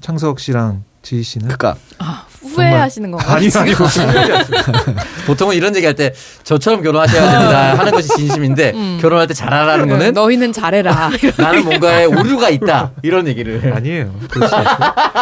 창석 0.00 0.40
씨랑 0.40 0.82
지희 1.02 1.22
씨는. 1.22 1.48
그러니까 1.48 1.76
아, 1.98 2.26
후회하시는 2.42 3.10
건가요? 3.10 3.36
아니 3.36 3.48
아니 3.54 3.72
보통은 5.26 5.56
이런 5.56 5.74
얘기할 5.76 5.94
때 5.94 6.14
저처럼 6.42 6.82
결혼하셔야 6.82 7.30
됩니다 7.30 7.78
하는 7.78 7.92
것이 7.92 8.08
진심인데 8.08 8.72
음. 8.74 8.98
결혼할 9.00 9.26
때 9.26 9.34
잘하라는 9.34 9.86
네, 9.86 9.92
거는 9.92 10.12
너희는 10.14 10.52
잘해라. 10.52 11.10
나는 11.36 11.64
뭔가에 11.64 12.04
오류가 12.06 12.48
있다 12.50 12.92
이런 13.02 13.26
얘기를 13.28 13.72
아니에요. 13.74 14.14
그렇지 14.30 14.54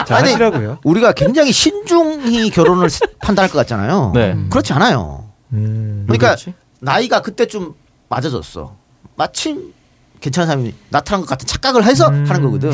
잘하시라고요. 0.07 0.79
우리가 0.85 1.13
굉장히 1.13 1.53
신중히 1.53 2.51
결혼을 2.51 2.89
판단할 3.21 3.51
것 3.51 3.59
같잖아요. 3.59 4.13
네. 4.15 4.37
그렇지 4.51 4.73
않아요. 4.73 5.25
음, 5.53 6.05
그러니까 6.07 6.29
그렇지? 6.29 6.55
나이가 6.81 7.21
그때좀 7.23 7.75
맞아졌어. 8.09 8.77
마침 9.17 9.73
괜찮은 10.21 10.47
사람이 10.47 10.75
나타난 10.91 11.23
것 11.23 11.29
같은 11.29 11.47
착각을 11.47 11.85
해서 11.85 12.09
음. 12.09 12.25
하는 12.29 12.43
거거든. 12.43 12.71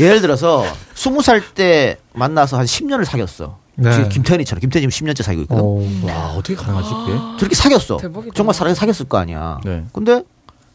예를 0.00 0.20
들어서 0.20 0.64
스무 0.94 1.22
살 1.22 1.40
때 1.54 1.98
만나서 2.14 2.58
한 2.58 2.64
10년을 2.66 3.04
사귀었어. 3.04 3.58
네. 3.76 3.92
지금 3.92 4.08
김태현이처럼 4.08 4.60
김태현이 4.60 4.90
지금 4.90 5.06
10년째 5.08 5.22
사귀고 5.22 5.42
있거든. 5.42 5.62
오. 5.62 5.82
와 6.06 6.32
어떻게 6.36 6.54
가능하지 6.54 6.88
그게? 6.90 7.12
저렇게 7.38 7.54
사귀었어. 7.54 7.96
대박이다. 7.98 8.34
정말 8.34 8.54
사랑해 8.54 8.74
사귀었을 8.74 9.06
거 9.08 9.18
아니야. 9.18 9.58
네. 9.64 9.84
근데 9.92 10.22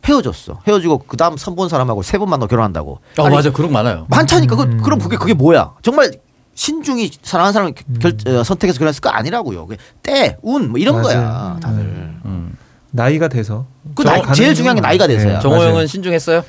헤어졌어. 0.07 0.61
헤어지고 0.67 0.99
그 1.07 1.17
다음 1.17 1.37
선본 1.37 1.69
사람하고 1.69 2.01
세 2.03 2.17
번 2.17 2.29
만나 2.29 2.45
결혼한다고. 2.47 2.99
아 3.17 3.25
아니, 3.25 3.35
맞아 3.35 3.51
그런 3.51 3.71
많아요. 3.71 4.05
많다니까. 4.09 4.55
음. 4.63 4.77
그, 4.77 4.83
그럼 4.83 4.99
그게 4.99 5.17
그게 5.17 5.33
뭐야? 5.33 5.73
정말 5.81 6.11
신중히 6.55 7.11
사랑하는 7.21 7.53
사람을 7.53 7.73
결, 7.99 8.17
음. 8.27 8.37
어, 8.37 8.43
선택해서 8.43 8.79
결혼했을 8.79 9.01
거 9.01 9.09
아니라고요. 9.09 9.67
때, 10.01 10.37
운, 10.41 10.69
뭐 10.69 10.79
이런 10.79 10.95
맞아요. 10.95 11.03
거야. 11.07 11.57
다들. 11.61 11.79
음. 12.25 12.57
나이가 12.91 13.27
돼서. 13.27 13.65
그 13.93 14.03
나이, 14.03 14.21
제일 14.33 14.55
중요한 14.55 14.75
게 14.75 14.81
나이가 14.81 15.05
돼서야. 15.05 15.33
네. 15.33 15.39
정호 15.41 15.57
형은 15.61 15.85
신중했어요? 15.87 16.43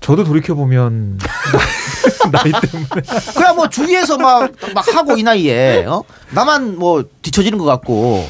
저도 0.00 0.24
돌이켜 0.24 0.54
보면 0.54 1.18
나이 2.32 2.52
때문에 2.52 2.88
그냥 3.34 3.56
뭐 3.56 3.68
주위에서 3.68 4.16
막 4.18 4.50
막 4.74 4.94
하고 4.94 5.16
이 5.16 5.22
나이에 5.22 5.84
어 5.86 6.02
나만 6.30 6.78
뭐 6.78 7.04
뒤처지는 7.22 7.58
것 7.58 7.64
같고 7.64 8.28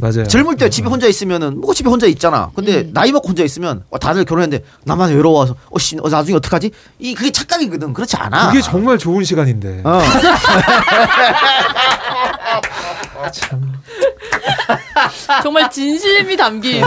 맞아요. 0.00 0.28
젊을 0.28 0.56
때 0.56 0.70
집에 0.70 0.88
혼자 0.88 1.08
있으면은 1.08 1.60
뭐 1.60 1.74
집에 1.74 1.90
혼자 1.90 2.06
있잖아. 2.06 2.50
근데 2.54 2.82
음. 2.82 2.90
나이 2.94 3.10
먹고 3.10 3.28
혼자 3.28 3.42
있으면 3.42 3.82
어, 3.90 3.98
다들 3.98 4.24
결혼했는데 4.24 4.64
나만 4.84 5.10
외로워서 5.12 5.56
어씨 5.70 5.96
어, 6.00 6.08
나중에 6.08 6.36
어떡하지? 6.36 6.70
이 7.00 7.14
그게 7.16 7.32
착각이거든. 7.32 7.92
그렇지 7.94 8.16
않아. 8.16 8.48
그게 8.48 8.60
정말 8.62 8.96
좋은 8.96 9.24
시간인데. 9.24 9.80
어. 9.84 10.00
참. 13.32 13.72
정말 15.42 15.68
진심이 15.70 16.36
담긴 16.36 16.84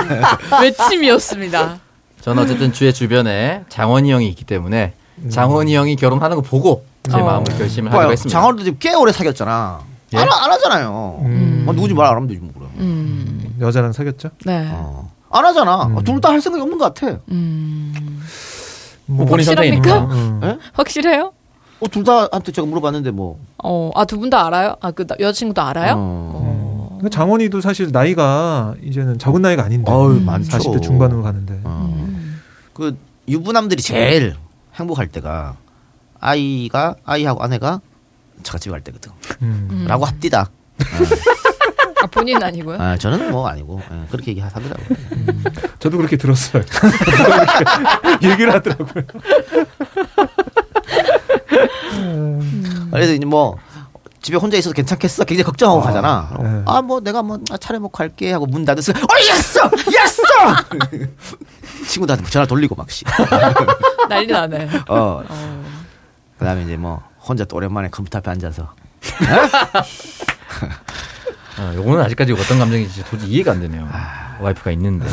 외침이었습니다. 0.62 1.80
저는 2.22 2.44
어쨌든 2.44 2.72
주의 2.72 2.94
주변에 2.94 3.64
장원이 3.70 4.12
형이 4.12 4.28
있기 4.30 4.46
때문에 4.46 4.94
장원이 5.30 5.76
형이 5.76 5.96
결혼하는 5.96 6.36
거 6.38 6.42
보고 6.42 6.86
제 7.10 7.18
어. 7.18 7.24
마음을 7.26 7.46
결심을 7.58 7.92
하기로 7.94 8.12
했습니다. 8.12 8.38
장원도 8.40 8.64
지금 8.64 8.78
꽤 8.80 8.94
오래 8.94 9.12
사귀었잖아. 9.12 9.80
예? 10.14 10.18
안, 10.18 10.28
안 10.30 10.52
하잖아요. 10.52 11.20
음. 11.24 11.62
뭐 11.66 11.74
누구지 11.74 11.94
말 11.94 12.08
안 12.08 12.16
하면 12.18 12.28
되지 12.28 12.40
뭐 12.42 12.52
그래. 12.54 12.66
음. 12.78 13.56
여자랑 13.60 13.92
사귀었죠? 13.94 14.30
네. 14.46 14.68
어. 14.72 15.12
안 15.30 15.46
하잖아. 15.46 15.86
음. 15.86 16.04
둘다 16.04 16.30
할 16.30 16.42
생각이 16.42 16.62
없는 16.62 16.78
것 16.78 16.94
같아. 16.94 17.20
음. 17.30 18.22
뭐 19.06 19.26
본인. 19.26 19.46
음. 19.58 20.40
네? 20.42 20.58
확실해요? 20.74 21.34
어, 21.80 21.88
둘 21.88 22.04
다한테 22.04 22.52
제가 22.52 22.68
물어봤는데 22.68 23.12
뭐. 23.12 23.40
어, 23.64 23.92
아, 23.96 24.06
두 24.06 24.18
분 24.20 24.30
다 24.30 24.46
알아요? 24.46 24.76
아, 24.82 24.92
그 24.92 25.06
여자친구도 25.20 25.62
알아요? 25.62 25.94
어. 25.98 27.00
어. 27.04 27.10
장원이도 27.10 27.62
사실 27.62 27.90
나이가 27.92 28.76
이제는 28.84 29.18
적은 29.18 29.42
나이가 29.42 29.64
아닌데. 29.64 29.92
어휴, 29.92 30.20
많죠. 30.22 30.50
40대 30.58 30.82
중반으로 30.84 31.24
가는데. 31.24 31.60
어. 31.64 32.08
그 32.74 32.96
유부남들이 33.28 33.82
제일 33.82 34.36
행복할 34.76 35.08
때가 35.08 35.58
아이가 36.20 36.96
아이하고 37.04 37.44
아내가 37.44 37.82
처갓집 38.44 38.72
갈 38.72 38.82
때거든. 38.82 39.12
음. 39.42 39.86
라고 39.88 40.06
합디다. 40.06 40.50
아, 42.02 42.08
본인 42.08 42.42
아니고요? 42.42 42.82
아, 42.82 42.98
저는 42.98 43.32
뭐 43.32 43.48
아니고 43.48 43.82
네, 43.90 44.08
그렇게 44.10 44.32
얘기하더라고요. 44.32 44.98
음. 45.12 45.44
저도 45.80 45.98
그렇게 45.98 46.18
들었어요. 46.18 46.64
얘기를 48.24 48.52
하더라고요. 48.54 49.04
음. 51.94 52.90
그래서 52.92 53.14
이제 53.14 53.26
뭐 53.26 53.58
집에 54.22 54.38
혼자 54.38 54.56
있어도 54.58 54.74
괜찮겠어? 54.74 55.24
굉장히 55.24 55.46
걱정하고 55.46 55.82
아, 55.82 55.86
가잖아. 55.86 56.30
네. 56.40 56.62
아, 56.66 56.82
뭐 56.82 57.00
내가 57.00 57.24
뭐 57.24 57.40
아, 57.50 57.58
차려 57.58 57.80
먹고 57.80 57.92
갈게 57.92 58.32
하고 58.32 58.46
문 58.46 58.66
닫았어. 58.66 58.92
어, 58.92 58.96
Yes! 59.20 59.60
Yes! 59.88 60.22
친구들한테 61.90 62.30
전화 62.30 62.46
돌리고 62.46 62.76
막 62.76 62.90
씨. 62.92 63.04
난리 64.10 64.28
나네. 64.28 64.70
어. 64.88 65.24
어. 65.28 65.64
그다음에 66.38 66.64
이제 66.64 66.78
뭐 66.78 67.02
혼자 67.20 67.46
또 67.46 67.56
오랜만에 67.58 67.90
컴퓨터 67.90 68.20
앞에 68.20 68.30
앉아서. 68.32 68.64
어, 71.58 71.74
요거는 71.76 72.04
아직까지 72.06 72.34
어떤 72.34 72.60
감정인지 72.60 73.04
도저히 73.06 73.30
이해가 73.32 73.54
안 73.54 73.62
되네요. 73.62 73.88
아. 73.92 74.38
와이프가 74.40 74.72
있는데 74.72 75.06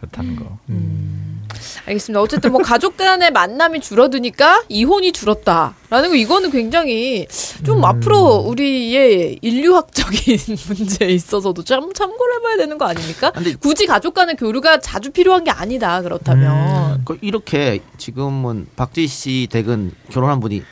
그렇다는 0.00 0.36
거. 0.36 0.58
음. 0.68 1.46
알겠습니다. 1.86 2.20
어쨌든 2.20 2.52
뭐 2.52 2.62
가족 2.62 2.96
간의 2.96 3.30
만남이 3.32 3.80
줄어드니까 3.80 4.64
이혼이 4.68 5.12
줄었다라는 5.12 6.10
거 6.10 6.14
이거는 6.14 6.50
굉장히 6.50 7.26
좀 7.64 7.78
음. 7.78 7.84
앞으로 7.84 8.36
우리의 8.46 9.38
인류학적인 9.40 10.38
문제에 10.68 11.08
있어서도 11.08 11.64
참 11.64 11.92
참고를 11.92 12.36
해봐야 12.36 12.56
되는 12.58 12.76
거 12.78 12.86
아닙니까? 12.86 13.32
굳이 13.60 13.86
가족 13.86 14.14
간의 14.14 14.36
교류가 14.36 14.80
자주 14.80 15.10
필요한 15.10 15.44
게 15.44 15.50
아니다 15.50 16.02
그렇다면 16.02 16.98
음. 16.98 17.02
그 17.04 17.18
이렇게 17.22 17.80
지금은 17.96 18.66
박지 18.76 19.06
씨 19.06 19.48
댁은 19.50 19.92
결혼한 20.10 20.40
분이 20.40 20.62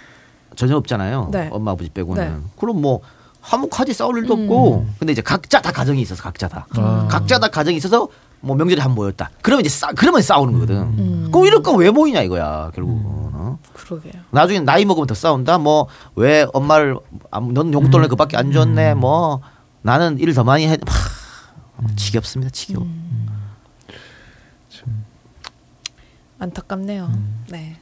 전혀 0.54 0.76
없잖아요. 0.76 1.30
네. 1.32 1.48
엄마 1.52 1.72
아버지 1.72 1.90
빼고는. 1.90 2.24
네. 2.24 2.40
그럼 2.58 2.80
뭐 2.80 3.00
화목하지 3.40 3.92
싸울 3.92 4.18
일도 4.18 4.34
음. 4.34 4.42
없고 4.42 4.86
근데 4.98 5.12
이제 5.12 5.22
각자 5.22 5.60
다 5.60 5.70
가정이 5.70 6.00
있어서 6.02 6.22
각자 6.22 6.48
다 6.48 6.66
아. 6.76 7.06
각자 7.10 7.38
다 7.38 7.48
가정이 7.48 7.76
있어서 7.76 8.08
뭐 8.40 8.54
명절에 8.56 8.80
한번 8.80 8.96
모였다. 8.96 9.30
그러면 9.42 9.64
이제 9.64 9.70
싸 9.74 9.88
그러면 9.92 10.22
싸우는 10.22 10.52
거거든. 10.54 10.76
음. 10.76 11.28
그럼 11.32 11.46
이럴 11.46 11.62
거왜 11.62 11.90
모이냐 11.90 12.22
이거야 12.22 12.70
결국은. 12.74 13.00
음. 13.04 13.30
어? 13.34 13.58
그러게요. 13.74 14.12
나중에 14.30 14.60
나이 14.60 14.84
먹으면 14.84 15.06
더 15.06 15.14
싸운다. 15.14 15.58
뭐 15.58 15.88
왜 16.14 16.46
엄마를 16.52 16.96
넌 17.52 17.72
용돈을 17.72 18.06
음. 18.06 18.08
그밖에 18.08 18.36
안 18.36 18.52
줬네. 18.52 18.92
음. 18.92 19.00
뭐 19.00 19.40
나는 19.82 20.18
일 20.18 20.32
더 20.34 20.44
많이 20.44 20.66
해. 20.66 20.76
하, 20.86 21.86
지겹습니다. 21.96 22.50
지겨워. 22.50 22.84
음. 22.84 23.26
안타깝네요. 26.38 27.06
음. 27.06 27.44
네. 27.50 27.76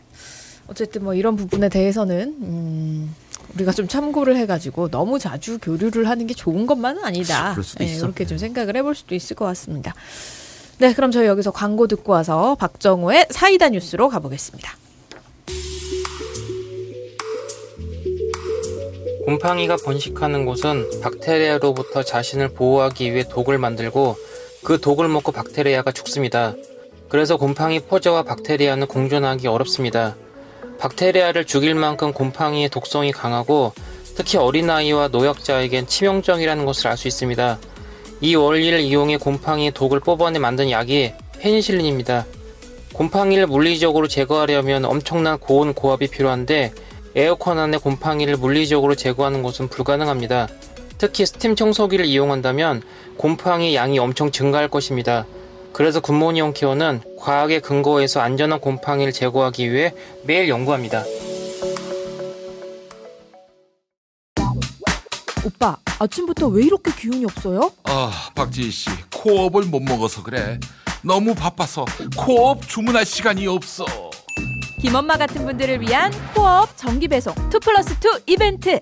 어쨌든 0.66 1.05
뭐 1.05 1.14
이런 1.14 1.36
부분에 1.36 1.68
대해서는 1.68 2.36
음, 2.42 3.14
우리가 3.55 3.72
좀 3.72 3.86
참고를 3.88 4.36
해가지고 4.36 4.88
너무 4.88 5.18
자주 5.18 5.59
교류를 5.61 6.09
하는 6.09 6.26
게 6.26 6.34
좋은 6.34 6.66
것만은 6.66 7.05
아니다. 7.05 7.55
네, 7.78 7.96
이렇게 7.96 8.24
좀 8.26 8.38
생각을 8.38 8.76
해볼 8.76 8.94
수도 8.94 9.14
있을 9.14 9.36
것 9.36 9.44
같습니다. 9.46 9.92
네, 10.79 10.93
그럼 10.93 11.11
저희 11.11 11.27
여기서 11.27 11.51
광고 11.53 11.87
듣고 11.87 12.12
와서 12.12 12.57
박정호의 12.59 13.29
사이다 13.31 13.70
뉴스로 13.70 14.09
가보겠습니다. 14.09 14.77
곰팡이가 19.25 19.77
번식하는 19.77 20.45
곳은 20.45 21.01
박테리아로부터 21.01 22.03
자신을 22.03 22.49
보호하기 22.49 23.12
위해 23.12 23.25
독을 23.29 23.57
만들고 23.57 24.16
그 24.62 24.81
독을 24.81 25.09
먹고 25.09 25.33
박테리아가 25.33 25.93
죽습니다. 25.93 26.55
그래서 27.09 27.37
곰팡이 27.37 27.81
포자와 27.81 28.25
박테리아는 28.25 28.87
공존하기 28.87 29.47
어렵습니다. 29.47 30.16
박테리아를 30.79 31.47
죽일 31.47 31.75
만큼 31.75 32.12
곰팡이의 32.12 32.68
독성이 32.68 33.12
강하고 33.12 33.72
특히 34.16 34.37
어린아이와 34.37 35.09
노약자에겐 35.09 35.87
치명적이라는 35.87 36.64
것을 36.66 36.89
알 36.89 36.97
수 36.97 37.09
있습니다. 37.09 37.59
이 38.20 38.34
원리를 38.34 38.80
이용해 38.80 39.18
곰팡이의 39.18 39.72
독을 39.72 40.00
뽑아내 40.00 40.38
만든 40.38 40.70
약이 40.70 41.12
페니실린입니다. 41.40 42.26
곰팡이를 42.92 43.46
물리적으로 43.46 44.08
제거하려면 44.08 44.84
엄청난 44.84 45.38
고온 45.38 45.74
고압이 45.74 46.08
필요한데 46.08 46.72
에어컨 47.16 47.58
안에 47.58 47.78
곰팡이를 47.78 48.36
물리적으로 48.36 48.94
제거하는 48.94 49.42
것은 49.42 49.68
불가능합니다. 49.68 50.48
특히 50.98 51.26
스팀 51.26 51.56
청소기를 51.56 52.04
이용한다면 52.04 52.82
곰팡이 53.16 53.74
양이 53.74 53.98
엄청 53.98 54.30
증가할 54.30 54.68
것입니다. 54.68 55.26
그래서 55.72 56.00
굿모닝 56.00 56.52
케어는 56.54 57.00
과학의 57.18 57.60
근거에서 57.60 58.20
안전한 58.20 58.60
곰팡이를 58.60 59.12
제거하기 59.12 59.72
위해 59.72 59.92
매일 60.22 60.48
연구합니다. 60.48 61.04
오빠, 65.44 65.76
아침부터 66.09 66.48
왜 66.48 66.64
이렇게 66.64 66.92
기운이 66.94 67.24
없어요? 67.24 67.72
아, 67.84 68.11
박지희 68.34 68.70
씨, 68.70 68.90
코업을 69.12 69.64
못 69.64 69.80
먹어서 69.80 70.22
그래. 70.22 70.61
너무 71.02 71.34
바빠서 71.34 71.84
코업 72.16 72.66
주문할 72.68 73.05
시간이 73.07 73.46
없어. 73.46 73.86
김엄마 74.80 75.16
같은 75.16 75.44
분들을 75.46 75.80
위한 75.80 76.12
코업 76.34 76.76
정기 76.76 77.09
배송 77.09 77.34
2 77.55 77.59
플러스 77.61 77.94
2 77.94 77.96
이벤트. 78.26 78.80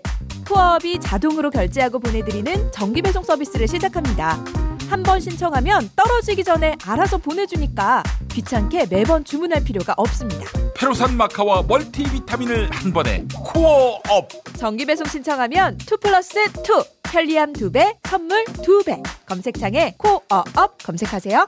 코업이 0.49 0.99
자동으로 0.99 1.51
결제하고 1.51 2.01
보내드리는 2.01 2.73
정기 2.73 3.01
배송 3.01 3.23
서비스를 3.23 3.69
시작합니다. 3.69 4.43
한 4.89 5.03
번 5.03 5.21
신청하면 5.21 5.91
떨어지기 5.97 6.45
전에 6.45 6.77
알아서 6.87 7.19
보내주니까 7.19 8.03
귀찮게 8.31 8.87
매번 8.87 9.25
주문할 9.25 9.65
필요가 9.65 9.95
없습니다. 9.97 10.45
페루산 10.77 11.17
마카와 11.17 11.63
멀티비타민을 11.63 12.71
한 12.71 12.93
번에 12.93 13.25
코어업 13.35 14.29
정기 14.57 14.85
배송 14.87 15.07
신청하면 15.07 15.79
2 15.81 15.97
플러스 16.01 16.39
2 16.39 16.51
편리함 17.03 17.53
2배 17.53 17.97
선물 18.05 18.45
2배 18.45 19.03
검색창에 19.27 19.95
코어업 19.99 20.79
검색하세요. 20.85 21.47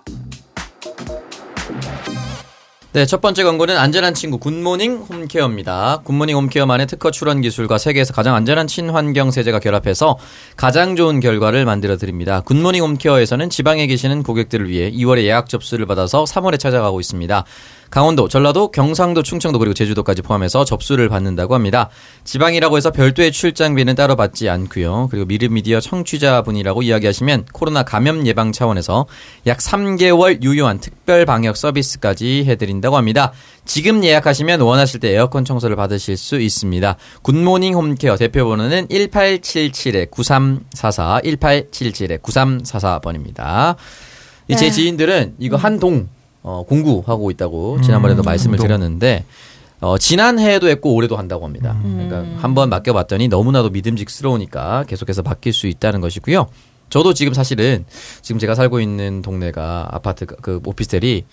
네, 2.94 3.06
첫 3.06 3.20
번째 3.20 3.42
광고는 3.42 3.76
안전한 3.76 4.14
친구 4.14 4.38
굿모닝 4.38 5.06
홈케어입니다. 5.10 6.02
굿모닝 6.04 6.36
홈케어만의 6.36 6.86
특허 6.86 7.10
출원 7.10 7.40
기술과 7.40 7.76
세계에서 7.76 8.12
가장 8.12 8.36
안전한 8.36 8.68
친환경 8.68 9.32
세제가 9.32 9.58
결합해서 9.58 10.16
가장 10.56 10.94
좋은 10.94 11.18
결과를 11.18 11.64
만들어 11.64 11.96
드립니다. 11.96 12.40
굿모닝 12.42 12.84
홈케어에서는 12.84 13.50
지방에 13.50 13.88
계시는 13.88 14.22
고객들을 14.22 14.68
위해 14.68 14.92
2월에 14.92 15.24
예약 15.24 15.48
접수를 15.48 15.86
받아서 15.86 16.22
3월에 16.22 16.56
찾아가고 16.56 17.00
있습니다. 17.00 17.44
강원도, 17.94 18.26
전라도, 18.26 18.72
경상도, 18.72 19.22
충청도 19.22 19.60
그리고 19.60 19.72
제주도까지 19.72 20.22
포함해서 20.22 20.64
접수를 20.64 21.08
받는다고 21.08 21.54
합니다. 21.54 21.90
지방이라고 22.24 22.76
해서 22.76 22.90
별도의 22.90 23.30
출장비는 23.30 23.94
따로 23.94 24.16
받지 24.16 24.48
않고요. 24.48 25.06
그리고 25.12 25.26
미르미디어 25.26 25.78
청취자분이라고 25.78 26.82
이야기하시면 26.82 27.46
코로나 27.52 27.84
감염 27.84 28.26
예방 28.26 28.50
차원에서 28.50 29.06
약 29.46 29.58
3개월 29.58 30.42
유효한 30.42 30.80
특별 30.80 31.24
방역 31.24 31.56
서비스까지 31.56 32.46
해드린다고 32.46 32.96
합니다. 32.96 33.30
지금 33.64 34.02
예약하시면 34.02 34.60
원하실 34.60 34.98
때 34.98 35.10
에어컨 35.10 35.44
청소를 35.44 35.76
받으실 35.76 36.16
수 36.16 36.40
있습니다. 36.40 36.96
굿모닝 37.22 37.74
홈케어 37.74 38.16
대표 38.16 38.44
번호는 38.44 38.88
1877-9344, 38.88 41.22
1877-9344번입니다. 41.22 43.76
네. 44.48 44.56
제 44.56 44.72
지인들은 44.72 45.36
이거 45.38 45.56
한 45.56 45.78
동 45.78 46.08
어, 46.44 46.62
공구하고 46.68 47.30
있다고 47.32 47.80
지난번에도 47.80 48.22
음, 48.22 48.24
말씀을 48.24 48.54
운동. 48.54 48.66
드렸는데 48.68 49.24
어, 49.80 49.98
지난해에도 49.98 50.68
했고 50.68 50.94
올해도 50.94 51.16
한다고 51.16 51.44
합니다. 51.44 51.76
음. 51.84 52.06
그러니까 52.08 52.40
한 52.40 52.54
번 52.54 52.68
맡겨봤더니 52.70 53.28
너무나도 53.28 53.70
믿음직스러우니까 53.70 54.84
계속해서 54.86 55.22
바뀔 55.22 55.52
수 55.52 55.66
있다는 55.66 56.00
것이고요. 56.00 56.46
저도 56.90 57.14
지금 57.14 57.32
사실은 57.34 57.84
지금 58.22 58.38
제가 58.38 58.54
살고 58.54 58.78
있는 58.80 59.22
동네가 59.22 59.88
아파트 59.90 60.26
그 60.26 60.60
오피스텔이 60.64 61.24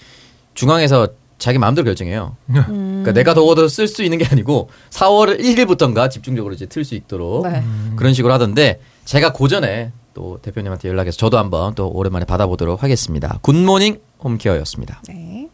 중앙에서 0.53 1.09
자기 1.37 1.57
마음대로 1.57 1.85
결정해요. 1.85 2.35
음. 2.49 3.01
그러니까 3.03 3.11
내가 3.13 3.33
더워도 3.33 3.67
쓸 3.67 3.87
수 3.87 4.03
있는 4.03 4.17
게 4.17 4.25
아니고 4.25 4.69
4월 4.91 5.39
1일부터인가 5.39 6.09
집중적으로 6.09 6.53
이제 6.53 6.65
틀 6.67 6.85
수 6.85 6.95
있도록 6.95 7.47
네. 7.47 7.63
그런 7.95 8.13
식으로 8.13 8.33
하던데 8.33 8.79
제가 9.05 9.33
그 9.33 9.55
전에 9.55 9.91
또 10.13 10.39
대표님한테 10.41 10.89
연락해서 10.89 11.17
저도 11.17 11.37
한번 11.37 11.75
또 11.75 11.89
오랜만에 11.89 12.25
받아보도록 12.25 12.83
하겠습니다. 12.83 13.39
굿모닝 13.41 13.99
홈케어였습니다. 14.23 15.01
네. 15.07 15.49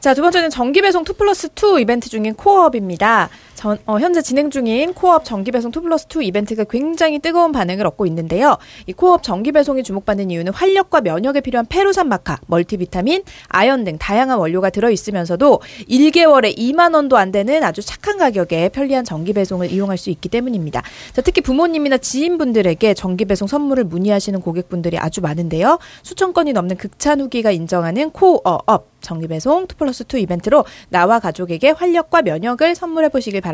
자, 0.00 0.14
두 0.14 0.22
번째는 0.22 0.50
정기 0.50 0.82
배송 0.82 1.04
2 1.08 1.12
플러스 1.12 1.48
2 1.48 1.80
이벤트 1.80 2.08
중인 2.08 2.34
코어업입니다. 2.34 3.28
전, 3.62 3.78
어, 3.86 4.00
현재 4.00 4.20
진행 4.20 4.50
중인 4.50 4.92
코어업 4.92 5.24
정기 5.24 5.52
배송 5.52 5.70
2 5.70 5.82
플러스 5.82 6.08
2 6.12 6.26
이벤트가 6.26 6.64
굉장히 6.64 7.20
뜨거운 7.20 7.52
반응을 7.52 7.86
얻고 7.86 8.06
있는데요. 8.06 8.58
이 8.88 8.92
코어업 8.92 9.22
정기 9.22 9.52
배송이 9.52 9.84
주목받는 9.84 10.32
이유는 10.32 10.52
활력과 10.52 11.00
면역에 11.00 11.40
필요한 11.40 11.64
페루산 11.66 12.08
마카, 12.08 12.40
멀티비타민, 12.48 13.22
아연 13.46 13.84
등 13.84 13.98
다양한 13.98 14.38
원료가 14.38 14.70
들어 14.70 14.90
있으면서도 14.90 15.60
1개월에 15.88 16.58
2만 16.58 16.96
원도 16.96 17.16
안 17.16 17.30
되는 17.30 17.62
아주 17.62 17.82
착한 17.82 18.18
가격에 18.18 18.70
편리한 18.70 19.04
정기 19.04 19.32
배송을 19.32 19.70
이용할 19.70 19.96
수 19.96 20.10
있기 20.10 20.28
때문입니다. 20.28 20.82
자, 21.12 21.22
특히 21.22 21.40
부모님이나 21.40 21.98
지인분들에게 21.98 22.94
정기 22.94 23.26
배송 23.26 23.46
선물을 23.46 23.84
문의하시는 23.84 24.40
고객분들이 24.40 24.98
아주 24.98 25.20
많은데요. 25.20 25.78
수천 26.02 26.32
건이 26.32 26.52
넘는 26.52 26.78
극찬 26.78 27.20
후기가 27.20 27.52
인정하는 27.52 28.10
코어업 28.10 28.90
정기 29.02 29.28
배송 29.28 29.66
2 29.70 29.74
플러스 29.76 30.04
2 30.12 30.20
이벤트로 30.20 30.64
나와 30.88 31.20
가족에게 31.20 31.70
활력과 31.70 32.22
면역을 32.22 32.74
선물해 32.74 33.10
보시길 33.10 33.40
바랍니다. 33.40 33.51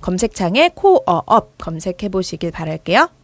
검색창에 0.00 0.70
코어업 0.74 1.58
검색해 1.58 2.08
보시길 2.10 2.50
바랄게요. 2.50 3.21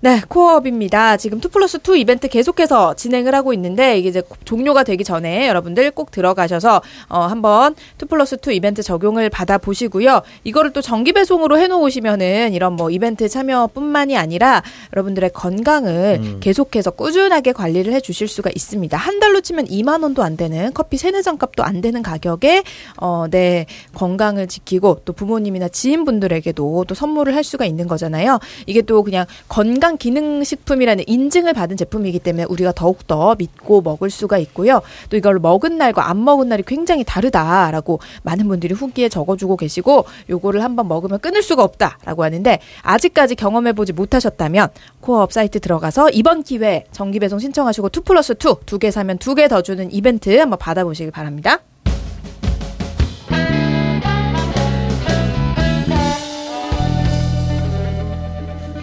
네, 0.00 0.20
코어업입니다. 0.28 1.16
지금 1.16 1.38
2 1.38 1.48
플러스 1.48 1.78
2 1.78 1.98
이벤트 1.98 2.28
계속해서 2.28 2.94
진행을 2.94 3.34
하고 3.34 3.52
있는데 3.52 3.98
이게 3.98 4.08
이제 4.08 4.22
종료가 4.44 4.84
되기 4.84 5.02
전에 5.02 5.48
여러분들 5.48 5.90
꼭 5.90 6.10
들어가셔서 6.10 6.82
어 7.08 7.20
한번 7.20 7.74
2 8.00 8.06
플러스 8.06 8.36
2 8.36 8.54
이벤트 8.54 8.82
적용을 8.82 9.30
받아 9.30 9.58
보시고요. 9.58 10.22
이거를 10.44 10.72
또 10.72 10.80
정기 10.82 11.12
배송으로 11.12 11.58
해 11.58 11.66
놓으시면은 11.66 12.52
이런 12.52 12.74
뭐 12.74 12.90
이벤트 12.90 13.28
참여뿐만이 13.28 14.16
아니라 14.16 14.62
여러분들의 14.94 15.30
건강을 15.32 16.20
음. 16.22 16.36
계속해서 16.40 16.92
꾸준하게 16.92 17.52
관리를 17.52 17.92
해 17.92 18.00
주실 18.00 18.28
수가 18.28 18.50
있습니다. 18.54 18.96
한 18.96 19.18
달로 19.20 19.40
치면 19.40 19.66
2만 19.66 20.02
원도 20.02 20.22
안 20.22 20.36
되는 20.36 20.72
커피 20.74 20.96
세네 20.96 21.22
잔 21.22 21.38
값도 21.38 21.64
안 21.64 21.80
되는 21.80 22.02
가격에 22.02 22.62
어 22.98 23.26
내 23.30 23.66
건강을 23.94 24.46
지키고 24.46 25.02
또 25.04 25.12
부모님이나 25.12 25.68
지인분들에게도 25.68 26.84
또 26.88 26.94
선물을 26.94 27.34
할 27.34 27.44
수가 27.44 27.64
있는 27.64 27.86
거잖아요. 27.86 28.38
이게 28.66 28.80
또 28.82 29.02
그냥 29.02 29.26
건강 29.48 29.87
건강 29.88 29.96
기능 29.96 30.44
식품이라는 30.44 31.04
인증을 31.06 31.54
받은 31.54 31.78
제품이기 31.78 32.18
때문에 32.18 32.44
우리가 32.44 32.72
더욱 32.72 33.06
더 33.06 33.34
믿고 33.36 33.80
먹을 33.80 34.10
수가 34.10 34.36
있고요. 34.38 34.82
또 35.08 35.16
이걸 35.16 35.38
먹은 35.38 35.78
날과 35.78 36.10
안 36.10 36.22
먹은 36.24 36.48
날이 36.48 36.62
굉장히 36.66 37.04
다르다라고 37.04 38.00
많은 38.22 38.48
분들이 38.48 38.74
후기에 38.74 39.08
적어주고 39.08 39.56
계시고 39.56 40.04
요거를 40.28 40.62
한번 40.62 40.88
먹으면 40.88 41.20
끊을 41.20 41.42
수가 41.42 41.62
없다라고 41.64 42.22
하는데 42.22 42.58
아직까지 42.82 43.34
경험해보지 43.36 43.94
못하셨다면 43.94 44.68
코어업 45.00 45.32
사이트 45.32 45.58
들어가서 45.58 46.10
이번 46.10 46.42
기회 46.42 46.68
에 46.68 46.84
정기 46.92 47.18
배송 47.20 47.38
신청하시고 47.38 47.88
2 47.88 48.00
플러스 48.00 48.34
2두개 48.34 48.90
사면 48.90 49.16
두 49.16 49.34
개 49.34 49.48
더 49.48 49.62
주는 49.62 49.90
이벤트 49.92 50.36
한번 50.36 50.58
받아보시길 50.58 51.12
바랍니다. 51.12 51.60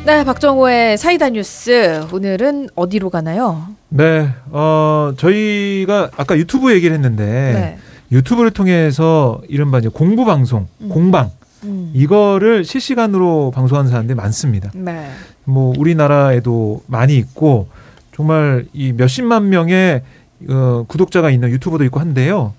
네, 0.05 0.23
박정호의 0.23 0.99
사이다 0.99 1.29
뉴스. 1.29 2.05
오늘은 2.13 2.69
어디로 2.75 3.09
가나요? 3.09 3.69
네, 3.89 4.29
어, 4.51 5.13
저희가 5.17 6.11
아까 6.15 6.37
유튜브 6.37 6.71
얘기를 6.71 6.95
했는데, 6.95 7.25
네. 7.25 7.77
유튜브를 8.11 8.51
통해서 8.51 9.41
이른바 9.49 9.79
이제 9.79 9.89
공부 9.89 10.23
방송, 10.23 10.67
음. 10.81 10.89
공방, 10.89 11.31
음. 11.63 11.89
이거를 11.95 12.65
실시간으로 12.65 13.51
방송하는 13.55 13.89
사람들이 13.89 14.15
많습니다. 14.15 14.69
네. 14.75 15.09
뭐, 15.43 15.73
우리나라에도 15.75 16.83
많이 16.85 17.17
있고, 17.17 17.67
정말 18.15 18.67
이 18.73 18.93
몇십만 18.93 19.49
명의 19.49 20.03
어, 20.47 20.85
구독자가 20.87 21.31
있는 21.31 21.49
유튜버도 21.49 21.83
있고 21.85 21.99
한데요. 21.99 22.53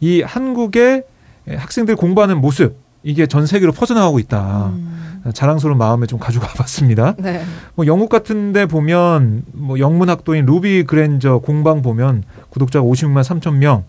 이 0.00 0.22
한국의 0.22 1.04
학생들 1.48 1.94
공부하는 1.94 2.40
모습 2.40 2.76
이게 3.04 3.26
전 3.26 3.46
세계로 3.46 3.70
퍼져나가고 3.70 4.18
있다. 4.18 4.72
음. 4.74 4.98
자랑스러운 5.32 5.78
마음에 5.78 6.06
좀 6.06 6.18
가지고 6.18 6.46
와봤습니다. 6.46 7.16
네. 7.18 7.42
뭐 7.74 7.86
영국 7.86 8.08
같은데 8.08 8.66
보면 8.66 9.44
뭐 9.52 9.78
영문 9.78 10.08
학도인 10.08 10.46
루비 10.46 10.84
그랜저 10.84 11.38
공방 11.38 11.82
보면 11.82 12.24
구독자가 12.50 12.84
56만 12.86 13.22
3천 13.22 13.54
명 13.56 13.84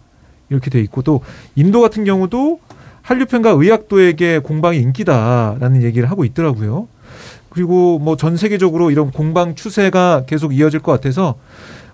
이렇게 0.49 0.69
돼 0.69 0.79
있고 0.81 1.01
또 1.01 1.21
인도 1.55 1.81
같은 1.81 2.03
경우도 2.03 2.59
한류평가 3.01 3.51
의학도에게 3.51 4.39
공방이 4.39 4.77
인기다라는 4.79 5.83
얘기를 5.83 6.09
하고 6.11 6.25
있더라고요. 6.25 6.87
그리고 7.49 7.97
뭐 7.99 8.15
전 8.15 8.37
세계적으로 8.37 8.91
이런 8.91 9.11
공방 9.11 9.55
추세가 9.55 10.23
계속 10.27 10.53
이어질 10.53 10.79
것 10.81 10.91
같아서 10.91 11.35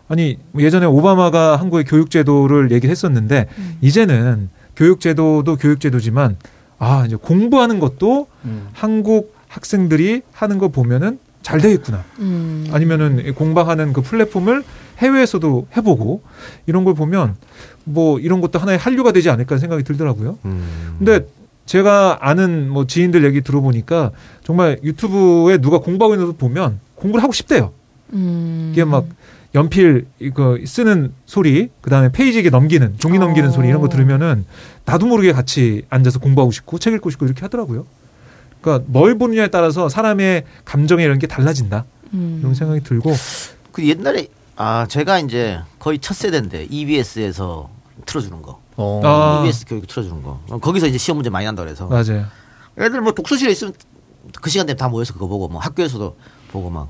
아니 0.07 0.37
뭐 0.51 0.61
예전에 0.61 0.85
오바마가 0.85 1.55
한국의 1.55 1.85
교육제도를 1.85 2.71
얘기했었는데 2.71 3.47
음. 3.57 3.77
이제는 3.81 4.49
교육제도도 4.75 5.55
교육제도지만 5.55 6.37
아 6.79 7.05
이제 7.05 7.15
공부하는 7.15 7.79
것도 7.79 8.27
음. 8.45 8.67
한국 8.73 9.35
학생들이 9.47 10.21
하는 10.33 10.57
거 10.57 10.67
보면은 10.67 11.19
잘 11.41 11.61
되겠구나. 11.61 12.03
음. 12.19 12.67
아니면은 12.71 13.33
공방하는 13.35 13.93
그 13.93 14.01
플랫폼을 14.01 14.63
해외에서도 14.97 15.67
해보고 15.77 16.23
이런 16.65 16.83
걸 16.83 16.95
보면 16.95 17.35
뭐 17.83 18.19
이런 18.19 18.41
것도 18.41 18.57
하나의 18.59 18.77
한류가 18.77 19.11
되지 19.11 19.29
않을까 19.29 19.57
생각이 19.57 19.83
들더라고요. 19.83 20.39
음. 20.45 20.95
근데 20.97 21.27
제가 21.65 22.19
아는 22.21 22.69
뭐 22.69 22.87
지인들 22.87 23.23
얘기 23.25 23.41
들어보니까 23.41 24.11
정말 24.43 24.79
유튜브에 24.83 25.59
누가 25.59 25.79
공부하고 25.79 26.15
있는 26.15 26.27
거 26.27 26.33
보면 26.33 26.79
공부를 26.95 27.23
하고 27.23 27.33
싶대요. 27.33 27.71
음. 28.13 28.69
이게 28.71 28.83
막 28.83 29.05
연필 29.55 30.05
이거 30.19 30.59
쓰는 30.65 31.13
소리, 31.25 31.69
그 31.81 31.89
다음에 31.89 32.11
페이지 32.11 32.39
에 32.39 32.49
넘기는 32.49 32.95
종이 32.97 33.17
넘기는 33.17 33.49
어. 33.49 33.51
소리 33.51 33.69
이런 33.69 33.81
거 33.81 33.87
들으면은 33.87 34.45
나도 34.83 35.07
모르게 35.07 35.31
같이 35.31 35.83
앉아서 35.89 36.19
공부하고 36.19 36.51
싶고 36.51 36.77
책 36.77 36.93
읽고 36.93 37.09
싶고 37.09 37.25
이렇게 37.25 37.41
하더라고요. 37.41 37.85
그러니까 38.61 38.85
뭘 38.89 39.17
보느냐에 39.17 39.47
따라서 39.47 39.87
사람의 39.87 40.43
감정이 40.65 41.03
이런 41.03 41.19
게 41.19 41.27
달라진다. 41.27 41.85
음. 42.13 42.39
이런 42.41 42.53
생각이 42.53 42.81
들고. 42.81 43.13
그 43.71 43.87
옛날에 43.87 44.27
아 44.57 44.85
제가 44.87 45.19
이제 45.19 45.59
거의 45.79 45.99
첫 45.99 46.15
세대인데 46.15 46.67
EBS에서 46.69 47.69
틀어주는 48.05 48.41
거. 48.41 48.59
어. 48.75 49.01
아. 49.03 49.41
EBS 49.41 49.65
교육 49.67 49.87
틀어주는 49.87 50.21
거. 50.21 50.41
거기서 50.59 50.87
이제 50.87 50.97
시험 50.97 51.17
문제 51.17 51.29
많이 51.29 51.45
난다 51.45 51.63
그래서. 51.63 51.87
맞아요. 51.87 52.25
애들 52.77 52.99
뭐 52.99 53.13
독서실에 53.13 53.51
있으면 53.51 53.73
그 54.41 54.49
시간 54.49 54.65
되면 54.65 54.77
다 54.77 54.89
모여서 54.89 55.13
그거 55.13 55.27
보고 55.27 55.47
뭐 55.47 55.61
학교에서도 55.61 56.17
보고 56.51 56.69
막 56.69 56.89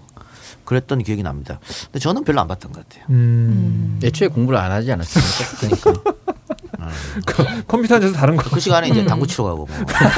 그랬던 0.66 1.04
기억이 1.04 1.24
납니다. 1.24 1.60
근데 1.86 2.00
저는 2.00 2.24
별로 2.24 2.42
안 2.42 2.48
봤던 2.48 2.72
것 2.74 2.88
같아요. 2.88 3.06
음. 3.10 4.00
애초에 4.04 4.28
공부를 4.28 4.60
안 4.60 4.72
하지 4.72 4.92
않았습니까? 4.92 5.82
그러니까. 5.82 6.12
아, 6.80 6.90
그, 7.26 7.64
컴퓨터 7.66 7.96
앉아서 7.96 8.14
다른 8.14 8.36
거. 8.36 8.50
그 8.50 8.60
시간에 8.60 8.90
이제 8.90 9.06
당구 9.06 9.26
치러 9.28 9.46
가고 9.46 9.66
뭐. 9.66 9.78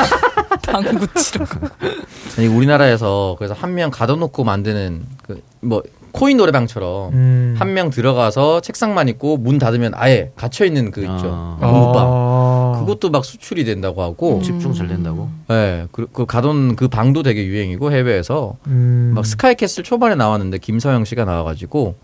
당구 0.62 1.08
치러 1.14 1.46
가고. 1.46 1.68
아니 2.38 2.48
우리나라에서 2.48 3.36
그래서 3.38 3.54
한 3.54 3.74
명 3.76 3.92
가둬놓고 3.92 4.44
만드는 4.44 5.06
그 5.24 5.42
뭐 5.62 5.84
코인 6.18 6.38
노래방처럼 6.38 7.14
음. 7.14 7.56
한명 7.58 7.90
들어가서 7.90 8.62
책상만 8.62 9.08
있고 9.10 9.38
문 9.38 9.58
닫으면 9.58 9.94
아예 9.96 10.32
갇혀 10.36 10.66
있는 10.66 10.92
그 10.92 11.02
있죠 11.02 11.32
아. 11.32 11.58
공부방 11.60 12.08
아. 12.08 12.80
그것도 12.80 13.10
막 13.10 13.26
수출이 13.26 13.66
된다고 13.66 14.02
하고 14.02 14.38
음. 14.38 14.42
집중 14.42 14.74
잘 14.74 14.88
된다고. 14.88 15.30
네, 15.48 15.88
그, 15.92 16.08
그 16.12 16.26
가던 16.26 16.76
그 16.76 16.88
방도 16.88 17.24
되게 17.24 17.46
유행이고 17.46 17.92
해외에서 17.92 18.58
음. 18.68 19.12
막 19.16 19.26
스카이캐슬 19.26 19.84
초반에 19.84 20.16
나왔는데 20.16 20.58
김서영 20.60 21.06
씨가 21.06 21.26
나와 21.26 21.44
가지고 21.44 21.96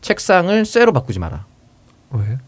책상을 0.00 0.64
쇠로 0.64 0.92
바꾸지 0.92 1.18
마라. 1.18 1.44
왜? 2.10 2.38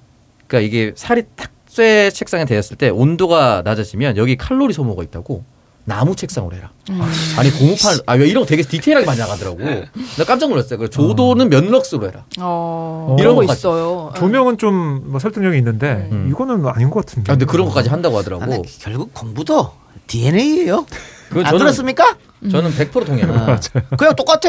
그러니까 0.46 0.60
이게 0.66 0.92
살이 0.96 1.24
탁 1.36 1.50
쇠 1.70 2.10
책상에 2.10 2.46
대었을 2.46 2.76
때 2.76 2.88
온도가 2.88 3.62
낮아지면 3.64 4.16
여기 4.16 4.36
칼로리 4.36 4.72
소모가 4.72 5.04
있다고. 5.04 5.44
나무 5.84 6.14
책상으로 6.14 6.54
해라. 6.56 6.70
음. 6.90 7.00
아니 7.38 7.50
고무판 7.50 7.98
아왜 8.06 8.28
이런 8.28 8.42
거 8.44 8.46
되게 8.48 8.62
디테일하게 8.62 9.06
많이 9.06 9.18
나가더라고. 9.18 9.58
나 9.60 10.24
깜짝 10.26 10.48
놀랐어요. 10.50 10.78
그 10.78 10.88
조도는 10.90 11.46
어. 11.46 11.48
면럭스로 11.48 12.06
해라. 12.08 12.24
어. 12.38 13.16
이런 13.18 13.34
거 13.34 13.42
있어요. 13.44 14.12
조명은 14.16 14.58
좀 14.58 15.00
뭐 15.10 15.18
설득력이 15.18 15.56
있는데 15.58 16.08
음. 16.12 16.28
이거는 16.30 16.64
아닌 16.66 16.90
것 16.90 17.04
같은데. 17.04 17.32
아, 17.32 17.34
근데 17.34 17.46
그런 17.46 17.66
것까지 17.66 17.88
한다고 17.88 18.18
하더라고. 18.18 18.44
아, 18.52 18.58
결국 18.80 19.12
공부도 19.14 19.72
DNA예요. 20.06 20.86
안 21.32 21.44
저는, 21.44 21.58
들었습니까? 21.58 22.16
저는 22.50 22.70
100% 22.72 23.06
동의합니다. 23.06 23.52
아, 23.52 23.96
그냥 23.96 24.14
똑같아. 24.16 24.48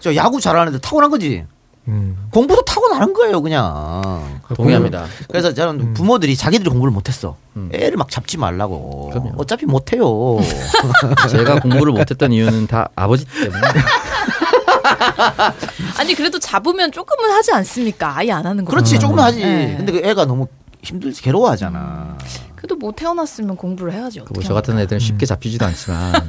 저 0.00 0.14
야구 0.16 0.40
잘하는데 0.40 0.78
타고난 0.80 1.10
거지. 1.10 1.44
음. 1.88 2.28
공부도 2.30 2.64
타고나는 2.64 3.12
거예요, 3.12 3.42
그냥. 3.42 4.40
동의합니다. 4.54 5.06
그래서 5.28 5.52
저는 5.52 5.80
음. 5.80 5.94
부모들이 5.94 6.36
자기들이 6.36 6.70
공부를 6.70 6.92
못했어. 6.92 7.36
음. 7.56 7.70
애를 7.72 7.96
막 7.96 8.10
잡지 8.10 8.38
말라고. 8.38 9.10
그럼요. 9.10 9.32
어차피 9.36 9.66
못해요. 9.66 10.38
제가 11.30 11.60
공부를 11.60 11.92
못했던 11.92 12.32
이유는 12.32 12.66
다 12.68 12.88
아버지 12.94 13.24
때문에. 13.24 13.60
아니 15.98 16.14
그래도 16.14 16.38
잡으면 16.38 16.92
조금은 16.92 17.30
하지 17.30 17.52
않습니까? 17.52 18.16
아예 18.16 18.32
안 18.32 18.46
하는 18.46 18.64
거. 18.64 18.70
그렇지, 18.70 18.98
조금은 18.98 19.22
하지. 19.22 19.40
네. 19.40 19.74
근데 19.76 19.92
그 19.92 20.06
애가 20.06 20.26
너무 20.26 20.46
힘들지 20.82 21.22
괴로워하잖아. 21.22 22.16
그래도 22.54 22.76
못 22.76 22.96
태어났으면 22.96 23.56
공부를 23.56 23.92
해야죠. 23.92 24.24
저 24.42 24.54
같은 24.54 24.78
애들은 24.78 25.00
쉽게 25.00 25.26
잡히지도 25.26 25.66
않지만 25.66 26.12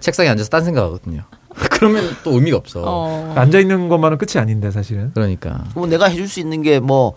책상에 0.00 0.28
앉아서 0.28 0.48
딴 0.48 0.64
생각하거든요. 0.64 1.22
그러면 1.70 2.04
또 2.24 2.32
의미가 2.32 2.56
없어. 2.56 2.82
어. 2.84 3.32
앉아 3.36 3.58
있는 3.58 3.88
것만은 3.88 4.18
끝이 4.18 4.40
아닌데 4.40 4.70
사실은. 4.70 5.10
그러니까. 5.14 5.64
뭐 5.74 5.86
내가 5.86 6.06
해줄 6.06 6.28
수 6.28 6.40
있는 6.40 6.62
게뭐 6.62 7.14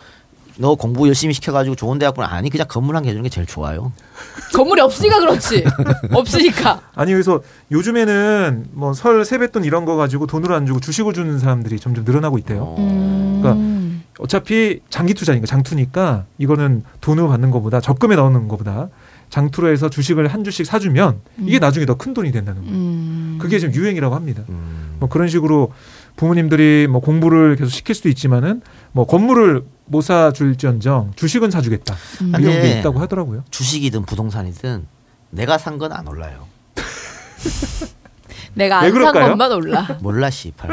너 0.58 0.76
공부 0.76 1.08
열심히 1.08 1.34
시켜가지고 1.34 1.76
좋은 1.78 2.00
대학 2.00 2.14
보내 2.16 2.28
아니 2.28 2.50
그냥 2.50 2.68
건물 2.68 2.96
한 2.98 3.04
개 3.04 3.10
해주는 3.10 3.24
게 3.24 3.30
제일 3.30 3.48
좋아요. 3.48 3.94
건물이 4.54 4.82
없으니까 4.82 5.20
그렇지. 5.20 5.64
없으니까. 6.12 6.82
아니 6.96 7.12
그래서 7.14 7.42
요즘에는 7.72 8.66
뭐 8.72 8.94
설 8.94 9.24
세뱃돈 9.24 9.64
이런 9.64 9.86
거 9.86 9.96
가지고 9.96 10.28
돈을 10.28 10.52
안 10.52 10.66
주고 10.66 10.80
주식을 10.82 11.14
주는 11.14 11.40
사람들이 11.40 11.80
점점 11.80 12.04
늘어나고 12.04 12.38
있대요. 12.40 12.76
음. 12.78 13.40
그러니까 13.42 13.80
어차피 14.20 14.82
장기 14.90 15.14
투자니까 15.14 15.46
장투니까 15.48 16.26
이거는 16.38 16.84
돈으로 17.00 17.30
받는 17.30 17.52
것보다 17.52 17.80
적금에 17.80 18.18
넣는 18.18 18.50
것보다 18.50 18.90
장투로 19.30 19.72
해서 19.72 19.90
주식을 19.90 20.28
한 20.28 20.44
주씩 20.44 20.66
사주면 20.66 21.22
이게 21.46 21.58
음. 21.58 21.60
나중에 21.60 21.86
더 21.86 21.96
큰 21.96 22.14
돈이 22.14 22.32
된다는 22.32 22.62
거예요. 22.64 22.76
음. 22.76 23.38
그게 23.42 23.60
지금 23.60 23.74
유행이라고 23.76 24.16
합니다. 24.16 24.44
음. 24.50 24.96
뭐 25.00 25.08
그런 25.10 25.28
식으로 25.28 25.72
부모님들이 26.16 26.88
뭐 26.90 27.00
공부를 27.02 27.56
계속 27.56 27.70
시킬 27.70 27.96
수도 27.96 28.10
있지만은 28.10 28.62
뭐 28.92 29.06
건물을 29.06 29.64
못 29.86 30.02
사줄지언정 30.02 31.14
주식은 31.16 31.52
사주겠다 31.52 31.96
음. 32.22 32.34
이런 32.40 32.62
게 32.62 32.80
있다고 32.80 33.00
하더라고요. 33.00 33.44
주식이든 33.52 34.06
부동산이든 34.06 34.86
내가 35.32 35.58
산 35.58 35.78
건 35.78 35.92
안 35.94 36.08
올라요. 36.08 36.48
내가 38.56 38.80
안 38.80 38.92
산 38.92 39.14
것만 39.14 39.52
올라. 39.52 39.88
몰라 40.02 40.30
씨발. 40.30 40.70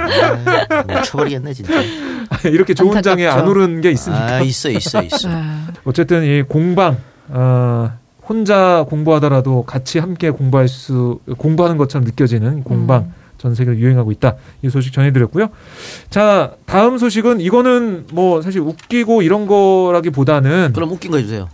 미쳐버리겠네 0.88 1.52
진짜. 1.52 1.72
이렇게 2.50 2.74
좋은 2.74 3.02
장에 3.02 3.26
안 3.26 3.46
오른 3.46 3.80
게 3.80 3.90
있습니까? 3.92 4.26
아, 4.36 4.40
있어 4.40 4.70
있어 4.70 5.02
있어. 5.02 5.28
아. 5.30 5.66
어쨌든 5.84 6.24
이 6.24 6.42
공방 6.42 6.96
어, 7.28 7.96
혼자 8.28 8.84
공부하더라도 8.88 9.62
같이 9.62 9.98
함께 9.98 10.30
공부할 10.30 10.68
수 10.68 11.20
공부하는 11.38 11.76
것처럼 11.76 12.04
느껴지는 12.04 12.64
공방 12.64 13.02
음. 13.02 13.12
전 13.38 13.54
세계로 13.54 13.76
유행하고 13.76 14.12
있다. 14.12 14.34
이 14.62 14.70
소식 14.70 14.92
전해드렸고요. 14.92 15.48
자 16.10 16.52
다음 16.66 16.98
소식은 16.98 17.40
이거는 17.40 18.06
뭐 18.12 18.42
사실 18.42 18.60
웃기고 18.62 19.22
이런 19.22 19.46
거라기보다는 19.46 20.72
그럼 20.74 20.90
웃긴 20.90 21.10
거 21.10 21.18
해주세요. 21.18 21.48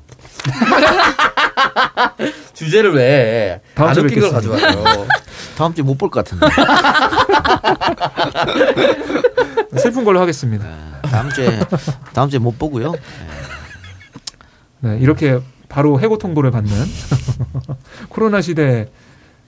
주제를 2.55 2.95
왜? 2.95 3.61
다음 3.75 3.89
안 3.91 3.99
웃긴 3.99 4.21
걸 4.21 4.31
가져와요. 4.31 5.07
다음 5.57 5.75
주에 5.75 5.85
못 5.85 5.99
볼 5.99 6.09
것 6.11 6.25
같은데. 6.25 6.47
슬픈 9.79 10.05
걸로 10.05 10.21
하겠습니다. 10.21 10.65
네, 10.65 11.11
다음 11.11 11.31
주에 11.31 11.61
다음 12.13 12.29
주에 12.29 12.39
못 12.39 12.59
보고요. 12.59 12.93
네. 12.93 12.99
네, 14.81 14.99
이렇게 15.01 15.41
바로 15.73 15.99
해고 15.99 16.19
통보를 16.19 16.51
받는 16.51 16.71
코로나 18.11 18.43
시대. 18.43 18.91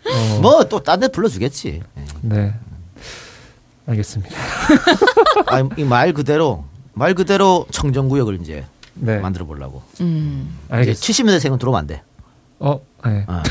어. 0.07 0.39
뭐또 0.41 0.83
딴 0.83 0.99
데 1.01 1.09
불러주겠지. 1.09 1.83
네. 2.23 2.55
알겠습니다. 3.87 4.35
아, 5.49 5.63
말 5.87 6.15
그대로 6.15 6.65
말 6.95 7.15
그대로 7.15 7.67
청정구역을 7.71 8.41
이제 8.41 8.65
네. 8.95 9.19
만들어 9.19 9.45
보려고. 9.45 9.83
음. 10.01 10.57
알겠습니다. 10.71 11.39
70년대생은 11.39 11.59
들어오면 11.59 11.79
안 11.79 11.87
돼. 11.87 12.03
어, 12.59 12.81
네. 13.05 13.27
어. 13.29 13.43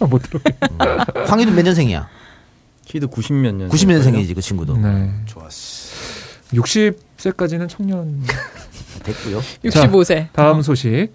못 0.08 0.22
들어. 0.22 0.40
음. 0.62 0.78
황희도 1.26 1.52
몇 1.52 1.62
년생이야? 1.62 2.08
키도 2.86 3.08
90몇 3.08 3.54
년. 3.54 3.68
90 3.68 3.88
년생이지 3.88 4.32
그 4.32 4.40
친구도. 4.40 4.78
네. 4.78 5.10
좋았어. 5.26 5.92
60세까지는 6.54 7.68
청년. 7.68 8.22
됐고요. 9.02 9.40
65세. 9.64 10.06
자, 10.06 10.28
다음 10.32 10.62
소식. 10.62 11.08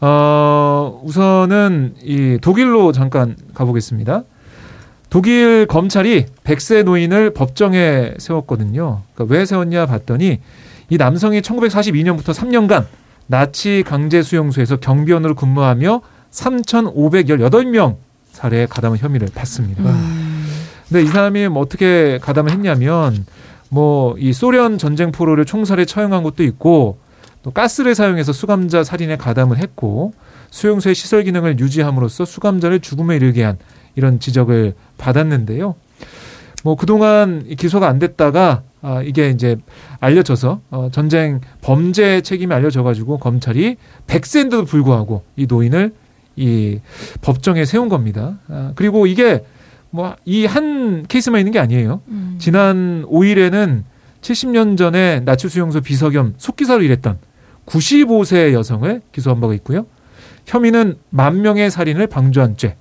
어, 0.00 1.00
우선은 1.04 1.94
이 2.02 2.38
독일로 2.40 2.92
잠깐 2.92 3.36
가보겠습니다. 3.54 4.22
독일 5.10 5.66
검찰이 5.66 6.26
100세 6.44 6.82
노인을 6.84 7.32
법정에 7.32 8.14
세웠거든요. 8.18 9.02
그러니까 9.14 9.34
왜 9.34 9.44
세웠냐 9.44 9.86
봤더니 9.86 10.40
이 10.90 10.96
남성이 10.96 11.40
1942년부터 11.40 12.34
3년간 12.34 12.86
나치 13.26 13.82
강제 13.86 14.22
수용소에서 14.22 14.76
경비원으로 14.76 15.34
근무하며 15.34 16.02
3,518명 16.30 17.96
살해에 18.32 18.66
가담한 18.66 18.98
혐의를 18.98 19.28
받습니다. 19.34 19.84
음. 19.84 20.46
근데 20.88 21.02
이 21.02 21.06
사람이 21.06 21.48
뭐 21.48 21.62
어떻게 21.62 22.18
가담을 22.20 22.50
했냐면 22.50 23.24
뭐 23.70 24.14
이 24.18 24.32
소련 24.32 24.78
전쟁 24.78 25.12
포로를 25.12 25.44
총살에 25.44 25.84
처형한 25.84 26.22
것도 26.22 26.42
있고 26.44 26.98
또 27.44 27.50
가스를 27.50 27.94
사용해서 27.94 28.32
수감자 28.32 28.82
살인에 28.82 29.16
가담을 29.16 29.58
했고 29.58 30.14
수용소의 30.50 30.94
시설 30.94 31.24
기능을 31.24 31.60
유지함으로써 31.60 32.24
수감자를 32.24 32.80
죽음에 32.80 33.16
이르게 33.16 33.44
한 33.44 33.58
이런 33.96 34.18
지적을 34.18 34.74
받았는데요. 34.96 35.74
뭐 36.64 36.74
그동안 36.74 37.44
기소가 37.46 37.86
안 37.86 37.98
됐다가 37.98 38.62
아, 38.80 39.02
이게 39.02 39.28
이제 39.28 39.56
알려져서 40.00 40.60
어, 40.70 40.88
전쟁 40.90 41.42
범죄 41.60 42.22
책임이 42.22 42.52
알려져가지고 42.54 43.18
검찰이 43.18 43.76
백세인데도 44.06 44.64
불구하고 44.64 45.22
이 45.36 45.46
노인을 45.46 45.92
이 46.36 46.78
법정에 47.20 47.66
세운 47.66 47.90
겁니다. 47.90 48.38
아, 48.48 48.72
그리고 48.74 49.06
이게 49.06 49.44
뭐 49.90 50.16
이 50.24 50.46
한 50.46 51.04
케이스만 51.06 51.40
있는 51.40 51.52
게 51.52 51.58
아니에요. 51.58 52.00
음. 52.08 52.36
지난 52.40 53.04
5일에는 53.06 53.82
70년 54.22 54.78
전에 54.78 55.20
나치 55.20 55.48
수용소 55.50 55.82
비서 55.82 56.08
겸 56.08 56.32
속기사로 56.38 56.82
일했던 56.82 57.18
95세 57.66 58.52
여성을 58.52 59.02
기소한 59.12 59.40
바가 59.40 59.54
있고요. 59.54 59.86
혐의는 60.46 60.98
만 61.10 61.42
명의 61.42 61.70
살인을 61.70 62.06
방조한 62.06 62.56
죄. 62.56 62.76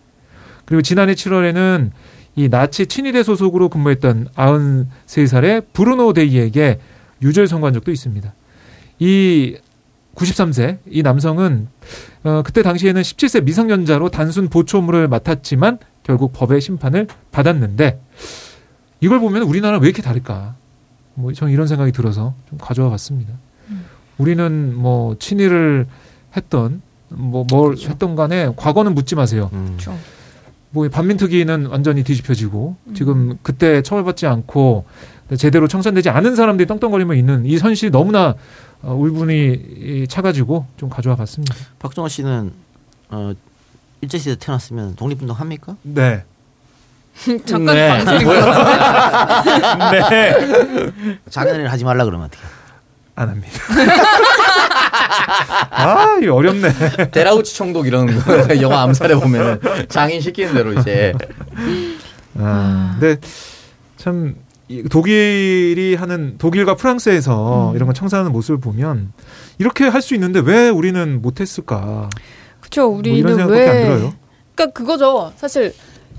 그리고 0.65 0.81
지난해 0.81 1.13
7월에는 1.13 1.91
이 2.35 2.49
나치 2.49 2.87
친위대 2.87 3.23
소속으로 3.23 3.69
근무했던 3.69 4.29
93살의 4.35 5.65
브루노 5.73 6.13
데이에게 6.13 6.79
유죄를 7.21 7.47
선고한 7.47 7.73
적도 7.73 7.91
있습니다. 7.91 8.33
이 8.99 9.57
93세 10.15 10.79
이 10.89 11.01
남성은 11.01 11.67
어, 12.23 12.41
그때 12.45 12.61
당시에는 12.61 13.01
17세 13.01 13.43
미성년자로 13.43 14.09
단순 14.09 14.47
보초물을 14.47 15.07
맡았지만 15.07 15.79
결국 16.03 16.33
법의 16.33 16.61
심판을 16.61 17.07
받았는데 17.31 17.99
이걸 18.99 19.19
보면 19.19 19.43
우리나라 19.43 19.77
왜 19.79 19.87
이렇게 19.87 20.01
다를까? 20.01 20.55
뭐 21.15 21.33
저는 21.33 21.51
이런 21.53 21.67
생각이 21.67 21.91
들어서 21.91 22.35
좀 22.49 22.57
가져와 22.57 22.89
봤습니다. 22.89 23.33
음. 24.17 24.21
우리는 24.23 24.75
뭐 24.75 25.15
친일을 25.19 25.87
했던 26.35 26.81
뭐뭘 27.09 27.75
그렇죠. 27.75 27.89
했던 27.89 28.15
간에 28.15 28.51
과거는 28.55 28.95
묻지 28.95 29.15
마세요. 29.15 29.49
음. 29.53 29.65
그렇죠. 29.77 29.97
뭐 30.71 30.89
반민특위는 30.89 31.67
완전히 31.67 32.03
뒤집혀지고 32.03 32.75
음. 32.87 32.93
지금 32.95 33.37
그때 33.43 33.81
처벌받지 33.83 34.25
않고 34.25 34.85
제대로 35.37 35.67
청산되지 35.67 36.09
않은 36.09 36.35
사람들이 36.35 36.67
떵떵거리며 36.67 37.13
있는 37.13 37.45
이 37.45 37.57
현실이 37.57 37.91
너무나 37.91 38.35
어, 38.81 38.93
울분이 38.93 40.07
차가지고 40.09 40.65
좀 40.77 40.89
가져와 40.89 41.15
봤습니다. 41.15 41.55
박정호 41.79 42.09
씨는 42.09 42.51
어, 43.09 43.33
일제 44.01 44.17
시대 44.17 44.35
태어났으면 44.35 44.95
독립운동 44.95 45.37
합니까? 45.37 45.77
네. 45.83 46.23
잠깐 47.45 47.75
네. 47.75 47.87
방송인 47.89 48.27
네. 49.91 51.15
장난을 51.29 51.71
하지 51.71 51.83
말라 51.85 52.03
그러면 52.03 52.27
어떻게? 52.27 52.43
안 53.15 53.29
합니다. 53.29 53.49
아, 55.71 56.19
이 56.21 56.27
어렵네. 56.27 57.09
데라우치 57.11 57.55
총독 57.55 57.87
이런 57.87 58.07
거 58.07 58.13
영화 58.61 58.81
암살에 58.83 59.15
보면 59.15 59.59
장인 59.89 60.21
시키는 60.21 60.53
대로 60.53 60.73
이제. 60.73 61.13
아, 62.37 62.97
근데 62.99 63.19
참 63.97 64.35
독일이 64.89 65.95
하는 65.95 66.37
독일과 66.37 66.75
프랑스에서 66.75 67.71
음. 67.71 67.75
이런 67.75 67.87
거 67.87 67.93
청산하는 67.93 68.31
모습을 68.31 68.59
보면 68.59 69.13
이렇게 69.59 69.87
할 69.87 70.01
수 70.01 70.13
있는데 70.15 70.39
왜 70.39 70.69
우리는 70.69 71.21
못했을까? 71.21 72.09
그렇죠. 72.59 72.87
우리는 72.87 73.37
뭐 73.37 73.45
왜? 73.47 73.85
그러니까 74.55 74.73
그거죠. 74.73 75.31
사실 75.37 75.73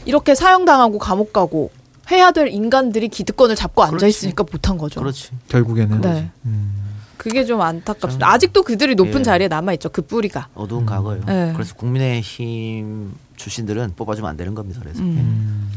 이렇게 0.05 0.35
사형당하고 0.35 0.99
감옥 0.99 1.33
가고 1.33 1.71
해야 2.11 2.31
될 2.31 2.49
인간들이 2.49 3.09
기득권을 3.09 3.57
잡고 3.57 3.83
앉아 3.83 4.07
있으니까 4.07 4.45
못한 4.51 4.79
거죠. 4.79 5.01
그렇지. 5.01 5.31
결국에는. 5.49 6.01
네. 6.03 6.31
음. 6.45 6.84
그게 7.25 7.47
좀 7.47 7.63
안타깝습니다. 7.63 8.31
아직도 8.31 8.63
그들이 8.65 8.95
높은 8.95 9.21
예. 9.21 9.23
자리에 9.23 9.49
남아 9.49 9.73
있죠. 9.75 9.89
그 9.89 10.03
뿌리가. 10.03 10.49
어두운 10.55 10.83
음. 10.83 10.87
과거요. 10.87 11.23
예. 11.27 11.53
그래서 11.55 11.75
국민의힘 11.75 13.15
출신들은 13.37 13.95
뽑아주면 13.97 14.31
안 14.31 14.37
되는 14.37 14.55
겁니다. 14.55 14.81
그래서. 14.83 15.01
음. 15.01 15.71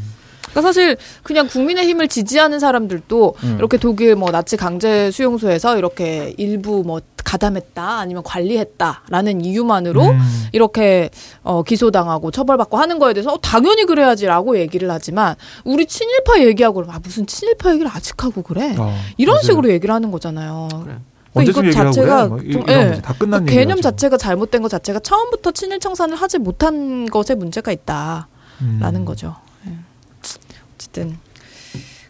그러니까 0.49 0.61
사실 0.61 0.97
그냥 1.23 1.47
국민의힘을 1.47 2.09
지지하는 2.09 2.59
사람들도 2.59 3.35
음. 3.43 3.55
이렇게 3.59 3.77
독일 3.77 4.15
뭐 4.15 4.29
나치 4.29 4.57
강제 4.57 5.09
수용소에서 5.09 5.77
이렇게 5.77 6.33
일부 6.37 6.83
뭐 6.85 6.99
가담했다 7.23 7.99
아니면 7.99 8.23
관리했다라는 8.23 9.45
이유만으로 9.45 10.03
음. 10.03 10.19
이렇게 10.51 11.11
어, 11.43 11.63
기소당하고 11.63 12.31
처벌받고 12.31 12.75
하는 12.75 12.99
거에 12.99 13.13
대해서 13.13 13.31
어, 13.31 13.39
당연히 13.39 13.85
그래야지라고 13.85 14.59
얘기를 14.59 14.91
하지만 14.91 15.35
우리 15.63 15.85
친일파 15.85 16.39
얘기하고 16.41 16.83
아 16.89 16.99
무슨 17.01 17.25
친일파 17.25 17.71
얘기를 17.71 17.89
아직 17.93 18.21
하고 18.21 18.41
그래 18.41 18.75
어, 18.77 18.93
이런 19.17 19.35
맞아요. 19.35 19.43
식으로 19.43 19.69
얘기를 19.71 19.95
하는 19.95 20.11
거잖아요. 20.11 20.67
그래. 20.83 20.95
그러니까 21.37 21.61
이것 21.61 21.71
자체가 21.71 22.29
그래? 22.29 22.53
뭐, 22.57 22.63
예. 22.67 23.01
다 23.01 23.13
끝난 23.17 23.45
그 23.45 23.53
개념 23.53 23.81
자체가 23.81 24.17
잘못된 24.17 24.61
것 24.61 24.69
자체가 24.69 24.99
처음부터 24.99 25.51
친일 25.51 25.79
청산을 25.79 26.15
하지 26.15 26.37
못한 26.39 27.05
것에 27.09 27.35
문제가 27.35 27.71
있다라는 27.71 28.25
음. 28.61 29.05
거죠. 29.05 29.35
예. 29.67 29.71
어쨌든 30.75 31.17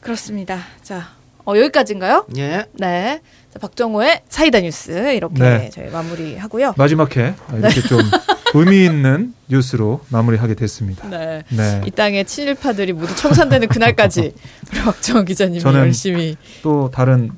그렇습니다. 0.02 0.60
자 0.84 1.18
어, 1.48 1.56
여기까지인가요? 1.56 2.26
예. 2.38 2.66
네. 2.74 3.22
자, 3.54 3.60
박정호의 3.60 4.24
사이다 4.28 4.60
뉴스 4.60 5.14
이렇게 5.14 5.42
네. 5.42 5.70
저희 5.74 5.90
마무리하고요. 5.90 6.74
마지막에 6.76 7.34
이렇게 7.54 7.82
좀 7.82 8.00
의미 8.54 8.84
있는 8.84 9.34
뉴스로 9.48 10.02
마무리하게 10.10 10.56
됐습니다. 10.56 11.08
네. 11.08 11.44
네. 11.50 11.82
이 11.86 11.92
땅의 11.92 12.26
친일파들이 12.26 12.92
모두 12.92 13.16
청산되는 13.16 13.70
그날까지 13.70 14.34
우리 14.74 14.82
박정호 14.82 15.24
기자님이 15.24 15.64
열심히 15.64 16.36
또 16.62 16.92
다른 16.92 17.32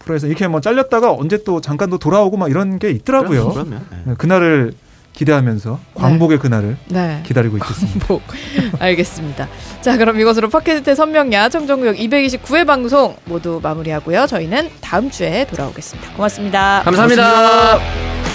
프로에서 0.00 0.26
이렇게 0.26 0.48
뭐 0.48 0.60
잘렸다가 0.60 1.12
언제 1.12 1.42
또 1.44 1.60
잠깐 1.60 1.90
또 1.90 1.98
돌아오고 1.98 2.36
막 2.36 2.50
이런 2.50 2.78
게 2.78 2.90
있더라고요. 2.90 3.50
그럼요. 3.50 3.70
네. 3.70 3.76
네. 4.04 4.14
그날을 4.18 4.72
기대하면서 5.12 5.78
광복의 5.94 6.38
네. 6.38 6.42
그날을 6.42 6.76
네. 6.88 7.22
기다리고 7.26 7.56
있겠습니다. 7.58 8.06
광복. 8.06 8.22
알겠습니다. 8.80 9.48
자, 9.80 9.96
그럼 9.96 10.18
이것으로 10.18 10.48
팟캐스트 10.48 10.94
선명야 10.94 11.48
청정구역 11.48 11.96
229회 11.96 12.66
방송 12.66 13.16
모두 13.24 13.60
마무리하고요. 13.62 14.26
저희는 14.26 14.70
다음 14.80 15.10
주에 15.10 15.46
돌아오겠습니다. 15.46 16.12
고맙습니다 16.14 16.82
감사합니다. 16.84 17.30
고맙습니다. 17.78 18.29